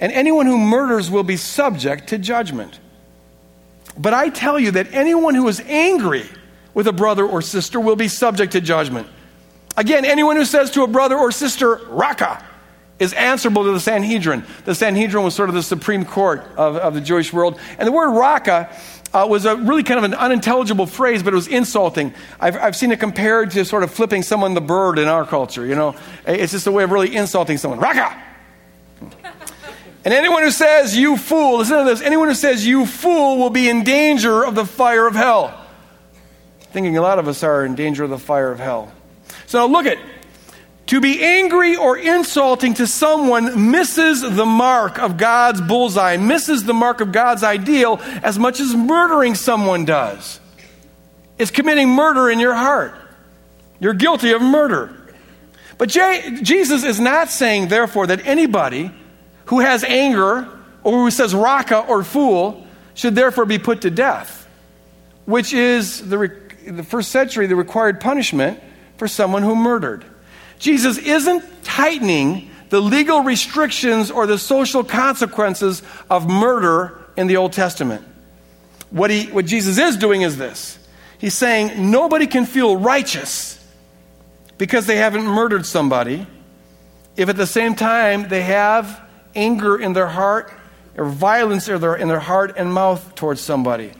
and 0.00 0.12
anyone 0.12 0.46
who 0.46 0.58
murders 0.58 1.10
will 1.10 1.22
be 1.22 1.36
subject 1.36 2.08
to 2.08 2.18
judgment. 2.18 2.80
But 3.96 4.12
I 4.12 4.28
tell 4.28 4.58
you 4.58 4.72
that 4.72 4.92
anyone 4.92 5.34
who 5.36 5.46
is 5.46 5.60
angry 5.60 6.26
with 6.74 6.88
a 6.88 6.92
brother 6.92 7.24
or 7.24 7.40
sister 7.40 7.78
will 7.78 7.96
be 7.96 8.08
subject 8.08 8.52
to 8.52 8.60
judgment. 8.60 9.06
Again, 9.76 10.04
anyone 10.04 10.36
who 10.36 10.44
says 10.44 10.70
to 10.72 10.82
a 10.82 10.86
brother 10.86 11.16
or 11.16 11.32
sister, 11.32 11.80
Raka, 11.88 12.44
is 12.98 13.12
answerable 13.12 13.64
to 13.64 13.72
the 13.72 13.80
Sanhedrin. 13.80 14.44
The 14.64 14.74
Sanhedrin 14.74 15.24
was 15.24 15.34
sort 15.34 15.48
of 15.48 15.54
the 15.54 15.62
supreme 15.62 16.04
court 16.04 16.44
of, 16.56 16.76
of 16.76 16.94
the 16.94 17.00
Jewish 17.00 17.32
world. 17.32 17.58
And 17.78 17.86
the 17.86 17.92
word 17.92 18.10
Raka 18.10 18.70
uh, 19.12 19.26
was 19.28 19.46
a 19.46 19.56
really 19.56 19.82
kind 19.82 19.98
of 19.98 20.04
an 20.04 20.14
unintelligible 20.14 20.86
phrase, 20.86 21.22
but 21.22 21.32
it 21.32 21.36
was 21.36 21.48
insulting. 21.48 22.14
I've, 22.38 22.56
I've 22.56 22.76
seen 22.76 22.92
it 22.92 23.00
compared 23.00 23.50
to 23.52 23.64
sort 23.64 23.82
of 23.82 23.90
flipping 23.90 24.22
someone 24.22 24.54
the 24.54 24.60
bird 24.60 24.98
in 24.98 25.08
our 25.08 25.26
culture, 25.26 25.66
you 25.66 25.74
know. 25.74 25.96
It's 26.26 26.52
just 26.52 26.66
a 26.68 26.72
way 26.72 26.84
of 26.84 26.92
really 26.92 27.14
insulting 27.14 27.58
someone. 27.58 27.80
Raka! 27.80 28.22
And 30.04 30.12
anyone 30.12 30.42
who 30.42 30.50
says, 30.50 30.96
you 30.96 31.16
fool, 31.16 31.58
listen 31.58 31.78
to 31.78 31.84
this, 31.84 32.00
anyone 32.00 32.28
who 32.28 32.34
says, 32.34 32.66
you 32.66 32.86
fool, 32.86 33.38
will 33.38 33.50
be 33.50 33.68
in 33.68 33.82
danger 33.82 34.44
of 34.44 34.54
the 34.54 34.66
fire 34.66 35.06
of 35.06 35.14
hell. 35.14 35.58
Thinking 36.72 36.96
a 36.96 37.02
lot 37.02 37.18
of 37.18 37.26
us 37.26 37.42
are 37.42 37.64
in 37.64 37.74
danger 37.74 38.04
of 38.04 38.10
the 38.10 38.18
fire 38.18 38.52
of 38.52 38.58
hell. 38.58 38.92
So 39.54 39.66
look 39.66 39.86
at 39.86 39.98
to 40.86 41.00
be 41.00 41.22
angry 41.24 41.76
or 41.76 41.96
insulting 41.96 42.74
to 42.74 42.88
someone 42.88 43.70
misses 43.70 44.20
the 44.20 44.44
mark 44.44 44.98
of 44.98 45.16
God's 45.16 45.60
bullseye, 45.60 46.16
misses 46.16 46.64
the 46.64 46.74
mark 46.74 47.00
of 47.00 47.12
God's 47.12 47.44
ideal 47.44 48.00
as 48.24 48.36
much 48.36 48.58
as 48.58 48.74
murdering 48.74 49.36
someone 49.36 49.84
does. 49.84 50.40
It's 51.38 51.52
committing 51.52 51.88
murder 51.88 52.28
in 52.28 52.40
your 52.40 52.52
heart. 52.52 52.96
You're 53.78 53.94
guilty 53.94 54.32
of 54.32 54.42
murder. 54.42 54.90
But 55.78 55.88
Jesus 55.88 56.82
is 56.82 56.98
not 56.98 57.28
saying, 57.28 57.68
therefore, 57.68 58.08
that 58.08 58.26
anybody 58.26 58.90
who 59.44 59.60
has 59.60 59.84
anger 59.84 60.48
or 60.82 60.92
who 61.04 61.12
says 61.12 61.32
raka 61.32 61.78
or 61.78 62.02
fool 62.02 62.66
should 62.94 63.14
therefore 63.14 63.46
be 63.46 63.60
put 63.60 63.82
to 63.82 63.90
death, 63.90 64.48
which 65.26 65.52
is 65.52 66.08
the, 66.08 66.36
the 66.66 66.82
first 66.82 67.12
century 67.12 67.46
the 67.46 67.54
required 67.54 68.00
punishment 68.00 68.58
for 68.96 69.08
someone 69.08 69.42
who 69.42 69.56
murdered. 69.56 70.04
Jesus 70.58 70.98
isn't 70.98 71.44
tightening 71.64 72.50
the 72.70 72.80
legal 72.80 73.20
restrictions 73.20 74.10
or 74.10 74.26
the 74.26 74.38
social 74.38 74.82
consequences 74.82 75.82
of 76.10 76.28
murder 76.28 76.98
in 77.16 77.26
the 77.26 77.36
Old 77.36 77.52
Testament. 77.52 78.04
What, 78.90 79.10
he, 79.10 79.26
what 79.26 79.46
Jesus 79.46 79.78
is 79.78 79.96
doing 79.96 80.22
is 80.22 80.36
this 80.36 80.78
He's 81.18 81.34
saying 81.34 81.90
nobody 81.90 82.26
can 82.26 82.46
feel 82.46 82.76
righteous 82.76 83.58
because 84.58 84.86
they 84.86 84.96
haven't 84.96 85.24
murdered 85.24 85.66
somebody, 85.66 86.26
if 87.16 87.28
at 87.28 87.36
the 87.36 87.46
same 87.46 87.74
time 87.74 88.28
they 88.28 88.42
have 88.42 89.00
anger 89.34 89.76
in 89.76 89.92
their 89.92 90.06
heart 90.06 90.52
or 90.96 91.06
violence 91.06 91.68
in 91.68 91.80
their, 91.80 91.96
in 91.96 92.08
their 92.08 92.20
heart 92.20 92.54
and 92.56 92.72
mouth 92.72 93.14
towards 93.14 93.40
somebody. 93.40 93.92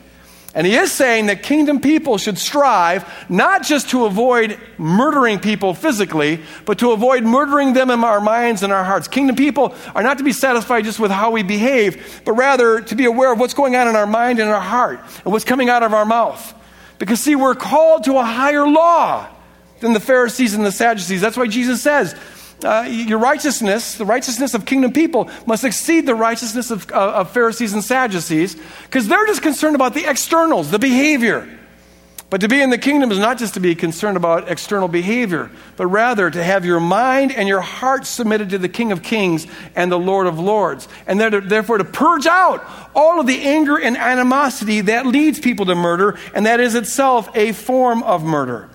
And 0.55 0.65
he 0.65 0.73
is 0.73 0.89
saying 0.89 1.25
that 1.25 1.43
kingdom 1.43 1.81
people 1.81 2.17
should 2.17 2.37
strive 2.37 3.29
not 3.29 3.63
just 3.63 3.89
to 3.89 4.05
avoid 4.05 4.57
murdering 4.77 5.37
people 5.37 5.73
physically, 5.73 6.39
but 6.63 6.79
to 6.79 6.93
avoid 6.93 7.23
murdering 7.23 7.73
them 7.73 7.91
in 7.91 8.01
our 8.05 8.21
minds 8.21 8.63
and 8.63 8.71
our 8.71 8.85
hearts. 8.85 9.09
Kingdom 9.09 9.35
people 9.35 9.75
are 9.93 10.01
not 10.01 10.17
to 10.19 10.23
be 10.23 10.31
satisfied 10.31 10.85
just 10.85 10.97
with 10.97 11.11
how 11.11 11.31
we 11.31 11.43
behave, 11.43 12.21
but 12.23 12.33
rather 12.33 12.79
to 12.79 12.95
be 12.95 13.03
aware 13.03 13.33
of 13.33 13.39
what's 13.39 13.53
going 13.53 13.75
on 13.75 13.89
in 13.89 13.97
our 13.97 14.07
mind 14.07 14.39
and 14.39 14.49
our 14.49 14.61
heart 14.61 15.01
and 15.25 15.33
what's 15.33 15.43
coming 15.43 15.69
out 15.69 15.83
of 15.83 15.93
our 15.93 16.05
mouth. 16.05 16.53
Because, 16.99 17.19
see, 17.19 17.35
we're 17.35 17.55
called 17.55 18.05
to 18.05 18.17
a 18.17 18.23
higher 18.23 18.65
law 18.65 19.27
than 19.81 19.91
the 19.91 19.99
Pharisees 19.99 20.53
and 20.53 20.65
the 20.65 20.71
Sadducees. 20.71 21.19
That's 21.19 21.35
why 21.35 21.47
Jesus 21.47 21.81
says, 21.81 22.15
uh, 22.63 22.87
your 22.89 23.19
righteousness, 23.19 23.95
the 23.95 24.05
righteousness 24.05 24.53
of 24.53 24.65
kingdom 24.65 24.93
people, 24.93 25.29
must 25.45 25.63
exceed 25.63 26.05
the 26.05 26.15
righteousness 26.15 26.71
of, 26.71 26.89
uh, 26.91 27.13
of 27.13 27.31
Pharisees 27.31 27.73
and 27.73 27.83
Sadducees, 27.83 28.55
because 28.83 29.07
they're 29.07 29.25
just 29.25 29.41
concerned 29.41 29.75
about 29.75 29.93
the 29.93 30.09
externals, 30.09 30.71
the 30.71 30.79
behavior. 30.79 31.47
But 32.29 32.41
to 32.41 32.47
be 32.47 32.61
in 32.61 32.71
the 32.71 32.77
kingdom 32.77 33.11
is 33.11 33.19
not 33.19 33.37
just 33.37 33.53
to 33.53 33.59
be 33.59 33.75
concerned 33.75 34.17
about 34.17 34.49
external 34.49 34.87
behavior, 34.87 35.51
but 35.77 35.87
rather 35.87 36.29
to 36.29 36.43
have 36.43 36.65
your 36.65 36.79
mind 36.79 37.31
and 37.31 37.47
your 37.47 37.61
heart 37.61 38.05
submitted 38.05 38.49
to 38.49 38.57
the 38.57 38.67
King 38.67 38.91
of 38.91 39.03
Kings 39.03 39.45
and 39.75 39.91
the 39.91 39.99
Lord 39.99 40.25
of 40.25 40.39
Lords. 40.39 40.87
And 41.05 41.19
therefore 41.19 41.77
to 41.77 41.85
purge 41.85 42.25
out 42.25 42.65
all 42.95 43.19
of 43.19 43.27
the 43.27 43.41
anger 43.41 43.77
and 43.77 43.95
animosity 43.95 44.81
that 44.81 45.05
leads 45.05 45.39
people 45.39 45.67
to 45.67 45.75
murder, 45.75 46.17
and 46.33 46.45
that 46.47 46.59
is 46.59 46.73
itself 46.73 47.29
a 47.35 47.51
form 47.51 48.01
of 48.03 48.23
murder. 48.23 48.69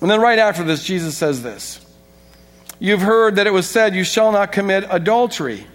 And 0.00 0.10
then 0.10 0.20
right 0.20 0.38
after 0.38 0.62
this, 0.62 0.84
Jesus 0.84 1.16
says 1.16 1.42
this 1.42 1.85
You've 2.78 3.00
heard 3.00 3.36
that 3.36 3.46
it 3.46 3.52
was 3.52 3.68
said, 3.68 3.94
You 3.94 4.04
shall 4.04 4.32
not 4.32 4.52
commit 4.52 4.84
adultery. 4.90 5.66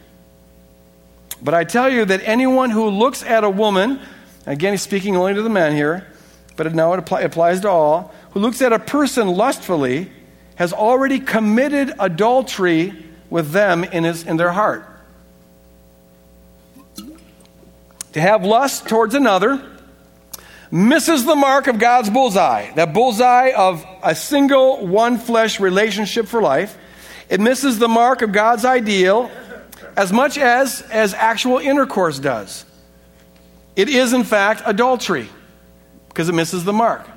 But 1.42 1.54
I 1.54 1.64
tell 1.64 1.90
you 1.90 2.06
that 2.06 2.22
anyone 2.24 2.70
who 2.70 2.90
looks 2.90 3.24
at 3.24 3.44
a 3.44 3.50
woman, 3.50 4.00
again, 4.46 4.74
he's 4.74 4.82
speaking 4.82 5.18
only 5.18 5.34
to 5.34 5.42
the 5.42 5.50
men 5.50 5.76
here, 5.76 6.08
but 6.56 6.74
now 6.76 6.94
it 6.94 7.00
apply, 7.00 7.22
applies 7.22 7.62
to 7.62 7.70
all, 7.70 8.14
who 8.32 8.40
looks 8.40 8.62
at 8.62 8.72
a 8.72 8.80
person 8.80 9.28
lustfully 9.28 10.12
has 10.56 10.74
already 10.74 11.20
committed 11.20 11.92
adultery 12.00 12.94
with 13.32 13.52
them 13.52 13.84
in, 13.84 14.04
his, 14.04 14.24
in 14.24 14.38
their 14.38 14.52
heart. 14.52 14.88
To 18.14 18.22
have 18.22 18.46
lust 18.46 18.88
towards 18.88 19.16
another 19.16 19.66
misses 20.70 21.26
the 21.26 21.36
mark 21.36 21.68
of 21.68 21.80
God's 21.80 22.10
bullseye, 22.10 22.72
that 22.76 22.94
bullseye 22.94 23.52
of 23.56 23.86
a 24.04 24.14
single 24.14 24.86
one 24.86 25.18
flesh 25.18 25.60
relationship 25.60 26.28
for 26.28 26.42
life. 26.42 26.78
It 27.32 27.40
misses 27.40 27.80
the 27.80 27.88
mark 27.88 28.22
of 28.22 28.34
God's 28.34 28.66
ideal 28.66 29.32
as 29.96 30.12
much 30.12 30.38
as, 30.38 30.82
as 30.92 31.14
actual 31.14 31.60
intercourse 31.60 32.20
does. 32.20 32.66
It 33.78 33.88
is, 33.88 34.12
in 34.12 34.26
fact, 34.26 34.64
adultery 34.66 35.30
because 36.10 36.28
it 36.28 36.34
misses 36.34 36.66
the 36.66 36.74
mark. 36.74 37.08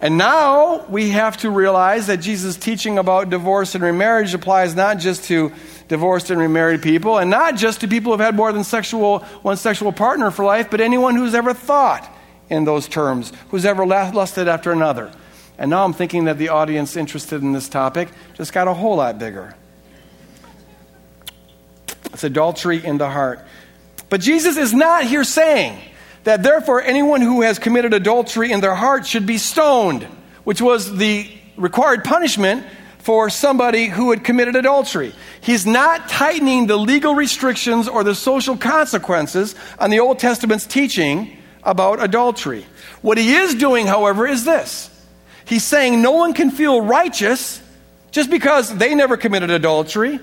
And 0.00 0.16
now 0.16 0.86
we 0.86 1.10
have 1.10 1.36
to 1.38 1.50
realize 1.50 2.06
that 2.06 2.16
Jesus' 2.16 2.56
teaching 2.56 2.96
about 2.96 3.28
divorce 3.28 3.74
and 3.74 3.84
remarriage 3.84 4.32
applies 4.32 4.74
not 4.74 4.98
just 4.98 5.24
to 5.24 5.52
divorced 5.88 6.30
and 6.30 6.40
remarried 6.40 6.80
people, 6.80 7.18
and 7.18 7.28
not 7.28 7.56
just 7.56 7.82
to 7.82 7.88
people 7.88 8.12
who've 8.12 8.20
had 8.20 8.34
more 8.34 8.50
than 8.50 8.64
sexual, 8.64 9.18
one 9.42 9.58
sexual 9.58 9.92
partner 9.92 10.30
for 10.30 10.42
life, 10.42 10.70
but 10.70 10.80
anyone 10.80 11.16
who's 11.16 11.34
ever 11.34 11.52
thought 11.52 12.10
in 12.48 12.64
those 12.64 12.88
terms, 12.88 13.30
who's 13.50 13.66
ever 13.66 13.84
lusted 13.84 14.48
after 14.48 14.72
another. 14.72 15.10
And 15.58 15.70
now 15.70 15.84
I'm 15.84 15.92
thinking 15.92 16.24
that 16.24 16.38
the 16.38 16.48
audience 16.48 16.96
interested 16.96 17.42
in 17.42 17.52
this 17.52 17.68
topic 17.68 18.08
just 18.34 18.52
got 18.52 18.66
a 18.66 18.74
whole 18.74 18.96
lot 18.96 19.18
bigger. 19.18 19.54
It's 22.12 22.24
adultery 22.24 22.84
in 22.84 22.98
the 22.98 23.08
heart. 23.08 23.40
But 24.08 24.20
Jesus 24.20 24.56
is 24.56 24.72
not 24.72 25.04
here 25.04 25.24
saying 25.24 25.78
that 26.24 26.42
therefore 26.42 26.82
anyone 26.82 27.20
who 27.20 27.42
has 27.42 27.58
committed 27.58 27.94
adultery 27.94 28.50
in 28.50 28.60
their 28.60 28.74
heart 28.74 29.06
should 29.06 29.26
be 29.26 29.38
stoned, 29.38 30.04
which 30.44 30.60
was 30.60 30.96
the 30.96 31.28
required 31.56 32.04
punishment 32.04 32.64
for 32.98 33.28
somebody 33.28 33.86
who 33.86 34.10
had 34.10 34.24
committed 34.24 34.56
adultery. 34.56 35.12
He's 35.40 35.66
not 35.66 36.08
tightening 36.08 36.66
the 36.66 36.76
legal 36.76 37.14
restrictions 37.14 37.86
or 37.86 38.02
the 38.02 38.14
social 38.14 38.56
consequences 38.56 39.54
on 39.78 39.90
the 39.90 40.00
Old 40.00 40.18
Testament's 40.18 40.66
teaching 40.66 41.36
about 41.62 42.02
adultery. 42.02 42.64
What 43.02 43.18
he 43.18 43.34
is 43.34 43.54
doing, 43.54 43.86
however, 43.86 44.26
is 44.26 44.44
this 44.44 44.90
He's 45.44 45.64
saying 45.64 46.00
no 46.00 46.12
one 46.12 46.34
can 46.34 46.50
feel 46.50 46.80
righteous 46.80 47.60
just 48.10 48.30
because 48.30 48.74
they 48.76 48.94
never 48.94 49.16
committed 49.16 49.50
adultery, 49.50 50.20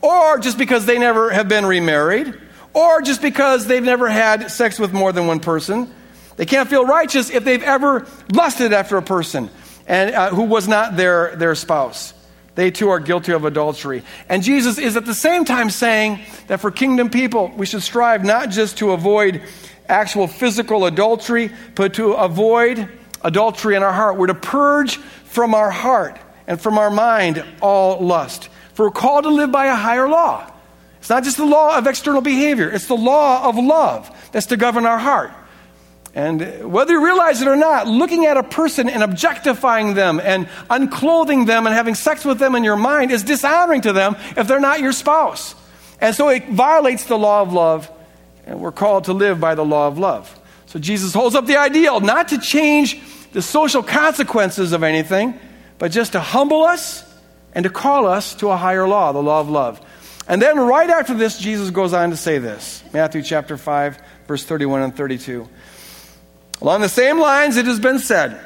or 0.00 0.38
just 0.38 0.58
because 0.58 0.86
they 0.86 0.98
never 0.98 1.30
have 1.30 1.48
been 1.48 1.66
remarried, 1.66 2.34
or 2.72 3.02
just 3.02 3.22
because 3.22 3.66
they've 3.66 3.82
never 3.82 4.08
had 4.08 4.50
sex 4.50 4.78
with 4.78 4.92
more 4.92 5.12
than 5.12 5.26
one 5.26 5.40
person. 5.40 5.92
They 6.36 6.46
can't 6.46 6.68
feel 6.68 6.84
righteous 6.84 7.30
if 7.30 7.44
they've 7.44 7.62
ever 7.62 8.06
lusted 8.32 8.72
after 8.72 8.96
a 8.96 9.02
person 9.02 9.50
and 9.86 10.14
uh, 10.14 10.30
who 10.30 10.44
was 10.44 10.66
not 10.66 10.96
their, 10.96 11.36
their 11.36 11.54
spouse. 11.54 12.14
They 12.54 12.70
too 12.70 12.88
are 12.90 13.00
guilty 13.00 13.32
of 13.32 13.44
adultery. 13.44 14.02
And 14.28 14.42
Jesus 14.42 14.78
is 14.78 14.96
at 14.96 15.06
the 15.06 15.14
same 15.14 15.44
time 15.44 15.70
saying 15.70 16.20
that 16.46 16.60
for 16.60 16.70
kingdom 16.70 17.10
people, 17.10 17.52
we 17.56 17.66
should 17.66 17.82
strive 17.82 18.24
not 18.24 18.50
just 18.50 18.78
to 18.78 18.92
avoid 18.92 19.42
actual 19.88 20.26
physical 20.26 20.86
adultery, 20.86 21.50
but 21.74 21.94
to 21.94 22.12
avoid 22.12 22.88
adultery 23.24 23.74
in 23.74 23.82
our 23.82 23.92
heart. 23.92 24.16
We're 24.16 24.28
to 24.28 24.34
purge 24.34 24.96
from 24.96 25.54
our 25.54 25.70
heart 25.70 26.18
and 26.46 26.60
from 26.60 26.78
our 26.78 26.90
mind 26.90 27.44
all 27.60 28.00
lust. 28.00 28.48
For 28.74 28.86
we're 28.86 28.92
called 28.92 29.24
to 29.24 29.30
live 29.30 29.50
by 29.50 29.66
a 29.66 29.74
higher 29.74 30.08
law. 30.08 30.50
It's 30.98 31.10
not 31.10 31.24
just 31.24 31.36
the 31.36 31.44
law 31.44 31.76
of 31.76 31.86
external 31.86 32.20
behavior, 32.20 32.70
it's 32.70 32.86
the 32.86 32.96
law 32.96 33.48
of 33.48 33.56
love 33.56 34.10
that's 34.32 34.46
to 34.46 34.56
govern 34.56 34.86
our 34.86 34.98
heart. 34.98 35.32
And 36.14 36.72
whether 36.72 36.92
you 36.92 37.04
realize 37.04 37.42
it 37.42 37.48
or 37.48 37.56
not, 37.56 37.88
looking 37.88 38.24
at 38.24 38.36
a 38.36 38.44
person 38.44 38.88
and 38.88 39.02
objectifying 39.02 39.94
them 39.94 40.20
and 40.22 40.46
unclothing 40.70 41.46
them 41.46 41.66
and 41.66 41.74
having 41.74 41.96
sex 41.96 42.24
with 42.24 42.38
them 42.38 42.54
in 42.54 42.62
your 42.62 42.76
mind 42.76 43.10
is 43.10 43.24
dishonoring 43.24 43.80
to 43.80 43.92
them 43.92 44.14
if 44.36 44.46
they're 44.46 44.60
not 44.60 44.78
your 44.78 44.92
spouse. 44.92 45.56
And 46.00 46.14
so 46.14 46.28
it 46.28 46.48
violates 46.48 47.06
the 47.06 47.18
law 47.18 47.42
of 47.42 47.52
love, 47.52 47.90
and 48.46 48.60
we're 48.60 48.72
called 48.72 49.04
to 49.04 49.12
live 49.12 49.40
by 49.40 49.56
the 49.56 49.64
law 49.64 49.88
of 49.88 49.98
love. 49.98 50.38
So 50.74 50.80
Jesus 50.80 51.14
holds 51.14 51.36
up 51.36 51.46
the 51.46 51.56
ideal 51.56 52.00
not 52.00 52.30
to 52.30 52.38
change 52.38 53.00
the 53.30 53.40
social 53.40 53.80
consequences 53.80 54.72
of 54.72 54.82
anything, 54.82 55.38
but 55.78 55.92
just 55.92 56.12
to 56.12 56.20
humble 56.20 56.64
us 56.64 57.04
and 57.54 57.62
to 57.62 57.70
call 57.70 58.08
us 58.08 58.34
to 58.34 58.50
a 58.50 58.56
higher 58.56 58.88
law, 58.88 59.12
the 59.12 59.22
law 59.22 59.38
of 59.38 59.48
love. 59.48 59.80
And 60.26 60.42
then 60.42 60.58
right 60.58 60.90
after 60.90 61.14
this, 61.14 61.38
Jesus 61.38 61.70
goes 61.70 61.92
on 61.92 62.10
to 62.10 62.16
say 62.16 62.38
this 62.38 62.82
Matthew 62.92 63.22
chapter 63.22 63.56
5, 63.56 64.02
verse 64.26 64.44
31 64.44 64.82
and 64.82 64.96
32. 64.96 65.48
Along 66.60 66.80
the 66.80 66.88
same 66.88 67.20
lines, 67.20 67.56
it 67.56 67.66
has 67.66 67.78
been 67.78 68.00
said 68.00 68.40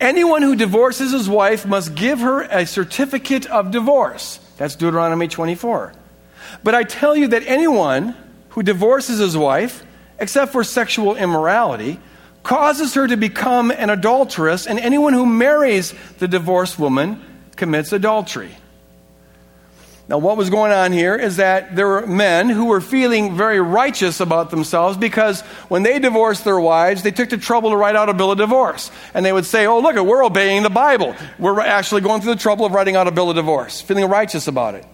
anyone 0.00 0.40
who 0.40 0.56
divorces 0.56 1.12
his 1.12 1.28
wife 1.28 1.66
must 1.66 1.94
give 1.94 2.20
her 2.20 2.40
a 2.40 2.64
certificate 2.64 3.44
of 3.50 3.70
divorce. 3.70 4.40
That's 4.56 4.76
Deuteronomy 4.76 5.28
24. 5.28 5.92
But 6.62 6.74
I 6.74 6.84
tell 6.84 7.14
you 7.14 7.28
that 7.28 7.42
anyone 7.46 8.16
who 8.50 8.62
divorces 8.62 9.18
his 9.18 9.36
wife, 9.36 9.84
except 10.18 10.52
for 10.52 10.64
sexual 10.64 11.16
immorality, 11.16 11.98
causes 12.42 12.94
her 12.94 13.06
to 13.06 13.16
become 13.16 13.70
an 13.70 13.90
adulteress, 13.90 14.66
and 14.66 14.78
anyone 14.78 15.12
who 15.12 15.26
marries 15.26 15.94
the 16.18 16.28
divorced 16.28 16.78
woman 16.78 17.22
commits 17.56 17.92
adultery. 17.92 18.54
Now, 20.06 20.18
what 20.18 20.36
was 20.36 20.50
going 20.50 20.70
on 20.70 20.92
here 20.92 21.16
is 21.16 21.36
that 21.36 21.74
there 21.74 21.88
were 21.88 22.06
men 22.06 22.50
who 22.50 22.66
were 22.66 22.82
feeling 22.82 23.36
very 23.36 23.58
righteous 23.58 24.20
about 24.20 24.50
themselves 24.50 24.98
because 24.98 25.40
when 25.68 25.82
they 25.82 25.98
divorced 25.98 26.44
their 26.44 26.60
wives, 26.60 27.02
they 27.02 27.10
took 27.10 27.30
the 27.30 27.38
trouble 27.38 27.70
to 27.70 27.76
write 27.76 27.96
out 27.96 28.10
a 28.10 28.14
bill 28.14 28.30
of 28.30 28.36
divorce. 28.36 28.90
And 29.14 29.24
they 29.24 29.32
would 29.32 29.46
say, 29.46 29.64
Oh, 29.64 29.80
look, 29.80 29.96
we're 29.96 30.22
obeying 30.22 30.62
the 30.62 30.68
Bible. 30.68 31.16
We're 31.38 31.58
actually 31.60 32.02
going 32.02 32.20
through 32.20 32.34
the 32.34 32.40
trouble 32.40 32.66
of 32.66 32.72
writing 32.72 32.96
out 32.96 33.08
a 33.08 33.12
bill 33.12 33.30
of 33.30 33.36
divorce, 33.36 33.80
feeling 33.80 34.04
righteous 34.06 34.46
about 34.46 34.74
it. 34.74 34.84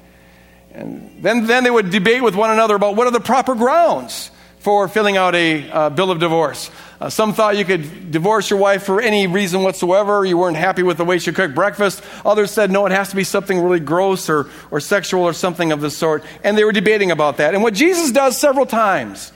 And 0.73 1.21
then, 1.21 1.47
then 1.47 1.65
they 1.65 1.71
would 1.71 1.91
debate 1.91 2.23
with 2.23 2.37
one 2.37 2.53
another 2.53 2.77
about 2.77 2.95
what 2.95 3.09
are 3.09 3.11
the 3.11 3.19
proper 3.19 3.57
grounds 3.57 4.31
for 4.61 4.89
filling 4.89 5.17
out 5.17 5.35
a 5.35 5.71
uh, 5.71 5.91
bill 5.91 6.11
of 6.11 6.21
divorce. 6.21 6.71
Uh, 7.01 7.09
some 7.09 7.33
thought 7.33 7.57
you 7.57 7.65
could 7.65 8.11
divorce 8.11 8.51
your 8.51 8.59
wife 8.59 8.83
for 8.83 9.01
any 9.01 9.27
reason 9.27 9.63
whatsoever. 9.63 10.23
You 10.25 10.37
weren't 10.37 10.59
happy 10.59 10.83
with 10.83 10.99
the 10.99 11.05
way 11.05 11.19
she 11.19 11.33
cooked 11.33 11.55
breakfast. 11.55 12.03
Others 12.27 12.51
said, 12.51 12.71
no, 12.71 12.85
it 12.85 12.93
has 12.93 13.09
to 13.09 13.17
be 13.17 13.25
something 13.25 13.59
really 13.59 13.81
gross 13.81 14.29
or, 14.29 14.51
or 14.71 14.81
sexual 14.81 15.23
or 15.23 15.33
something 15.33 15.73
of 15.73 15.81
the 15.81 15.91
sort. 15.91 16.25
And 16.45 16.59
they 16.59 16.65
were 16.65 16.73
debating 16.73 17.11
about 17.11 17.39
that. 17.39 17.55
And 17.55 17.63
what 17.63 17.73
Jesus 17.73 18.13
does 18.13 18.37
several 18.37 18.67
times 18.67 19.33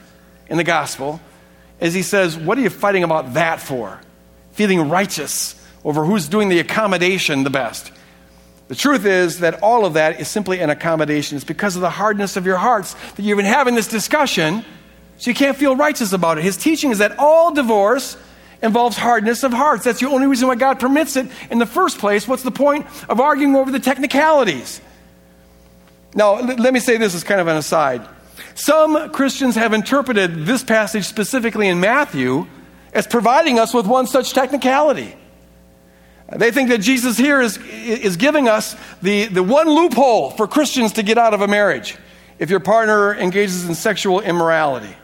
in 0.48 0.58
the 0.58 0.64
gospel 0.64 1.20
is 1.80 1.94
he 1.94 2.02
says, 2.02 2.36
What 2.36 2.58
are 2.58 2.60
you 2.60 2.70
fighting 2.70 3.02
about 3.02 3.32
that 3.32 3.60
for? 3.60 3.98
Feeling 4.52 4.90
righteous 4.90 5.54
over 5.84 6.04
who's 6.04 6.28
doing 6.28 6.50
the 6.50 6.58
accommodation 6.58 7.44
the 7.44 7.50
best. 7.50 7.90
The 8.68 8.74
truth 8.74 9.06
is 9.06 9.40
that 9.40 9.62
all 9.62 9.86
of 9.86 9.94
that 9.94 10.20
is 10.20 10.28
simply 10.28 10.60
an 10.60 10.68
accommodation. 10.68 11.36
It's 11.36 11.44
because 11.44 11.76
of 11.76 11.82
the 11.82 11.90
hardness 11.90 12.36
of 12.36 12.44
your 12.44 12.56
hearts 12.56 12.94
that 13.16 13.22
you've 13.22 13.36
been 13.36 13.46
having 13.46 13.74
this 13.74 13.88
discussion 13.88 14.64
so 15.16 15.30
you 15.30 15.34
can't 15.34 15.56
feel 15.56 15.76
righteous 15.76 16.12
about 16.12 16.38
it. 16.38 16.44
His 16.44 16.56
teaching 16.56 16.90
is 16.90 16.98
that 16.98 17.18
all 17.18 17.52
divorce 17.52 18.16
involves 18.62 18.96
hardness 18.96 19.42
of 19.42 19.52
hearts. 19.52 19.84
That's 19.84 20.00
the 20.00 20.08
only 20.08 20.26
reason 20.26 20.48
why 20.48 20.56
God 20.56 20.80
permits 20.80 21.16
it 21.16 21.28
in 21.50 21.58
the 21.58 21.66
first 21.66 21.98
place. 21.98 22.26
What's 22.26 22.42
the 22.42 22.50
point 22.50 22.86
of 23.08 23.20
arguing 23.20 23.54
over 23.56 23.70
the 23.70 23.78
technicalities? 23.78 24.80
Now, 26.14 26.36
l- 26.36 26.56
let 26.56 26.72
me 26.72 26.80
say 26.80 26.96
this 26.96 27.14
as 27.14 27.24
kind 27.24 27.40
of 27.40 27.46
an 27.46 27.56
aside. 27.56 28.06
Some 28.54 29.10
Christians 29.10 29.54
have 29.56 29.72
interpreted 29.72 30.46
this 30.46 30.62
passage 30.64 31.04
specifically 31.04 31.68
in 31.68 31.80
Matthew 31.80 32.46
as 32.92 33.06
providing 33.06 33.58
us 33.58 33.74
with 33.74 33.86
one 33.86 34.06
such 34.06 34.32
technicality. 34.32 35.14
They 36.34 36.50
think 36.50 36.70
that 36.70 36.78
Jesus 36.78 37.18
here 37.18 37.40
is, 37.40 37.58
is 37.58 38.16
giving 38.16 38.48
us 38.48 38.76
the, 39.02 39.26
the 39.26 39.42
one 39.42 39.68
loophole 39.68 40.30
for 40.30 40.48
Christians 40.48 40.94
to 40.94 41.02
get 41.02 41.18
out 41.18 41.34
of 41.34 41.42
a 41.42 41.48
marriage 41.48 41.96
if 42.38 42.50
your 42.50 42.60
partner 42.60 43.14
engages 43.14 43.68
in 43.68 43.74
sexual 43.74 44.20
immorality. 44.20 44.94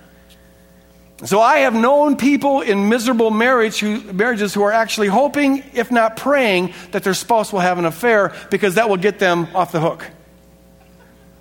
So 1.24 1.40
I 1.40 1.58
have 1.58 1.74
known 1.74 2.16
people 2.16 2.62
in 2.62 2.88
miserable 2.88 3.30
marriage 3.30 3.78
who, 3.78 4.00
marriages 4.12 4.54
who 4.54 4.62
are 4.62 4.72
actually 4.72 5.08
hoping, 5.08 5.62
if 5.74 5.90
not 5.90 6.16
praying, 6.16 6.72
that 6.92 7.04
their 7.04 7.12
spouse 7.12 7.52
will 7.52 7.60
have 7.60 7.78
an 7.78 7.84
affair 7.84 8.34
because 8.50 8.76
that 8.76 8.88
will 8.88 8.96
get 8.96 9.18
them 9.18 9.46
off 9.54 9.72
the 9.72 9.80
hook. 9.80 10.06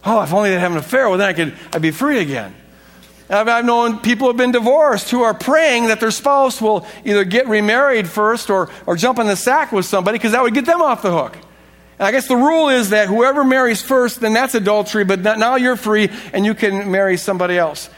Oh, 0.03 0.21
if 0.21 0.33
only 0.33 0.49
they'd 0.49 0.59
have 0.59 0.73
an 0.73 0.77
affair, 0.77 1.07
well, 1.07 1.17
then 1.17 1.29
I 1.29 1.33
could, 1.33 1.53
I'd 1.73 1.81
be 1.81 1.91
free 1.91 2.19
again. 2.19 2.53
I've, 3.29 3.47
I've 3.47 3.65
known 3.65 3.99
people 3.99 4.25
who 4.25 4.31
have 4.31 4.37
been 4.37 4.51
divorced 4.51 5.11
who 5.11 5.21
are 5.21 5.33
praying 5.33 5.87
that 5.87 6.01
their 6.01 6.11
spouse 6.11 6.61
will 6.61 6.85
either 7.05 7.23
get 7.23 7.47
remarried 7.47 8.09
first 8.09 8.49
or, 8.49 8.69
or 8.85 8.97
jump 8.97 9.19
in 9.19 9.27
the 9.27 9.35
sack 9.35 9.71
with 9.71 9.85
somebody 9.85 10.17
because 10.17 10.33
that 10.33 10.43
would 10.43 10.53
get 10.53 10.65
them 10.65 10.81
off 10.81 11.01
the 11.01 11.11
hook. 11.11 11.35
And 11.99 12.07
I 12.07 12.11
guess 12.11 12.27
the 12.27 12.35
rule 12.35 12.69
is 12.69 12.89
that 12.89 13.07
whoever 13.07 13.43
marries 13.43 13.81
first, 13.81 14.19
then 14.19 14.33
that's 14.33 14.55
adultery, 14.55 15.05
but 15.05 15.21
now 15.21 15.55
you're 15.55 15.75
free 15.75 16.09
and 16.33 16.45
you 16.45 16.53
can 16.53 16.91
marry 16.91 17.17
somebody 17.17 17.57
else. 17.57 17.89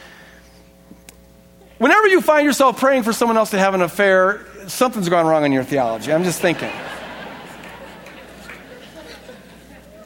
Whenever 1.82 2.07
you 2.09 2.21
find 2.21 2.45
yourself 2.45 2.79
praying 2.79 3.01
for 3.01 3.11
someone 3.11 3.38
else 3.38 3.49
to 3.49 3.57
have 3.57 3.73
an 3.73 3.82
affair, 3.82 4.45
something's 4.67 5.09
gone 5.09 5.25
wrong 5.25 5.45
in 5.45 5.51
your 5.51 5.63
theology. 5.63 6.13
I'm 6.13 6.23
just 6.23 6.39
thinking. 6.39 6.69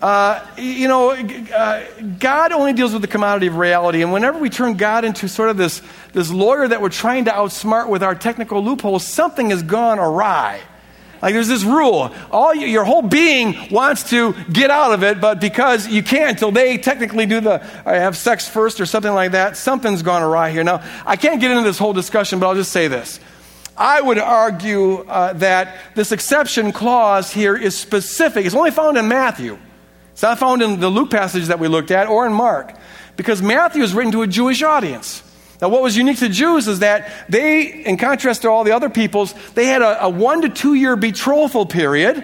Uh, 0.02 0.42
you 0.58 0.88
know, 0.88 1.10
uh, 1.10 1.86
God 2.18 2.54
only 2.54 2.72
deals 2.72 2.94
with 2.94 3.02
the 3.02 3.10
commodity 3.10 3.48
of 3.48 3.58
reality. 3.58 4.04
And 4.04 4.14
whenever 4.14 4.40
we 4.40 4.50
turn 4.50 4.78
God 4.78 5.04
into 5.04 5.28
sort 5.28 5.50
of 5.50 5.58
this, 5.58 5.82
this 6.14 6.32
lawyer 6.32 6.66
that 6.66 6.82
we're 6.82 6.88
trying 6.88 7.26
to 7.26 7.32
outsmart 7.32 7.90
with 7.90 8.04
our 8.04 8.16
technical 8.16 8.64
loopholes, 8.64 9.06
something 9.06 9.50
has 9.50 9.62
gone 9.62 10.00
awry. 10.00 10.62
Like 11.22 11.34
there's 11.34 11.48
this 11.48 11.64
rule. 11.64 12.14
All 12.32 12.54
you, 12.54 12.68
your 12.68 12.84
whole 12.84 13.02
being 13.02 13.56
wants 13.72 14.10
to 14.10 14.34
get 14.52 14.70
out 14.70 14.94
of 14.94 15.04
it, 15.04 15.22
but 15.22 15.40
because 15.40 15.88
you 15.88 16.04
can't 16.04 16.32
until 16.32 16.52
they 16.52 16.78
technically 16.78 17.26
do 17.26 17.42
the 17.42 17.62
uh, 17.62 17.94
have 17.94 18.18
sex 18.18 18.48
first 18.48 18.80
or 18.80 18.86
something 18.86 19.14
like 19.14 19.32
that, 19.32 19.58
something's 19.58 20.04
gone 20.04 20.22
awry 20.22 20.52
here. 20.52 20.64
Now, 20.64 20.84
I 21.06 21.16
can't 21.16 21.42
get 21.42 21.52
into 21.52 21.64
this 21.64 21.78
whole 21.78 21.94
discussion, 21.94 22.40
but 22.40 22.48
I'll 22.48 22.56
just 22.56 22.72
say 22.72 22.88
this. 22.88 23.20
I 23.78 24.00
would 24.00 24.20
argue 24.20 25.00
uh, 25.00 25.34
that 25.34 25.78
this 25.96 26.12
exception 26.12 26.72
clause 26.72 27.32
here 27.32 27.58
is 27.58 27.76
specific. 27.78 28.46
It's 28.46 28.56
only 28.56 28.72
found 28.72 28.98
in 28.98 29.08
Matthew. 29.08 29.58
It's 30.14 30.22
not 30.22 30.40
found 30.40 30.62
in 30.62 30.80
the 30.80 30.90
Luke 30.90 31.12
passage 31.12 31.48
that 31.48 31.60
we 31.60 31.68
looked 31.68 31.92
at 31.92 32.08
or 32.08 32.26
in 32.26 32.32
Mark, 32.32 32.74
because 33.18 33.42
Matthew 33.42 33.84
is 33.84 33.94
written 33.94 34.14
to 34.14 34.22
a 34.22 34.28
Jewish 34.28 34.64
audience. 34.64 35.22
Now, 35.62 35.70
what 35.70 35.82
was 35.82 35.96
unique 35.96 36.20
to 36.20 36.30
Jews 36.30 36.68
is 36.68 36.80
that 36.80 37.12
they, 37.30 37.84
in 37.84 37.98
contrast 37.98 38.42
to 38.42 38.50
all 38.50 38.64
the 38.64 38.74
other 38.74 38.90
peoples, 38.90 39.34
they 39.54 39.66
had 39.66 39.82
a, 39.82 40.06
a 40.06 40.10
one 40.10 40.42
to 40.42 40.50
two 40.50 40.74
year 40.74 40.96
betrothal 40.96 41.66
period, 41.66 42.24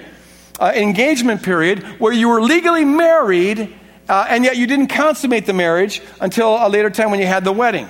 uh, 0.59 0.71
engagement 0.75 1.41
period, 1.41 1.83
where 1.99 2.11
you 2.11 2.27
were 2.27 2.41
legally 2.41 2.83
married, 2.83 3.73
uh, 4.09 4.25
and 4.29 4.43
yet 4.43 4.57
you 4.57 4.67
didn't 4.67 4.87
consummate 4.87 5.45
the 5.45 5.53
marriage 5.53 6.01
until 6.19 6.55
a 6.55 6.67
later 6.67 6.89
time 6.89 7.09
when 7.09 7.19
you 7.19 7.25
had 7.25 7.45
the 7.45 7.53
wedding. 7.53 7.87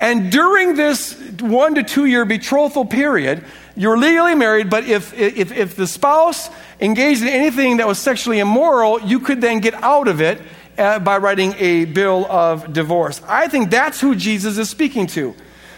And 0.00 0.32
during 0.32 0.74
this 0.74 1.16
one 1.40 1.76
to 1.76 1.84
two 1.84 2.06
year 2.06 2.24
betrothal 2.24 2.84
period, 2.84 3.44
you're 3.76 3.96
legally 3.96 4.34
married, 4.34 4.68
but 4.68 4.84
if, 4.84 5.14
if, 5.14 5.52
if 5.52 5.76
the 5.76 5.86
spouse 5.86 6.50
engaged 6.80 7.22
in 7.22 7.28
anything 7.28 7.76
that 7.76 7.86
was 7.86 8.00
sexually 8.00 8.40
immoral, 8.40 9.00
you 9.00 9.20
could 9.20 9.40
then 9.40 9.60
get 9.60 9.74
out 9.74 10.08
of 10.08 10.20
it 10.20 10.42
Uh, 10.78 10.98
by 10.98 11.18
writing 11.18 11.54
a 11.58 11.84
bill 11.84 12.24
of 12.30 12.72
divorce. 12.72 13.20
I 13.28 13.46
think 13.48 13.70
that's 13.70 14.00
who 14.00 14.14
Jesus 14.14 14.56
is 14.56 14.70
speaking 14.70 15.06
to. 15.08 15.34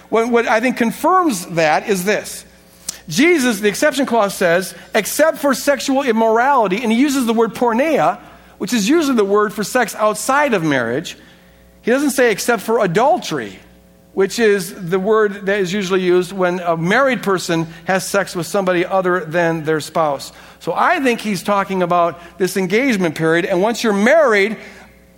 What, 0.09 0.31
what 0.31 0.47
I 0.47 0.61
think 0.61 0.77
confirms 0.77 1.47
that 1.47 1.89
is 1.89 2.05
this. 2.05 2.45
Jesus, 3.09 3.59
the 3.59 3.67
exception 3.67 4.07
clause 4.07 4.37
says, 4.37 4.73
except 4.95 5.39
for 5.39 5.53
sexual 5.53 6.05
immorality, 6.05 6.81
and 6.81 6.93
he 6.93 6.99
uses 6.99 7.27
the 7.27 7.33
word 7.33 7.55
porneia, 7.55 8.21
which 8.59 8.73
is 8.73 8.89
usually 8.89 9.17
the 9.17 9.25
word 9.25 9.53
for 9.53 9.65
sex 9.65 9.97
outside 9.97 10.55
of 10.55 10.63
marriage. 10.63 11.19
He 11.83 11.91
doesn't 11.91 12.11
say 12.11 12.31
except 12.31 12.63
for 12.63 12.79
adultery 12.79 13.59
which 14.15 14.39
is 14.39 14.91
the 14.91 14.99
word 14.99 15.47
that 15.47 15.59
is 15.59 15.73
usually 15.73 16.01
used 16.01 16.33
when 16.33 16.61
a 16.61 16.77
married 16.77 17.23
person 17.23 17.65
has 17.85 18.09
sex 18.09 18.35
with 18.35 18.47
somebody 18.47 18.87
other 18.87 19.25
than 19.25 19.65
their 19.65 19.81
spouse. 19.81 20.33
So 20.61 20.73
I 20.73 21.01
think 21.01 21.21
he's 21.21 21.43
talking 21.43 21.83
about 21.83 22.39
this 22.39 22.57
engagement 22.57 23.17
period, 23.17 23.45
and 23.45 23.61
once 23.61 23.83
you're 23.83 23.93
married, 23.93 24.57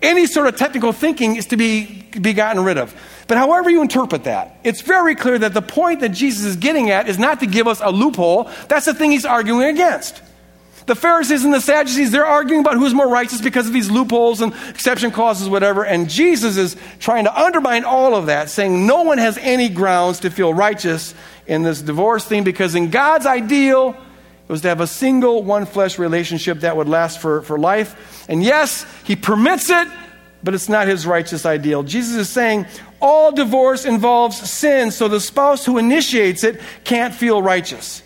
any 0.06 0.26
sort 0.26 0.46
of 0.46 0.56
technical 0.56 0.92
thinking 0.92 1.36
is 1.36 1.46
to 1.46 1.56
be, 1.56 2.04
be 2.20 2.32
gotten 2.32 2.64
rid 2.64 2.78
of. 2.78 2.94
But 3.28 3.38
however 3.38 3.68
you 3.68 3.82
interpret 3.82 4.24
that, 4.24 4.60
it's 4.62 4.80
very 4.80 5.14
clear 5.14 5.38
that 5.38 5.52
the 5.52 5.62
point 5.62 6.00
that 6.00 6.10
Jesus 6.10 6.44
is 6.44 6.56
getting 6.56 6.90
at 6.90 7.08
is 7.08 7.18
not 7.18 7.40
to 7.40 7.46
give 7.46 7.66
us 7.66 7.80
a 7.82 7.90
loophole. 7.90 8.50
That's 8.68 8.86
the 8.86 8.94
thing 8.94 9.10
he's 9.10 9.24
arguing 9.24 9.64
against. 9.64 10.22
The 10.86 10.94
Pharisees 10.94 11.44
and 11.44 11.52
the 11.52 11.60
Sadducees, 11.60 12.12
they're 12.12 12.24
arguing 12.24 12.60
about 12.60 12.74
who's 12.74 12.94
more 12.94 13.08
righteous 13.08 13.40
because 13.40 13.66
of 13.66 13.72
these 13.72 13.90
loopholes 13.90 14.40
and 14.40 14.54
exception 14.68 15.10
clauses, 15.10 15.48
whatever. 15.48 15.84
And 15.84 16.08
Jesus 16.08 16.56
is 16.56 16.76
trying 17.00 17.24
to 17.24 17.36
undermine 17.36 17.84
all 17.84 18.14
of 18.14 18.26
that, 18.26 18.50
saying 18.50 18.86
no 18.86 19.02
one 19.02 19.18
has 19.18 19.36
any 19.38 19.68
grounds 19.68 20.20
to 20.20 20.30
feel 20.30 20.54
righteous 20.54 21.12
in 21.48 21.64
this 21.64 21.82
divorce 21.82 22.24
thing 22.24 22.44
because 22.44 22.76
in 22.76 22.90
God's 22.90 23.26
ideal, 23.26 23.96
it 24.48 24.52
was 24.52 24.60
to 24.60 24.68
have 24.68 24.80
a 24.80 24.86
single 24.86 25.42
one 25.42 25.66
flesh 25.66 25.98
relationship 25.98 26.60
that 26.60 26.76
would 26.76 26.88
last 26.88 27.18
for, 27.18 27.42
for 27.42 27.58
life. 27.58 28.24
And 28.28 28.44
yes, 28.44 28.86
he 29.04 29.16
permits 29.16 29.70
it, 29.70 29.88
but 30.44 30.54
it's 30.54 30.68
not 30.68 30.86
his 30.86 31.04
righteous 31.04 31.44
ideal. 31.44 31.82
Jesus 31.82 32.14
is 32.16 32.28
saying 32.28 32.66
all 33.00 33.32
divorce 33.32 33.84
involves 33.84 34.38
sin, 34.48 34.92
so 34.92 35.08
the 35.08 35.20
spouse 35.20 35.66
who 35.66 35.78
initiates 35.78 36.44
it 36.44 36.60
can't 36.84 37.12
feel 37.12 37.42
righteous. 37.42 38.02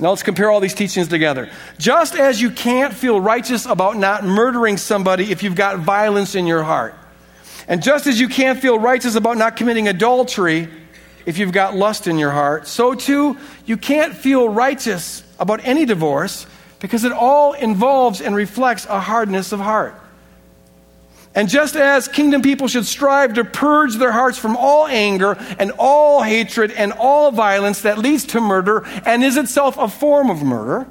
Now 0.00 0.10
let's 0.10 0.24
compare 0.24 0.50
all 0.50 0.58
these 0.58 0.74
teachings 0.74 1.06
together. 1.06 1.48
Just 1.78 2.16
as 2.16 2.40
you 2.40 2.50
can't 2.50 2.92
feel 2.92 3.20
righteous 3.20 3.66
about 3.66 3.96
not 3.96 4.24
murdering 4.24 4.76
somebody 4.76 5.30
if 5.30 5.44
you've 5.44 5.54
got 5.54 5.78
violence 5.78 6.34
in 6.34 6.46
your 6.46 6.64
heart, 6.64 6.96
and 7.68 7.80
just 7.80 8.08
as 8.08 8.18
you 8.18 8.28
can't 8.28 8.58
feel 8.58 8.80
righteous 8.80 9.14
about 9.14 9.36
not 9.36 9.54
committing 9.54 9.86
adultery 9.86 10.68
if 11.26 11.38
you've 11.38 11.52
got 11.52 11.74
lust 11.74 12.06
in 12.06 12.18
your 12.18 12.30
heart, 12.30 12.66
so 12.66 12.94
too 12.94 13.36
you 13.64 13.76
can't 13.76 14.14
feel 14.14 14.48
righteous 14.48 15.22
about 15.38 15.60
any 15.64 15.84
divorce 15.84 16.46
because 16.80 17.04
it 17.04 17.12
all 17.12 17.52
involves 17.52 18.20
and 18.20 18.34
reflects 18.34 18.86
a 18.86 19.00
hardness 19.00 19.52
of 19.52 19.60
heart. 19.60 19.94
And 21.34 21.48
just 21.48 21.74
as 21.74 22.06
kingdom 22.06 22.42
people 22.42 22.68
should 22.68 22.86
strive 22.86 23.34
to 23.34 23.44
purge 23.44 23.96
their 23.96 24.12
hearts 24.12 24.38
from 24.38 24.56
all 24.56 24.86
anger 24.86 25.36
and 25.58 25.72
all 25.78 26.22
hatred 26.22 26.70
and 26.70 26.92
all 26.92 27.32
violence 27.32 27.82
that 27.82 27.98
leads 27.98 28.24
to 28.26 28.40
murder 28.40 28.84
and 29.04 29.24
is 29.24 29.36
itself 29.36 29.76
a 29.76 29.88
form 29.88 30.30
of 30.30 30.42
murder, 30.42 30.86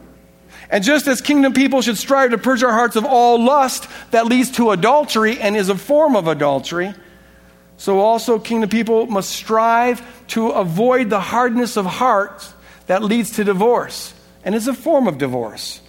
and 0.69 0.84
just 0.84 1.07
as 1.07 1.21
kingdom 1.21 1.53
people 1.53 1.81
should 1.81 1.97
strive 1.97 2.31
to 2.31 2.38
purge 2.38 2.63
our 2.63 2.73
hearts 2.73 2.95
of 2.95 3.05
all 3.05 3.41
lust 3.41 3.88
that 4.11 4.25
leads 4.25 4.51
to 4.51 4.71
adultery 4.71 5.39
and 5.39 5.55
is 5.55 5.69
a 5.69 5.75
form 5.75 6.15
of 6.15 6.27
adultery, 6.27 6.93
so 7.78 7.99
also 7.99 8.39
kingdom 8.39 8.69
people 8.69 9.07
must 9.07 9.30
strive 9.30 10.01
to 10.28 10.49
avoid 10.49 11.09
the 11.09 11.19
hardness 11.19 11.78
of 11.78 11.86
heart 11.86 12.47
that 12.88 13.03
leads 13.03 13.32
to 13.32 13.43
divorce 13.43 14.13
and 14.43 14.55
is 14.55 14.67
a 14.67 14.74
form 14.74 15.07
of 15.07 15.17
divorce. 15.17 15.82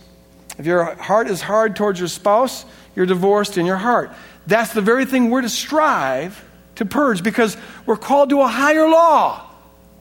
If 0.58 0.66
your 0.66 0.94
heart 0.94 1.28
is 1.28 1.40
hard 1.40 1.76
towards 1.76 1.98
your 1.98 2.08
spouse, 2.08 2.64
you're 2.94 3.06
divorced 3.06 3.58
in 3.58 3.66
your 3.66 3.76
heart. 3.76 4.12
That's 4.46 4.72
the 4.72 4.80
very 4.80 5.04
thing 5.04 5.30
we're 5.30 5.42
to 5.42 5.48
strive 5.48 6.42
to 6.76 6.84
purge 6.84 7.22
because 7.22 7.56
we're 7.86 7.96
called 7.96 8.30
to 8.30 8.40
a 8.40 8.48
higher 8.48 8.88
law 8.88 9.48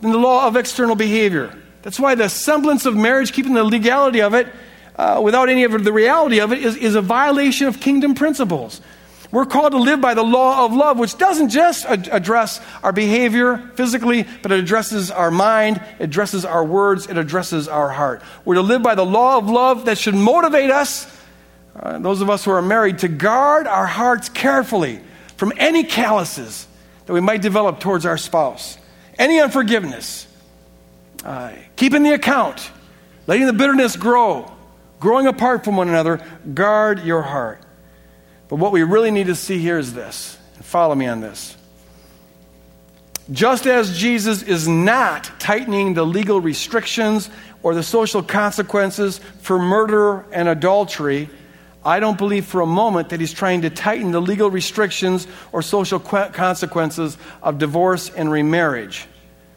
than 0.01 0.11
the 0.11 0.17
law 0.17 0.47
of 0.47 0.55
external 0.55 0.95
behavior. 0.95 1.55
That's 1.81 1.99
why 1.99 2.15
the 2.15 2.29
semblance 2.29 2.85
of 2.85 2.95
marriage, 2.95 3.33
keeping 3.33 3.53
the 3.53 3.63
legality 3.63 4.21
of 4.21 4.33
it 4.33 4.47
uh, 4.95 5.21
without 5.23 5.49
any 5.49 5.63
of 5.63 5.83
the 5.83 5.93
reality 5.93 6.39
of 6.39 6.51
it, 6.51 6.63
is, 6.63 6.75
is 6.75 6.95
a 6.95 7.01
violation 7.01 7.67
of 7.67 7.79
kingdom 7.79 8.15
principles. 8.15 8.81
We're 9.33 9.45
called 9.45 9.73
to 9.73 9.79
live 9.79 9.99
by 9.99 10.13
the 10.13 10.23
law 10.23 10.63
of 10.63 10.73
love, 10.73 10.97
which 10.97 11.17
doesn't 11.17 11.49
just 11.49 11.85
ad- 11.85 12.07
address 12.11 12.61
our 12.83 12.93
behavior 12.93 13.57
physically, 13.75 14.25
but 14.41 14.53
it 14.53 14.59
addresses 14.59 15.11
our 15.11 15.31
mind, 15.31 15.81
it 15.99 16.05
addresses 16.05 16.45
our 16.45 16.63
words, 16.63 17.07
it 17.07 17.17
addresses 17.17 17.67
our 17.67 17.89
heart. 17.89 18.21
We're 18.45 18.55
to 18.55 18.61
live 18.61 18.83
by 18.83 18.95
the 18.95 19.05
law 19.05 19.37
of 19.37 19.49
love 19.49 19.85
that 19.85 19.97
should 19.97 20.15
motivate 20.15 20.69
us 20.69 21.07
uh, 21.75 21.97
those 21.99 22.21
of 22.21 22.29
us 22.29 22.45
who 22.45 22.51
are 22.51 22.61
married, 22.61 22.99
to 22.99 23.07
guard 23.07 23.67
our 23.67 23.87
hearts 23.87 24.29
carefully 24.29 24.99
from 25.37 25.51
any 25.57 25.83
calluses 25.83 26.67
that 27.05 27.13
we 27.13 27.19
might 27.19 27.41
develop 27.41 27.79
towards 27.79 28.05
our 28.05 28.17
spouse, 28.17 28.77
any 29.17 29.39
unforgiveness, 29.39 30.27
uh, 31.25 31.51
keeping 31.75 32.03
the 32.03 32.13
account, 32.13 32.69
letting 33.25 33.47
the 33.47 33.53
bitterness 33.53 33.95
grow, 33.95 34.51
growing 34.99 35.25
apart 35.25 35.63
from 35.63 35.75
one 35.75 35.89
another. 35.89 36.21
Guard 36.53 37.03
your 37.03 37.23
heart. 37.23 37.62
But 38.49 38.57
what 38.57 38.71
we 38.71 38.83
really 38.83 39.11
need 39.11 39.27
to 39.27 39.35
see 39.35 39.57
here 39.57 39.77
is 39.77 39.93
this, 39.93 40.37
follow 40.61 40.95
me 40.95 41.07
on 41.07 41.21
this. 41.21 41.55
Just 43.31 43.65
as 43.65 43.97
Jesus 43.97 44.43
is 44.43 44.67
not 44.67 45.39
tightening 45.39 45.93
the 45.93 46.05
legal 46.05 46.41
restrictions 46.41 47.29
or 47.61 47.73
the 47.73 47.83
social 47.83 48.21
consequences 48.21 49.19
for 49.41 49.57
murder 49.57 50.25
and 50.31 50.49
adultery, 50.49 51.29
I 51.85 51.99
don't 51.99 52.17
believe 52.17 52.45
for 52.45 52.61
a 52.61 52.65
moment 52.65 53.09
that 53.09 53.19
he's 53.19 53.33
trying 53.33 53.61
to 53.61 53.69
tighten 53.69 54.11
the 54.11 54.21
legal 54.21 54.51
restrictions 54.51 55.25
or 55.51 55.61
social 55.61 55.99
consequences 55.99 57.17
of 57.41 57.57
divorce 57.59 58.09
and 58.09 58.29
remarriage 58.29 59.07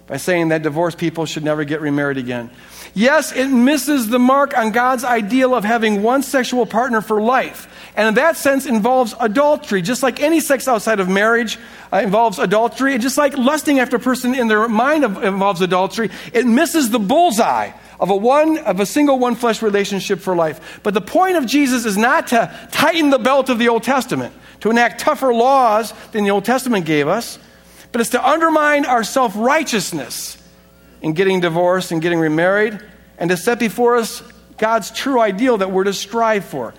by 0.06 0.16
saying 0.16 0.48
that 0.48 0.62
divorced 0.62 0.98
people 0.98 1.26
should 1.26 1.42
never 1.42 1.64
get 1.64 1.80
remarried 1.80 2.16
again. 2.16 2.50
Yes, 2.94 3.32
it 3.32 3.48
misses 3.48 4.08
the 4.08 4.18
mark 4.18 4.56
on 4.56 4.70
God's 4.70 5.04
ideal 5.04 5.54
of 5.54 5.64
having 5.64 6.02
one 6.02 6.22
sexual 6.22 6.64
partner 6.64 7.00
for 7.00 7.20
life. 7.20 7.68
And 7.96 8.08
in 8.08 8.14
that 8.14 8.36
sense 8.36 8.66
involves 8.66 9.14
adultery, 9.18 9.82
just 9.82 10.02
like 10.02 10.20
any 10.20 10.40
sex 10.40 10.68
outside 10.68 11.00
of 11.00 11.08
marriage 11.08 11.58
uh, 11.92 11.98
involves 11.98 12.38
adultery, 12.38 12.94
and 12.94 13.02
just 13.02 13.18
like 13.18 13.36
lusting 13.36 13.80
after 13.80 13.96
a 13.96 14.00
person 14.00 14.34
in 14.34 14.48
their 14.48 14.68
mind 14.68 15.04
involves 15.04 15.60
adultery, 15.60 16.10
it 16.32 16.46
misses 16.46 16.90
the 16.90 16.98
bullseye 16.98 17.72
of 17.98 18.10
a 18.10 18.16
one 18.16 18.58
of 18.58 18.80
a 18.80 18.86
single 18.86 19.18
one 19.18 19.34
flesh 19.34 19.62
relationship 19.62 20.20
for 20.20 20.36
life. 20.36 20.80
But 20.82 20.94
the 20.94 21.00
point 21.00 21.36
of 21.36 21.46
Jesus 21.46 21.84
is 21.84 21.96
not 21.96 22.28
to 22.28 22.68
tighten 22.70 23.10
the 23.10 23.18
belt 23.18 23.48
of 23.48 23.58
the 23.58 23.68
Old 23.68 23.82
Testament, 23.82 24.34
to 24.60 24.70
enact 24.70 25.00
tougher 25.00 25.34
laws 25.34 25.92
than 26.12 26.24
the 26.24 26.30
Old 26.30 26.44
Testament 26.44 26.86
gave 26.86 27.08
us, 27.08 27.38
but 27.96 28.02
it's 28.02 28.10
to 28.10 28.28
undermine 28.28 28.84
our 28.84 29.02
self-righteousness 29.02 30.36
in 31.00 31.14
getting 31.14 31.40
divorced 31.40 31.92
and 31.92 32.02
getting 32.02 32.18
remarried 32.18 32.78
and 33.16 33.30
to 33.30 33.38
set 33.38 33.58
before 33.58 33.96
us 33.96 34.22
God's 34.58 34.90
true 34.90 35.18
ideal 35.18 35.56
that 35.56 35.72
we're 35.72 35.84
to 35.84 35.94
strive 35.94 36.44
for. 36.44 36.74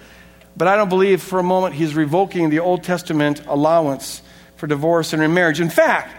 But 0.55 0.67
I 0.67 0.75
don't 0.75 0.89
believe 0.89 1.23
for 1.23 1.39
a 1.39 1.43
moment 1.43 1.73
he's 1.73 1.95
revoking 1.95 2.51
the 2.51 2.59
Old 2.59 2.83
Testament 2.83 3.41
allowance 3.47 4.21
for 4.57 4.67
divorce 4.67 5.11
and 5.11 5.19
remarriage. 5.19 5.59
In 5.59 5.71
fact, 5.71 6.15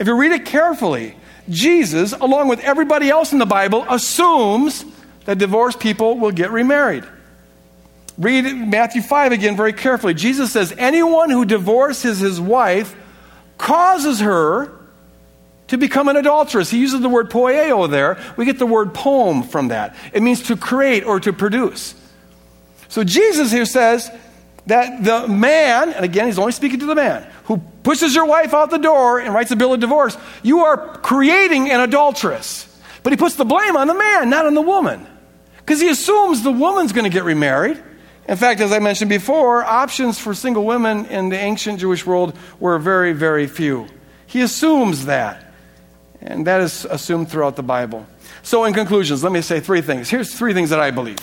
if 0.00 0.08
you 0.08 0.16
read 0.16 0.32
it 0.32 0.44
carefully, 0.44 1.14
Jesus, 1.48 2.12
along 2.12 2.48
with 2.48 2.58
everybody 2.64 3.10
else 3.10 3.32
in 3.32 3.38
the 3.38 3.46
Bible, 3.46 3.86
assumes 3.88 4.84
that 5.24 5.38
divorced 5.38 5.78
people 5.78 6.18
will 6.18 6.32
get 6.32 6.50
remarried. 6.50 7.04
Read 8.18 8.42
Matthew 8.42 9.02
5 9.02 9.30
again 9.30 9.56
very 9.56 9.72
carefully. 9.72 10.14
Jesus 10.14 10.50
says, 10.50 10.74
Anyone 10.76 11.30
who 11.30 11.44
divorces 11.44 12.18
his 12.18 12.40
wife 12.40 12.96
causes 13.62 14.18
her 14.18 14.72
to 15.68 15.78
become 15.78 16.08
an 16.08 16.16
adulteress. 16.16 16.68
He 16.68 16.78
uses 16.78 17.00
the 17.00 17.08
word 17.08 17.30
poieo 17.30 17.88
there. 17.88 18.18
We 18.36 18.44
get 18.44 18.58
the 18.58 18.66
word 18.66 18.92
poem 18.92 19.44
from 19.44 19.68
that. 19.68 19.94
It 20.12 20.20
means 20.20 20.42
to 20.48 20.56
create 20.56 21.04
or 21.04 21.20
to 21.20 21.32
produce. 21.32 21.94
So 22.88 23.04
Jesus 23.04 23.52
here 23.52 23.64
says 23.64 24.10
that 24.66 25.04
the 25.04 25.28
man, 25.28 25.92
and 25.92 26.04
again, 26.04 26.26
he's 26.26 26.40
only 26.40 26.52
speaking 26.52 26.80
to 26.80 26.86
the 26.86 26.96
man, 26.96 27.26
who 27.44 27.58
pushes 27.84 28.16
your 28.16 28.26
wife 28.26 28.52
out 28.52 28.70
the 28.70 28.78
door 28.78 29.20
and 29.20 29.32
writes 29.32 29.52
a 29.52 29.56
bill 29.56 29.72
of 29.72 29.80
divorce, 29.80 30.16
you 30.42 30.64
are 30.64 30.98
creating 30.98 31.70
an 31.70 31.80
adulteress. 31.80 32.68
But 33.04 33.12
he 33.12 33.16
puts 33.16 33.36
the 33.36 33.44
blame 33.44 33.76
on 33.76 33.86
the 33.86 33.94
man, 33.94 34.28
not 34.28 34.44
on 34.44 34.54
the 34.54 34.60
woman. 34.60 35.06
Because 35.58 35.80
he 35.80 35.88
assumes 35.88 36.42
the 36.42 36.50
woman's 36.50 36.92
going 36.92 37.04
to 37.04 37.10
get 37.10 37.22
remarried. 37.22 37.80
In 38.28 38.36
fact, 38.36 38.60
as 38.60 38.72
I 38.72 38.78
mentioned 38.78 39.08
before, 39.08 39.64
options 39.64 40.18
for 40.18 40.32
single 40.32 40.64
women 40.64 41.06
in 41.06 41.28
the 41.28 41.38
ancient 41.38 41.80
Jewish 41.80 42.06
world 42.06 42.36
were 42.60 42.78
very, 42.78 43.12
very 43.12 43.46
few. 43.46 43.88
He 44.26 44.40
assumes 44.40 45.06
that. 45.06 45.52
And 46.20 46.46
that 46.46 46.60
is 46.60 46.84
assumed 46.84 47.30
throughout 47.30 47.56
the 47.56 47.64
Bible. 47.64 48.06
So, 48.42 48.64
in 48.64 48.74
conclusions, 48.74 49.24
let 49.24 49.32
me 49.32 49.40
say 49.40 49.60
three 49.60 49.80
things. 49.80 50.08
Here's 50.08 50.32
three 50.32 50.54
things 50.54 50.70
that 50.70 50.80
I 50.80 50.92
believe. 50.92 51.18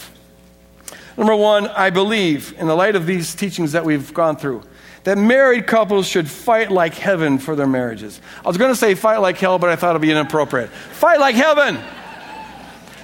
Number 1.18 1.36
one, 1.36 1.68
I 1.68 1.89
believe, 1.89 2.54
in 2.58 2.68
the 2.68 2.76
light 2.76 2.95
of 2.95 3.06
these 3.06 3.34
teachings 3.36 3.74
that 3.74 3.86
we've 3.86 4.14
gone 4.14 4.36
through, 4.38 4.64
that 5.04 5.18
married 5.18 5.68
couples 5.68 6.08
should 6.08 6.30
fight 6.30 6.72
like 6.72 6.93
heaven 6.93 7.39
for 7.39 7.56
their 7.56 7.68
marriages. 7.68 8.20
I 8.43 8.47
was 8.47 8.58
going 8.58 8.72
to 8.72 8.76
say 8.76 8.95
fight 8.95 9.18
like 9.18 9.38
hell, 9.38 9.58
but 9.58 9.70
I 9.70 9.76
thought 9.76 9.91
it'd 9.91 10.02
be 10.02 10.12
inappropriate. 10.12 10.70
Fight 10.70 11.20
like 11.20 11.36
heaven. 11.36 11.80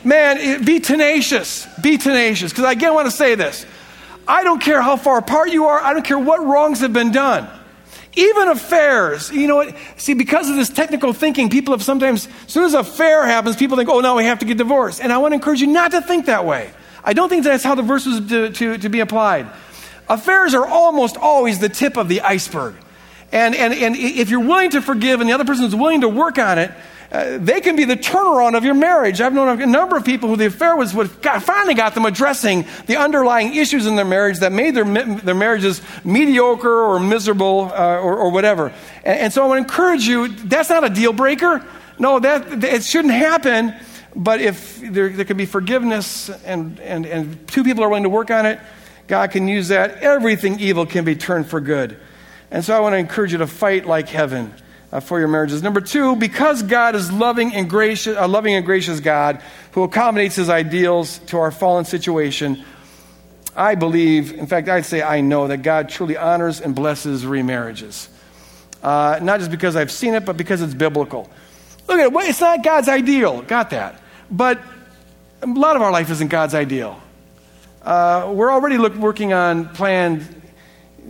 Man, 0.04 0.64
be 0.64 0.80
tenacious. 0.80 1.66
Be 1.82 1.98
tenacious. 1.98 2.52
Because 2.52 2.66
I 2.66 2.74
again 2.74 2.94
want 2.94 3.08
to 3.08 3.12
say 3.12 3.36
this. 3.36 3.66
I 4.28 4.44
don't 4.44 4.62
care 4.62 4.82
how 4.82 4.98
far 4.98 5.18
apart 5.18 5.52
you 5.52 5.66
are, 5.66 5.80
I 5.80 5.94
don't 5.94 6.06
care 6.06 6.20
what 6.20 6.44
wrongs 6.46 6.80
have 6.80 6.94
been 6.94 7.12
done. 7.12 7.48
Even 8.18 8.48
affairs, 8.48 9.30
you 9.30 9.48
know 9.48 9.58
what? 9.58 9.76
See, 9.98 10.14
because 10.14 10.50
of 10.50 10.56
this 10.56 10.70
technical 10.70 11.12
thinking, 11.12 11.50
people 11.50 11.74
have 11.74 11.84
sometimes, 11.84 12.28
as 12.46 12.52
soon 12.52 12.64
as 12.64 12.74
a 12.74 12.80
affair 12.80 13.26
happens, 13.26 13.58
people 13.58 13.76
think, 13.76 13.90
oh, 13.90 14.00
now 14.00 14.16
we 14.16 14.24
have 14.24 14.40
to 14.40 14.46
get 14.46 14.58
divorced. 14.58 15.02
And 15.02 15.12
I 15.12 15.18
want 15.18 15.32
to 15.32 15.36
encourage 15.36 15.60
you 15.60 15.68
not 15.68 15.92
to 15.92 16.02
think 16.02 16.28
that 16.28 16.46
way. 16.46 16.72
I 17.04 17.12
don't 17.12 17.28
think 17.28 17.44
that's 17.44 17.64
how 17.64 17.76
the 17.76 17.84
verse 17.84 18.06
was 18.06 18.28
to, 18.30 18.52
to, 18.52 18.78
to 18.78 18.90
be 18.90 19.02
applied. 19.02 19.48
Affairs 20.08 20.54
are 20.54 20.66
almost 20.66 21.18
always 21.18 21.60
the 21.60 21.68
tip 21.68 21.98
of 21.98 22.08
the 22.08 22.22
iceberg. 22.22 22.76
And, 23.32 23.54
and, 23.54 23.74
and 23.74 23.96
if 23.98 24.30
you're 24.30 24.40
willing 24.40 24.70
to 24.72 24.82
forgive 24.82 25.20
and 25.20 25.30
the 25.30 25.34
other 25.34 25.46
person 25.46 25.66
is 25.66 25.76
willing 25.76 26.02
to 26.02 26.10
work 26.10 26.40
on 26.40 26.58
it, 26.58 26.72
uh, 27.12 27.38
they 27.38 27.62
can 27.62 27.76
be 27.76 27.86
the 27.86 27.96
turnaround 27.96 28.58
of 28.58 28.64
your 28.64 28.74
marriage. 28.74 29.22
I've 29.22 29.34
known 29.34 29.62
a 29.62 29.66
number 29.66 29.96
of 29.96 30.04
people 30.04 30.28
who 30.30 30.36
the 30.36 30.48
affair 30.48 30.76
was 30.76 30.94
what 30.94 31.22
got, 31.22 31.44
finally 31.44 31.74
got 31.74 31.94
them 31.94 32.06
addressing 32.06 32.66
the 32.88 32.98
underlying 32.98 33.56
issues 33.56 33.86
in 33.86 33.96
their 33.96 34.06
marriage 34.06 34.40
that 34.40 34.52
made 34.52 34.76
their, 34.76 34.86
their 34.86 35.36
marriages 35.36 35.82
mediocre 36.04 36.84
or 36.84 37.00
miserable 37.00 37.72
uh, 37.74 38.00
or, 38.00 38.18
or, 38.18 38.32
whatever. 38.32 38.74
And, 39.04 39.20
and 39.20 39.34
so 39.34 39.44
I 39.44 39.48
want 39.48 39.60
to 39.60 39.64
encourage 39.64 40.08
you 40.08 40.28
that's 40.28 40.70
not 40.70 40.84
a 40.84 40.90
deal 40.90 41.14
breaker. 41.14 41.66
No, 42.00 42.20
that, 42.20 42.64
it 42.64 42.84
shouldn't 42.84 43.14
happen. 43.14 43.74
But 44.16 44.42
if 44.42 44.80
there, 44.80 45.10
there 45.10 45.36
be 45.36 45.46
forgiveness 45.46 46.30
and, 46.30 46.80
and, 46.80 47.06
and 47.06 47.48
two 47.48 47.64
people 47.64 47.84
are 47.84 47.90
willing 47.90 48.04
to 48.04 48.10
work 48.10 48.32
on 48.32 48.46
it, 48.46 48.60
God 49.08 49.32
can 49.32 49.48
use 49.48 49.68
that. 49.68 49.98
Everything 49.98 50.60
evil 50.60 50.86
can 50.86 51.06
be 51.06 51.16
turned 51.16 51.48
for 51.48 51.60
good. 51.60 51.98
And 52.50 52.64
so 52.64 52.76
I 52.76 52.80
want 52.80 52.94
to 52.94 52.98
encourage 52.98 53.34
you 53.34 53.40
to 53.40 53.48
fight 53.48 53.86
like 53.86 54.08
heaven 54.08 54.54
uh, 54.96 55.02
for 55.02 55.20
your 55.20 55.28
marriages. 55.28 55.62
Number 55.62 55.82
two, 55.82 56.16
because 56.16 56.64
God 56.64 56.96
is 56.96 57.12
loving 57.12 57.54
and 57.54 57.70
gracious, 57.70 58.16
a 58.18 58.28
loving 58.28 58.54
and 58.54 58.66
gracious 58.66 59.02
God 59.02 59.42
who 59.74 59.84
accommodates 59.84 60.38
his 60.38 60.50
ideals 60.50 61.20
to 61.28 61.38
our 61.38 61.52
fallen 61.52 61.84
situation, 61.84 62.64
I 63.58 63.76
believe, 63.76 64.32
in 64.32 64.48
fact, 64.48 64.70
I'd 64.70 64.86
say 64.86 65.02
I 65.02 65.20
know 65.20 65.48
that 65.48 65.64
God 65.64 65.90
truly 65.90 66.16
honors 66.16 66.62
and 66.62 66.74
blesses 66.74 67.26
remarriages. 67.26 68.08
Uh, 68.82 69.20
not 69.22 69.40
just 69.40 69.52
because 69.52 69.76
I've 69.76 69.92
seen 69.92 70.14
it, 70.14 70.24
but 70.24 70.38
because 70.38 70.62
it's 70.62 70.74
biblical. 70.74 71.30
Look 71.90 72.00
at 72.00 72.08
it. 72.08 72.30
It's 72.30 72.40
not 72.40 72.64
God's 72.64 72.88
ideal. 72.88 73.42
Got 73.42 73.72
that. 73.72 74.00
But 74.32 74.62
a 75.42 75.48
lot 75.48 75.76
of 75.76 75.82
our 75.82 75.92
life 75.92 76.10
isn't 76.10 76.30
God's 76.30 76.56
ideal. 76.56 77.02
Uh, 77.82 78.32
we're 78.34 78.52
already 78.52 78.78
look, 78.78 78.96
working 78.96 79.34
on 79.34 79.68
plan 79.70 80.44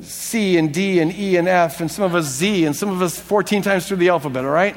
C 0.02 0.58
and 0.58 0.74
D 0.74 1.00
and 1.00 1.14
E 1.14 1.38
and 1.38 1.48
F, 1.48 1.82
and 1.82 1.90
some 1.90 2.06
of 2.06 2.16
us 2.16 2.26
Z, 2.26 2.66
and 2.66 2.76
some 2.76 2.90
of 2.90 3.02
us 3.02 3.20
14 3.20 3.62
times 3.62 3.88
through 3.88 3.98
the 3.98 4.10
alphabet, 4.10 4.44
all 4.46 4.52
right? 4.52 4.76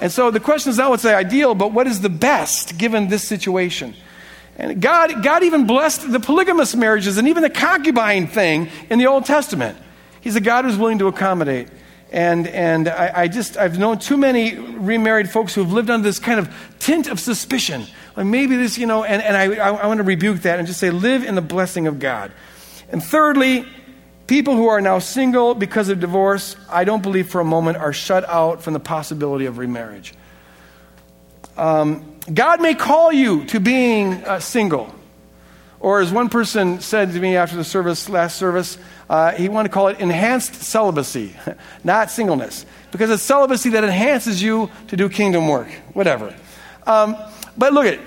And 0.00 0.10
so 0.10 0.30
the 0.30 0.40
question 0.40 0.70
is 0.70 0.78
not 0.78 0.90
what's 0.90 1.02
the 1.04 1.14
ideal, 1.14 1.54
but 1.54 1.72
what 1.72 1.86
is 1.86 2.00
the 2.00 2.08
best 2.08 2.76
given 2.78 3.08
this 3.08 3.22
situation? 3.22 3.94
And 4.56 4.82
God, 4.82 5.22
God 5.22 5.44
even 5.44 5.66
blessed 5.66 6.10
the 6.10 6.20
polygamous 6.20 6.74
marriages 6.74 7.18
and 7.18 7.28
even 7.28 7.42
the 7.42 7.50
concubine 7.50 8.26
thing 8.26 8.68
in 8.90 8.98
the 8.98 9.06
Old 9.06 9.24
Testament. 9.24 9.78
He's 10.20 10.36
a 10.36 10.40
God 10.40 10.64
who's 10.64 10.76
willing 10.76 10.98
to 10.98 11.08
accommodate. 11.08 11.68
And, 12.10 12.46
and 12.46 12.88
I, 12.88 13.12
I, 13.22 13.28
just, 13.28 13.56
I've 13.56 13.78
known 13.78 13.98
too 13.98 14.18
many 14.18 14.54
remarried 14.56 15.30
folks 15.30 15.54
who've 15.54 15.72
lived 15.72 15.88
under 15.88 16.06
this 16.06 16.18
kind 16.18 16.38
of 16.38 16.54
tint 16.78 17.08
of 17.08 17.18
suspicion. 17.18 17.86
Like 18.16 18.26
maybe 18.26 18.56
this, 18.56 18.76
you 18.76 18.86
know, 18.86 19.02
and, 19.02 19.22
and 19.22 19.36
I, 19.36 19.56
I, 19.56 19.70
I 19.70 19.86
want 19.86 19.98
to 19.98 20.04
rebuke 20.04 20.42
that 20.42 20.58
and 20.58 20.68
just 20.68 20.78
say, 20.78 20.90
live 20.90 21.24
in 21.24 21.34
the 21.34 21.42
blessing 21.42 21.86
of 21.86 21.98
God. 21.98 22.30
And 22.90 23.02
thirdly, 23.02 23.66
people 24.32 24.56
who 24.56 24.68
are 24.68 24.80
now 24.80 24.98
single 24.98 25.54
because 25.54 25.90
of 25.90 26.00
divorce, 26.00 26.56
I 26.70 26.84
don't 26.84 27.02
believe 27.02 27.28
for 27.28 27.42
a 27.42 27.44
moment 27.44 27.76
are 27.76 27.92
shut 27.92 28.26
out 28.26 28.62
from 28.62 28.72
the 28.72 28.80
possibility 28.80 29.44
of 29.44 29.58
remarriage. 29.58 30.14
Um, 31.54 32.16
God 32.32 32.62
may 32.62 32.74
call 32.74 33.12
you 33.12 33.44
to 33.48 33.60
being 33.60 34.14
uh, 34.24 34.40
single. 34.40 34.94
Or 35.80 36.00
as 36.00 36.10
one 36.10 36.30
person 36.30 36.80
said 36.80 37.12
to 37.12 37.20
me 37.20 37.36
after 37.36 37.56
the 37.56 37.64
service, 37.64 38.08
last 38.08 38.38
service, 38.38 38.78
uh, 39.10 39.32
he 39.32 39.50
wanted 39.50 39.68
to 39.68 39.74
call 39.74 39.88
it 39.88 40.00
enhanced 40.00 40.54
celibacy, 40.54 41.36
not 41.84 42.10
singleness, 42.10 42.64
because 42.90 43.10
it's 43.10 43.22
celibacy 43.22 43.68
that 43.68 43.84
enhances 43.84 44.42
you 44.42 44.70
to 44.88 44.96
do 44.96 45.10
kingdom 45.10 45.46
work, 45.46 45.68
whatever. 45.92 46.34
Um, 46.86 47.18
but 47.58 47.74
look 47.74 47.84
at 47.84 48.00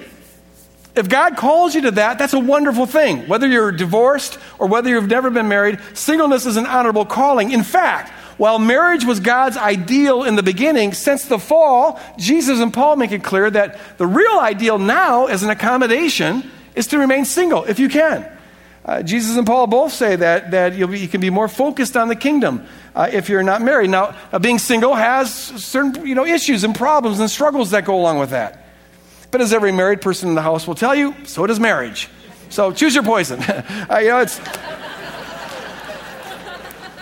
if 0.95 1.09
God 1.09 1.37
calls 1.37 1.75
you 1.75 1.81
to 1.81 1.91
that, 1.91 2.17
that's 2.17 2.33
a 2.33 2.39
wonderful 2.39 2.85
thing. 2.85 3.27
Whether 3.27 3.47
you're 3.47 3.71
divorced 3.71 4.39
or 4.59 4.67
whether 4.67 4.89
you've 4.89 5.07
never 5.07 5.29
been 5.29 5.47
married, 5.47 5.79
singleness 5.93 6.45
is 6.45 6.57
an 6.57 6.65
honorable 6.65 7.05
calling. 7.05 7.51
In 7.51 7.63
fact, 7.63 8.11
while 8.37 8.59
marriage 8.59 9.05
was 9.05 9.19
God's 9.19 9.57
ideal 9.57 10.23
in 10.23 10.35
the 10.35 10.43
beginning, 10.43 10.93
since 10.93 11.25
the 11.25 11.39
fall, 11.39 11.99
Jesus 12.17 12.59
and 12.59 12.73
Paul 12.73 12.97
make 12.97 13.11
it 13.11 13.23
clear 13.23 13.49
that 13.49 13.79
the 13.97 14.07
real 14.07 14.39
ideal 14.39 14.77
now 14.77 15.27
is 15.27 15.43
an 15.43 15.49
accommodation 15.49 16.49
is 16.75 16.87
to 16.87 16.99
remain 16.99 17.25
single 17.25 17.63
if 17.63 17.79
you 17.79 17.87
can. 17.87 18.29
Uh, 18.83 19.01
Jesus 19.01 19.35
and 19.35 19.47
Paul 19.47 19.65
both 19.65 19.93
say 19.93 20.15
that, 20.15 20.51
that 20.51 20.77
be, 20.77 20.99
you 20.99 21.07
can 21.07 21.19
be 21.19 21.31
more 21.31 21.47
focused 21.47 21.97
on 21.97 22.07
the 22.07 22.15
kingdom 22.15 22.67
uh, 22.93 23.09
if 23.11 23.29
you're 23.29 23.41
not 23.41 23.61
married. 23.61 23.89
Now, 23.89 24.15
uh, 24.31 24.37
being 24.37 24.59
single 24.59 24.93
has 24.93 25.33
certain 25.33 26.05
you 26.05 26.13
know, 26.13 26.25
issues 26.25 26.63
and 26.63 26.75
problems 26.75 27.19
and 27.19 27.29
struggles 27.29 27.71
that 27.71 27.85
go 27.85 27.95
along 27.95 28.19
with 28.19 28.29
that. 28.29 28.64
But 29.35 29.41
as 29.41 29.51
every 29.51 29.73
married 29.73 29.99
person 29.99 30.29
in 30.29 30.35
the 30.35 30.41
house 30.41 30.65
will 30.65 30.75
tell 30.75 30.95
you, 30.95 31.13
so 31.25 31.45
does 31.45 31.59
marriage. 31.59 32.07
So 32.47 32.71
choose 32.71 32.95
your 32.95 33.03
poison. 33.03 33.43
Uh, 33.89 33.97
you 33.97 34.07
know, 34.07 34.19
it's. 34.19 34.39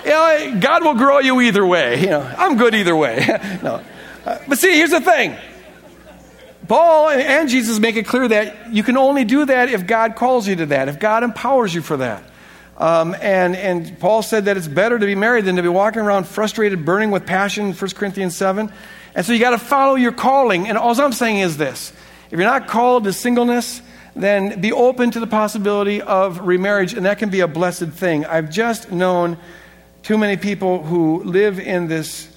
You 0.03 0.09
know, 0.09 0.59
God 0.59 0.83
will 0.83 0.95
grow 0.95 1.19
you 1.19 1.41
either 1.41 1.63
way. 1.63 2.01
You 2.01 2.07
know, 2.07 2.21
I'm 2.21 2.57
good 2.57 2.73
either 2.73 2.95
way. 2.95 3.23
no. 3.61 3.83
Uh, 4.25 4.39
but 4.47 4.57
see, 4.57 4.75
here's 4.75 4.89
the 4.89 4.99
thing 4.99 5.37
Paul 6.67 7.09
and 7.09 7.49
Jesus 7.49 7.77
make 7.77 7.97
it 7.97 8.07
clear 8.07 8.27
that 8.27 8.73
you 8.73 8.81
can 8.81 8.97
only 8.97 9.25
do 9.25 9.45
that 9.45 9.69
if 9.69 9.85
God 9.85 10.15
calls 10.15 10.47
you 10.47 10.55
to 10.55 10.65
that, 10.65 10.89
if 10.89 10.99
God 10.99 11.21
empowers 11.21 11.71
you 11.71 11.83
for 11.83 11.97
that. 11.97 12.23
Um, 12.79 13.15
and, 13.21 13.55
and 13.55 13.99
Paul 13.99 14.23
said 14.23 14.45
that 14.45 14.57
it's 14.57 14.67
better 14.67 14.97
to 14.97 15.05
be 15.05 15.13
married 15.13 15.45
than 15.45 15.57
to 15.57 15.61
be 15.61 15.69
walking 15.69 16.01
around 16.01 16.25
frustrated, 16.25 16.83
burning 16.83 17.11
with 17.11 17.27
passion, 17.27 17.73
1 17.73 17.91
Corinthians 17.91 18.35
7. 18.35 18.73
And 19.13 19.23
so 19.23 19.33
you 19.33 19.39
got 19.39 19.51
to 19.51 19.59
follow 19.59 19.93
your 19.93 20.13
calling. 20.13 20.67
And 20.67 20.79
all 20.79 20.99
I'm 20.99 21.13
saying 21.13 21.37
is 21.37 21.57
this 21.57 21.93
if 22.33 22.39
you're 22.39 22.49
not 22.49 22.67
called 22.67 23.03
to 23.03 23.13
singleness, 23.13 23.79
then 24.15 24.59
be 24.59 24.71
open 24.71 25.11
to 25.11 25.19
the 25.19 25.27
possibility 25.27 26.01
of 26.01 26.39
remarriage, 26.39 26.95
and 26.95 27.05
that 27.05 27.19
can 27.19 27.29
be 27.29 27.41
a 27.41 27.47
blessed 27.47 27.89
thing. 27.89 28.25
I've 28.25 28.49
just 28.49 28.91
known 28.91 29.37
too 30.01 30.17
many 30.17 30.35
people 30.35 30.81
who 30.81 31.21
live 31.25 31.59
in 31.59 31.87
this 31.87 32.27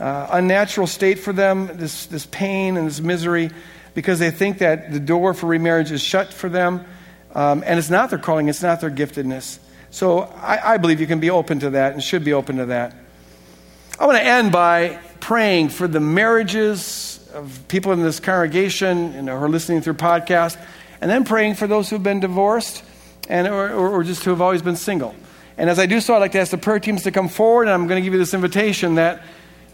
uh, 0.00 0.28
unnatural 0.30 0.86
state 0.86 1.18
for 1.18 1.34
them, 1.34 1.68
this, 1.74 2.06
this 2.06 2.24
pain 2.24 2.78
and 2.78 2.86
this 2.86 3.02
misery, 3.02 3.50
because 3.92 4.18
they 4.18 4.30
think 4.30 4.56
that 4.60 4.90
the 4.90 5.00
door 5.00 5.34
for 5.34 5.48
remarriage 5.48 5.92
is 5.92 6.02
shut 6.02 6.32
for 6.32 6.48
them. 6.48 6.86
Um, 7.34 7.62
and 7.66 7.78
it's 7.78 7.90
not 7.90 8.08
their 8.08 8.18
calling, 8.18 8.48
it's 8.48 8.62
not 8.62 8.80
their 8.80 8.90
giftedness. 8.90 9.58
So 9.90 10.20
I, 10.20 10.72
I 10.72 10.76
believe 10.78 10.98
you 10.98 11.06
can 11.06 11.20
be 11.20 11.28
open 11.28 11.60
to 11.60 11.68
that 11.68 11.92
and 11.92 12.02
should 12.02 12.24
be 12.24 12.32
open 12.32 12.56
to 12.56 12.64
that. 12.64 12.96
I 14.00 14.06
want 14.06 14.16
to 14.16 14.24
end 14.24 14.50
by 14.50 14.98
praying 15.20 15.68
for 15.68 15.86
the 15.86 16.00
marriages 16.00 17.15
of 17.36 17.68
people 17.68 17.92
in 17.92 18.02
this 18.02 18.18
congregation 18.18 19.12
you 19.12 19.22
know, 19.22 19.38
who 19.38 19.44
are 19.44 19.48
listening 19.48 19.82
through 19.82 19.94
podcast, 19.94 20.58
and 21.02 21.10
then 21.10 21.24
praying 21.24 21.54
for 21.54 21.66
those 21.66 21.90
who've 21.90 22.02
been 22.02 22.18
divorced 22.18 22.82
and, 23.28 23.46
or, 23.46 23.70
or 23.72 24.02
just 24.02 24.24
who 24.24 24.30
have 24.30 24.40
always 24.40 24.62
been 24.62 24.76
single. 24.76 25.14
And 25.58 25.68
as 25.68 25.78
I 25.78 25.84
do 25.84 26.00
so, 26.00 26.14
I'd 26.14 26.18
like 26.18 26.32
to 26.32 26.40
ask 26.40 26.50
the 26.50 26.58
prayer 26.58 26.80
teams 26.80 27.02
to 27.02 27.10
come 27.10 27.28
forward, 27.28 27.64
and 27.64 27.72
I'm 27.72 27.86
going 27.88 28.00
to 28.00 28.04
give 28.04 28.14
you 28.14 28.18
this 28.18 28.32
invitation 28.32 28.94
that 28.94 29.22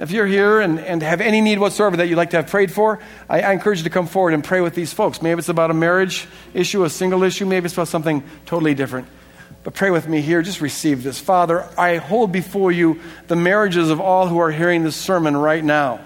if 0.00 0.10
you're 0.10 0.26
here 0.26 0.60
and, 0.60 0.80
and 0.80 1.02
have 1.02 1.20
any 1.20 1.40
need 1.40 1.60
whatsoever 1.60 1.96
that 1.98 2.08
you'd 2.08 2.16
like 2.16 2.30
to 2.30 2.38
have 2.38 2.48
prayed 2.48 2.72
for, 2.72 2.98
I, 3.28 3.42
I, 3.42 3.52
encourage 3.52 3.78
you 3.78 3.84
to 3.84 3.90
come 3.90 4.08
forward 4.08 4.34
and 4.34 4.42
pray 4.42 4.60
with 4.60 4.74
these 4.74 4.92
folks. 4.92 5.22
Maybe 5.22 5.38
it's 5.38 5.48
about 5.48 5.70
a 5.70 5.74
marriage 5.74 6.26
issue, 6.54 6.82
a 6.82 6.90
single 6.90 7.22
issue, 7.22 7.46
maybe 7.46 7.66
it's 7.66 7.74
about 7.74 7.88
something 7.88 8.24
totally 8.44 8.74
different. 8.74 9.06
But 9.62 9.74
pray 9.74 9.90
with 9.90 10.08
me 10.08 10.20
here. 10.20 10.42
Just 10.42 10.60
receive 10.60 11.04
this. 11.04 11.20
Father, 11.20 11.68
I 11.78 11.98
hold 11.98 12.32
before 12.32 12.72
you 12.72 13.00
the 13.28 13.36
marriages 13.36 13.90
of 13.90 14.00
all 14.00 14.26
who 14.26 14.38
are 14.40 14.50
hearing 14.50 14.82
this 14.82 14.96
sermon 14.96 15.36
right 15.36 15.62
now. 15.62 16.00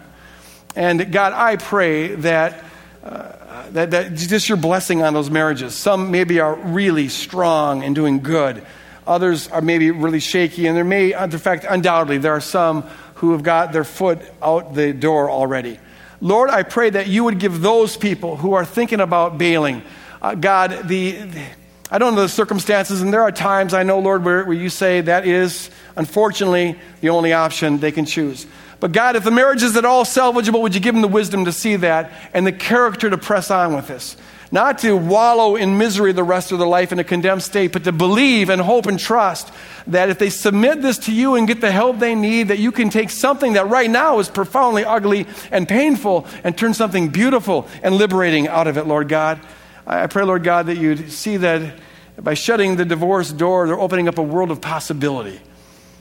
And 0.76 1.10
God, 1.10 1.32
I 1.32 1.56
pray 1.56 2.14
that. 2.16 2.62
Uh, 3.02 3.32
that, 3.70 3.90
that 3.90 4.14
just 4.14 4.48
your 4.48 4.58
blessing 4.58 5.02
on 5.02 5.14
those 5.14 5.30
marriages. 5.30 5.74
Some 5.74 6.10
maybe 6.10 6.40
are 6.40 6.54
really 6.54 7.08
strong 7.08 7.82
and 7.82 7.94
doing 7.94 8.20
good. 8.20 8.62
Others 9.06 9.48
are 9.48 9.60
maybe 9.60 9.90
really 9.90 10.20
shaky, 10.20 10.66
and 10.66 10.76
there 10.76 10.84
may, 10.84 11.14
in 11.14 11.30
fact, 11.30 11.64
undoubtedly, 11.68 12.18
there 12.18 12.32
are 12.32 12.40
some 12.40 12.82
who 13.16 13.32
have 13.32 13.42
got 13.42 13.72
their 13.72 13.84
foot 13.84 14.20
out 14.42 14.74
the 14.74 14.92
door 14.92 15.30
already. 15.30 15.78
Lord, 16.20 16.50
I 16.50 16.64
pray 16.64 16.90
that 16.90 17.06
you 17.06 17.24
would 17.24 17.38
give 17.38 17.60
those 17.60 17.96
people 17.96 18.36
who 18.36 18.54
are 18.54 18.64
thinking 18.64 19.00
about 19.00 19.38
bailing, 19.38 19.82
uh, 20.20 20.34
God, 20.34 20.88
the, 20.88 21.12
the, 21.12 21.42
I 21.90 21.98
don't 21.98 22.14
know 22.14 22.22
the 22.22 22.28
circumstances, 22.28 23.00
and 23.00 23.12
there 23.12 23.22
are 23.22 23.32
times 23.32 23.74
I 23.74 23.84
know, 23.84 24.00
Lord, 24.00 24.24
where, 24.24 24.44
where 24.44 24.56
you 24.56 24.70
say 24.70 25.02
that 25.02 25.26
is, 25.26 25.70
unfortunately, 25.94 26.78
the 27.00 27.10
only 27.10 27.32
option 27.32 27.78
they 27.78 27.92
can 27.92 28.06
choose. 28.06 28.46
But 28.78 28.92
God, 28.92 29.16
if 29.16 29.24
the 29.24 29.30
marriage 29.30 29.62
is 29.62 29.76
at 29.76 29.84
all 29.84 30.04
salvageable, 30.04 30.60
would 30.62 30.74
you 30.74 30.80
give 30.80 30.94
them 30.94 31.02
the 31.02 31.08
wisdom 31.08 31.46
to 31.46 31.52
see 31.52 31.76
that 31.76 32.12
and 32.34 32.46
the 32.46 32.52
character 32.52 33.08
to 33.08 33.16
press 33.16 33.50
on 33.50 33.74
with 33.74 33.88
this? 33.88 34.16
Not 34.52 34.78
to 34.78 34.96
wallow 34.96 35.56
in 35.56 35.76
misery 35.76 36.12
the 36.12 36.22
rest 36.22 36.52
of 36.52 36.58
their 36.58 36.68
life 36.68 36.92
in 36.92 36.98
a 36.98 37.04
condemned 37.04 37.42
state, 37.42 37.72
but 37.72 37.84
to 37.84 37.92
believe 37.92 38.48
and 38.48 38.60
hope 38.60 38.86
and 38.86 38.98
trust 38.98 39.50
that 39.88 40.08
if 40.08 40.18
they 40.18 40.30
submit 40.30 40.82
this 40.82 40.98
to 40.98 41.12
you 41.12 41.34
and 41.34 41.48
get 41.48 41.60
the 41.60 41.72
help 41.72 41.98
they 41.98 42.14
need, 42.14 42.48
that 42.48 42.58
you 42.58 42.70
can 42.70 42.90
take 42.90 43.10
something 43.10 43.54
that 43.54 43.68
right 43.68 43.90
now 43.90 44.18
is 44.18 44.28
profoundly 44.28 44.84
ugly 44.84 45.26
and 45.50 45.66
painful 45.66 46.26
and 46.44 46.56
turn 46.56 46.74
something 46.74 47.08
beautiful 47.08 47.66
and 47.82 47.96
liberating 47.96 48.46
out 48.46 48.66
of 48.68 48.76
it, 48.76 48.86
Lord 48.86 49.08
God. 49.08 49.40
I 49.86 50.06
pray, 50.06 50.24
Lord 50.24 50.44
God, 50.44 50.66
that 50.66 50.76
you'd 50.76 51.10
see 51.10 51.38
that 51.38 51.78
by 52.18 52.34
shutting 52.34 52.76
the 52.76 52.84
divorce 52.84 53.32
door, 53.32 53.66
they're 53.66 53.78
opening 53.78 54.06
up 54.06 54.18
a 54.18 54.22
world 54.22 54.50
of 54.50 54.60
possibility 54.60 55.40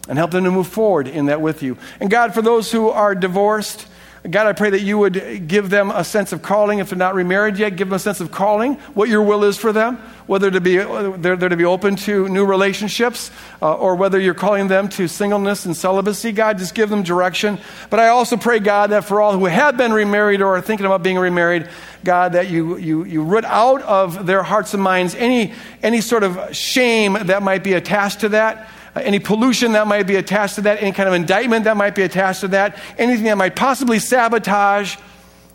and 0.07 0.17
help 0.17 0.31
them 0.31 0.43
to 0.43 0.51
move 0.51 0.67
forward 0.67 1.07
in 1.07 1.27
that 1.27 1.41
with 1.41 1.63
you. 1.63 1.77
And 1.99 2.09
God, 2.09 2.33
for 2.33 2.41
those 2.41 2.71
who 2.71 2.89
are 2.89 3.15
divorced, 3.15 3.87
God, 4.29 4.47
I 4.47 4.53
pray 4.53 4.71
that 4.71 4.81
you 4.81 4.97
would 4.97 5.47
give 5.47 5.69
them 5.69 5.91
a 5.91 6.03
sense 6.03 6.31
of 6.31 6.41
calling. 6.41 6.79
If 6.79 6.89
they're 6.89 6.97
not 6.97 7.13
remarried 7.13 7.57
yet, 7.57 7.75
give 7.75 7.89
them 7.89 7.95
a 7.95 7.99
sense 7.99 8.21
of 8.21 8.31
calling, 8.31 8.75
what 8.95 9.07
your 9.07 9.21
will 9.21 9.43
is 9.43 9.55
for 9.55 9.71
them, 9.71 9.97
whether 10.25 10.49
to 10.49 10.59
be, 10.59 10.77
they're, 10.77 11.35
they're 11.35 11.49
to 11.49 11.55
be 11.55 11.65
open 11.65 11.95
to 11.97 12.27
new 12.27 12.43
relationships 12.43 13.29
uh, 13.61 13.75
or 13.75 13.95
whether 13.95 14.19
you're 14.19 14.33
calling 14.33 14.67
them 14.67 14.89
to 14.89 15.07
singleness 15.07 15.65
and 15.65 15.77
celibacy. 15.77 16.31
God, 16.31 16.57
just 16.57 16.73
give 16.73 16.89
them 16.89 17.03
direction. 17.03 17.59
But 17.91 17.99
I 17.99 18.07
also 18.07 18.35
pray, 18.35 18.57
God, 18.57 18.89
that 18.89 19.05
for 19.05 19.21
all 19.21 19.37
who 19.37 19.45
have 19.45 19.77
been 19.77 19.93
remarried 19.93 20.41
or 20.41 20.55
are 20.55 20.61
thinking 20.61 20.87
about 20.87 21.03
being 21.03 21.19
remarried, 21.19 21.69
God, 22.03 22.33
that 22.33 22.49
you, 22.49 22.77
you, 22.77 23.03
you 23.03 23.21
root 23.21 23.45
out 23.45 23.83
of 23.83 24.25
their 24.25 24.41
hearts 24.41 24.73
and 24.73 24.81
minds 24.81 25.13
any, 25.13 25.53
any 25.83 26.01
sort 26.01 26.23
of 26.23 26.55
shame 26.55 27.13
that 27.13 27.43
might 27.43 27.63
be 27.63 27.73
attached 27.73 28.21
to 28.21 28.29
that 28.29 28.69
any 28.95 29.19
pollution 29.19 29.73
that 29.73 29.87
might 29.87 30.03
be 30.03 30.15
attached 30.15 30.55
to 30.55 30.61
that, 30.61 30.81
any 30.81 30.91
kind 30.91 31.09
of 31.09 31.15
indictment 31.15 31.65
that 31.65 31.77
might 31.77 31.95
be 31.95 32.03
attached 32.03 32.41
to 32.41 32.47
that, 32.49 32.79
anything 32.97 33.25
that 33.25 33.37
might 33.37 33.55
possibly 33.55 33.99
sabotage 33.99 34.97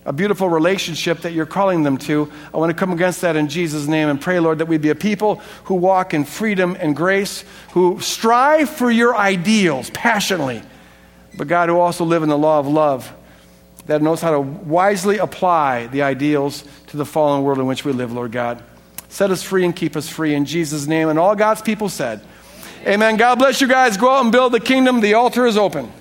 a 0.07 0.13
beautiful 0.13 0.49
relationship 0.49 1.21
that 1.21 1.33
you're 1.33 1.47
calling 1.47 1.83
them 1.83 1.99
to. 1.99 2.31
I 2.55 2.57
want 2.57 2.71
to 2.71 2.75
come 2.75 2.91
against 2.93 3.21
that 3.21 3.37
in 3.37 3.49
Jesus' 3.49 3.87
name 3.87 4.09
and 4.09 4.21
pray, 4.21 4.41
Lord, 4.41 4.59
that 4.59 4.67
we 4.67 4.79
be 4.79 4.89
a 4.89 4.95
people 4.95 5.37
who 5.65 5.75
walk 5.75 6.15
in 6.15 6.25
freedom 6.25 6.77
and 6.81 6.97
grace, 6.97 7.45
who 7.73 8.01
strive 8.01 8.71
for 8.71 8.91
your 8.91 9.15
ideals 9.15 9.91
passionately, 9.91 10.63
but 11.37 11.49
God, 11.49 11.69
who 11.69 11.79
also 11.79 12.05
live 12.05 12.23
in 12.23 12.31
the 12.31 12.39
law 12.39 12.59
of 12.59 12.67
love 12.67 13.13
that 13.87 14.03
knows 14.03 14.21
how 14.21 14.31
to 14.31 14.41
wisely 14.41 15.19
apply 15.19 15.89
the 15.89 16.03
ideals 16.03 16.65
to 16.89 16.97
the 16.97 17.05
fallen 17.05 17.43
world 17.43 17.59
in 17.59 17.67
which 17.67 17.85
we 17.85 17.93
live, 17.93 18.13
Lord 18.13 18.33
God. 18.33 18.63
Set 19.09 19.31
us 19.31 19.43
free 19.43 19.65
and 19.65 19.75
keep 19.75 19.97
us 19.97 20.09
free 20.09 20.35
in 20.35 20.45
Jesus' 20.45 20.87
name. 20.87 21.09
And 21.09 21.19
all 21.19 21.35
God's 21.35 21.61
people 21.61 21.89
said, 21.89 22.21
Amen. 22.87 23.17
God 23.17 23.39
bless 23.39 23.61
you 23.61 23.69
guys. 23.69 23.97
Go 23.97 24.11
out 24.11 24.23
and 24.23 24.33
build 24.33 24.53
the 24.53 24.61
kingdom. 24.61 25.01
The 25.01 25.15
altar 25.15 25.47
is 25.47 25.59
open. 25.59 25.93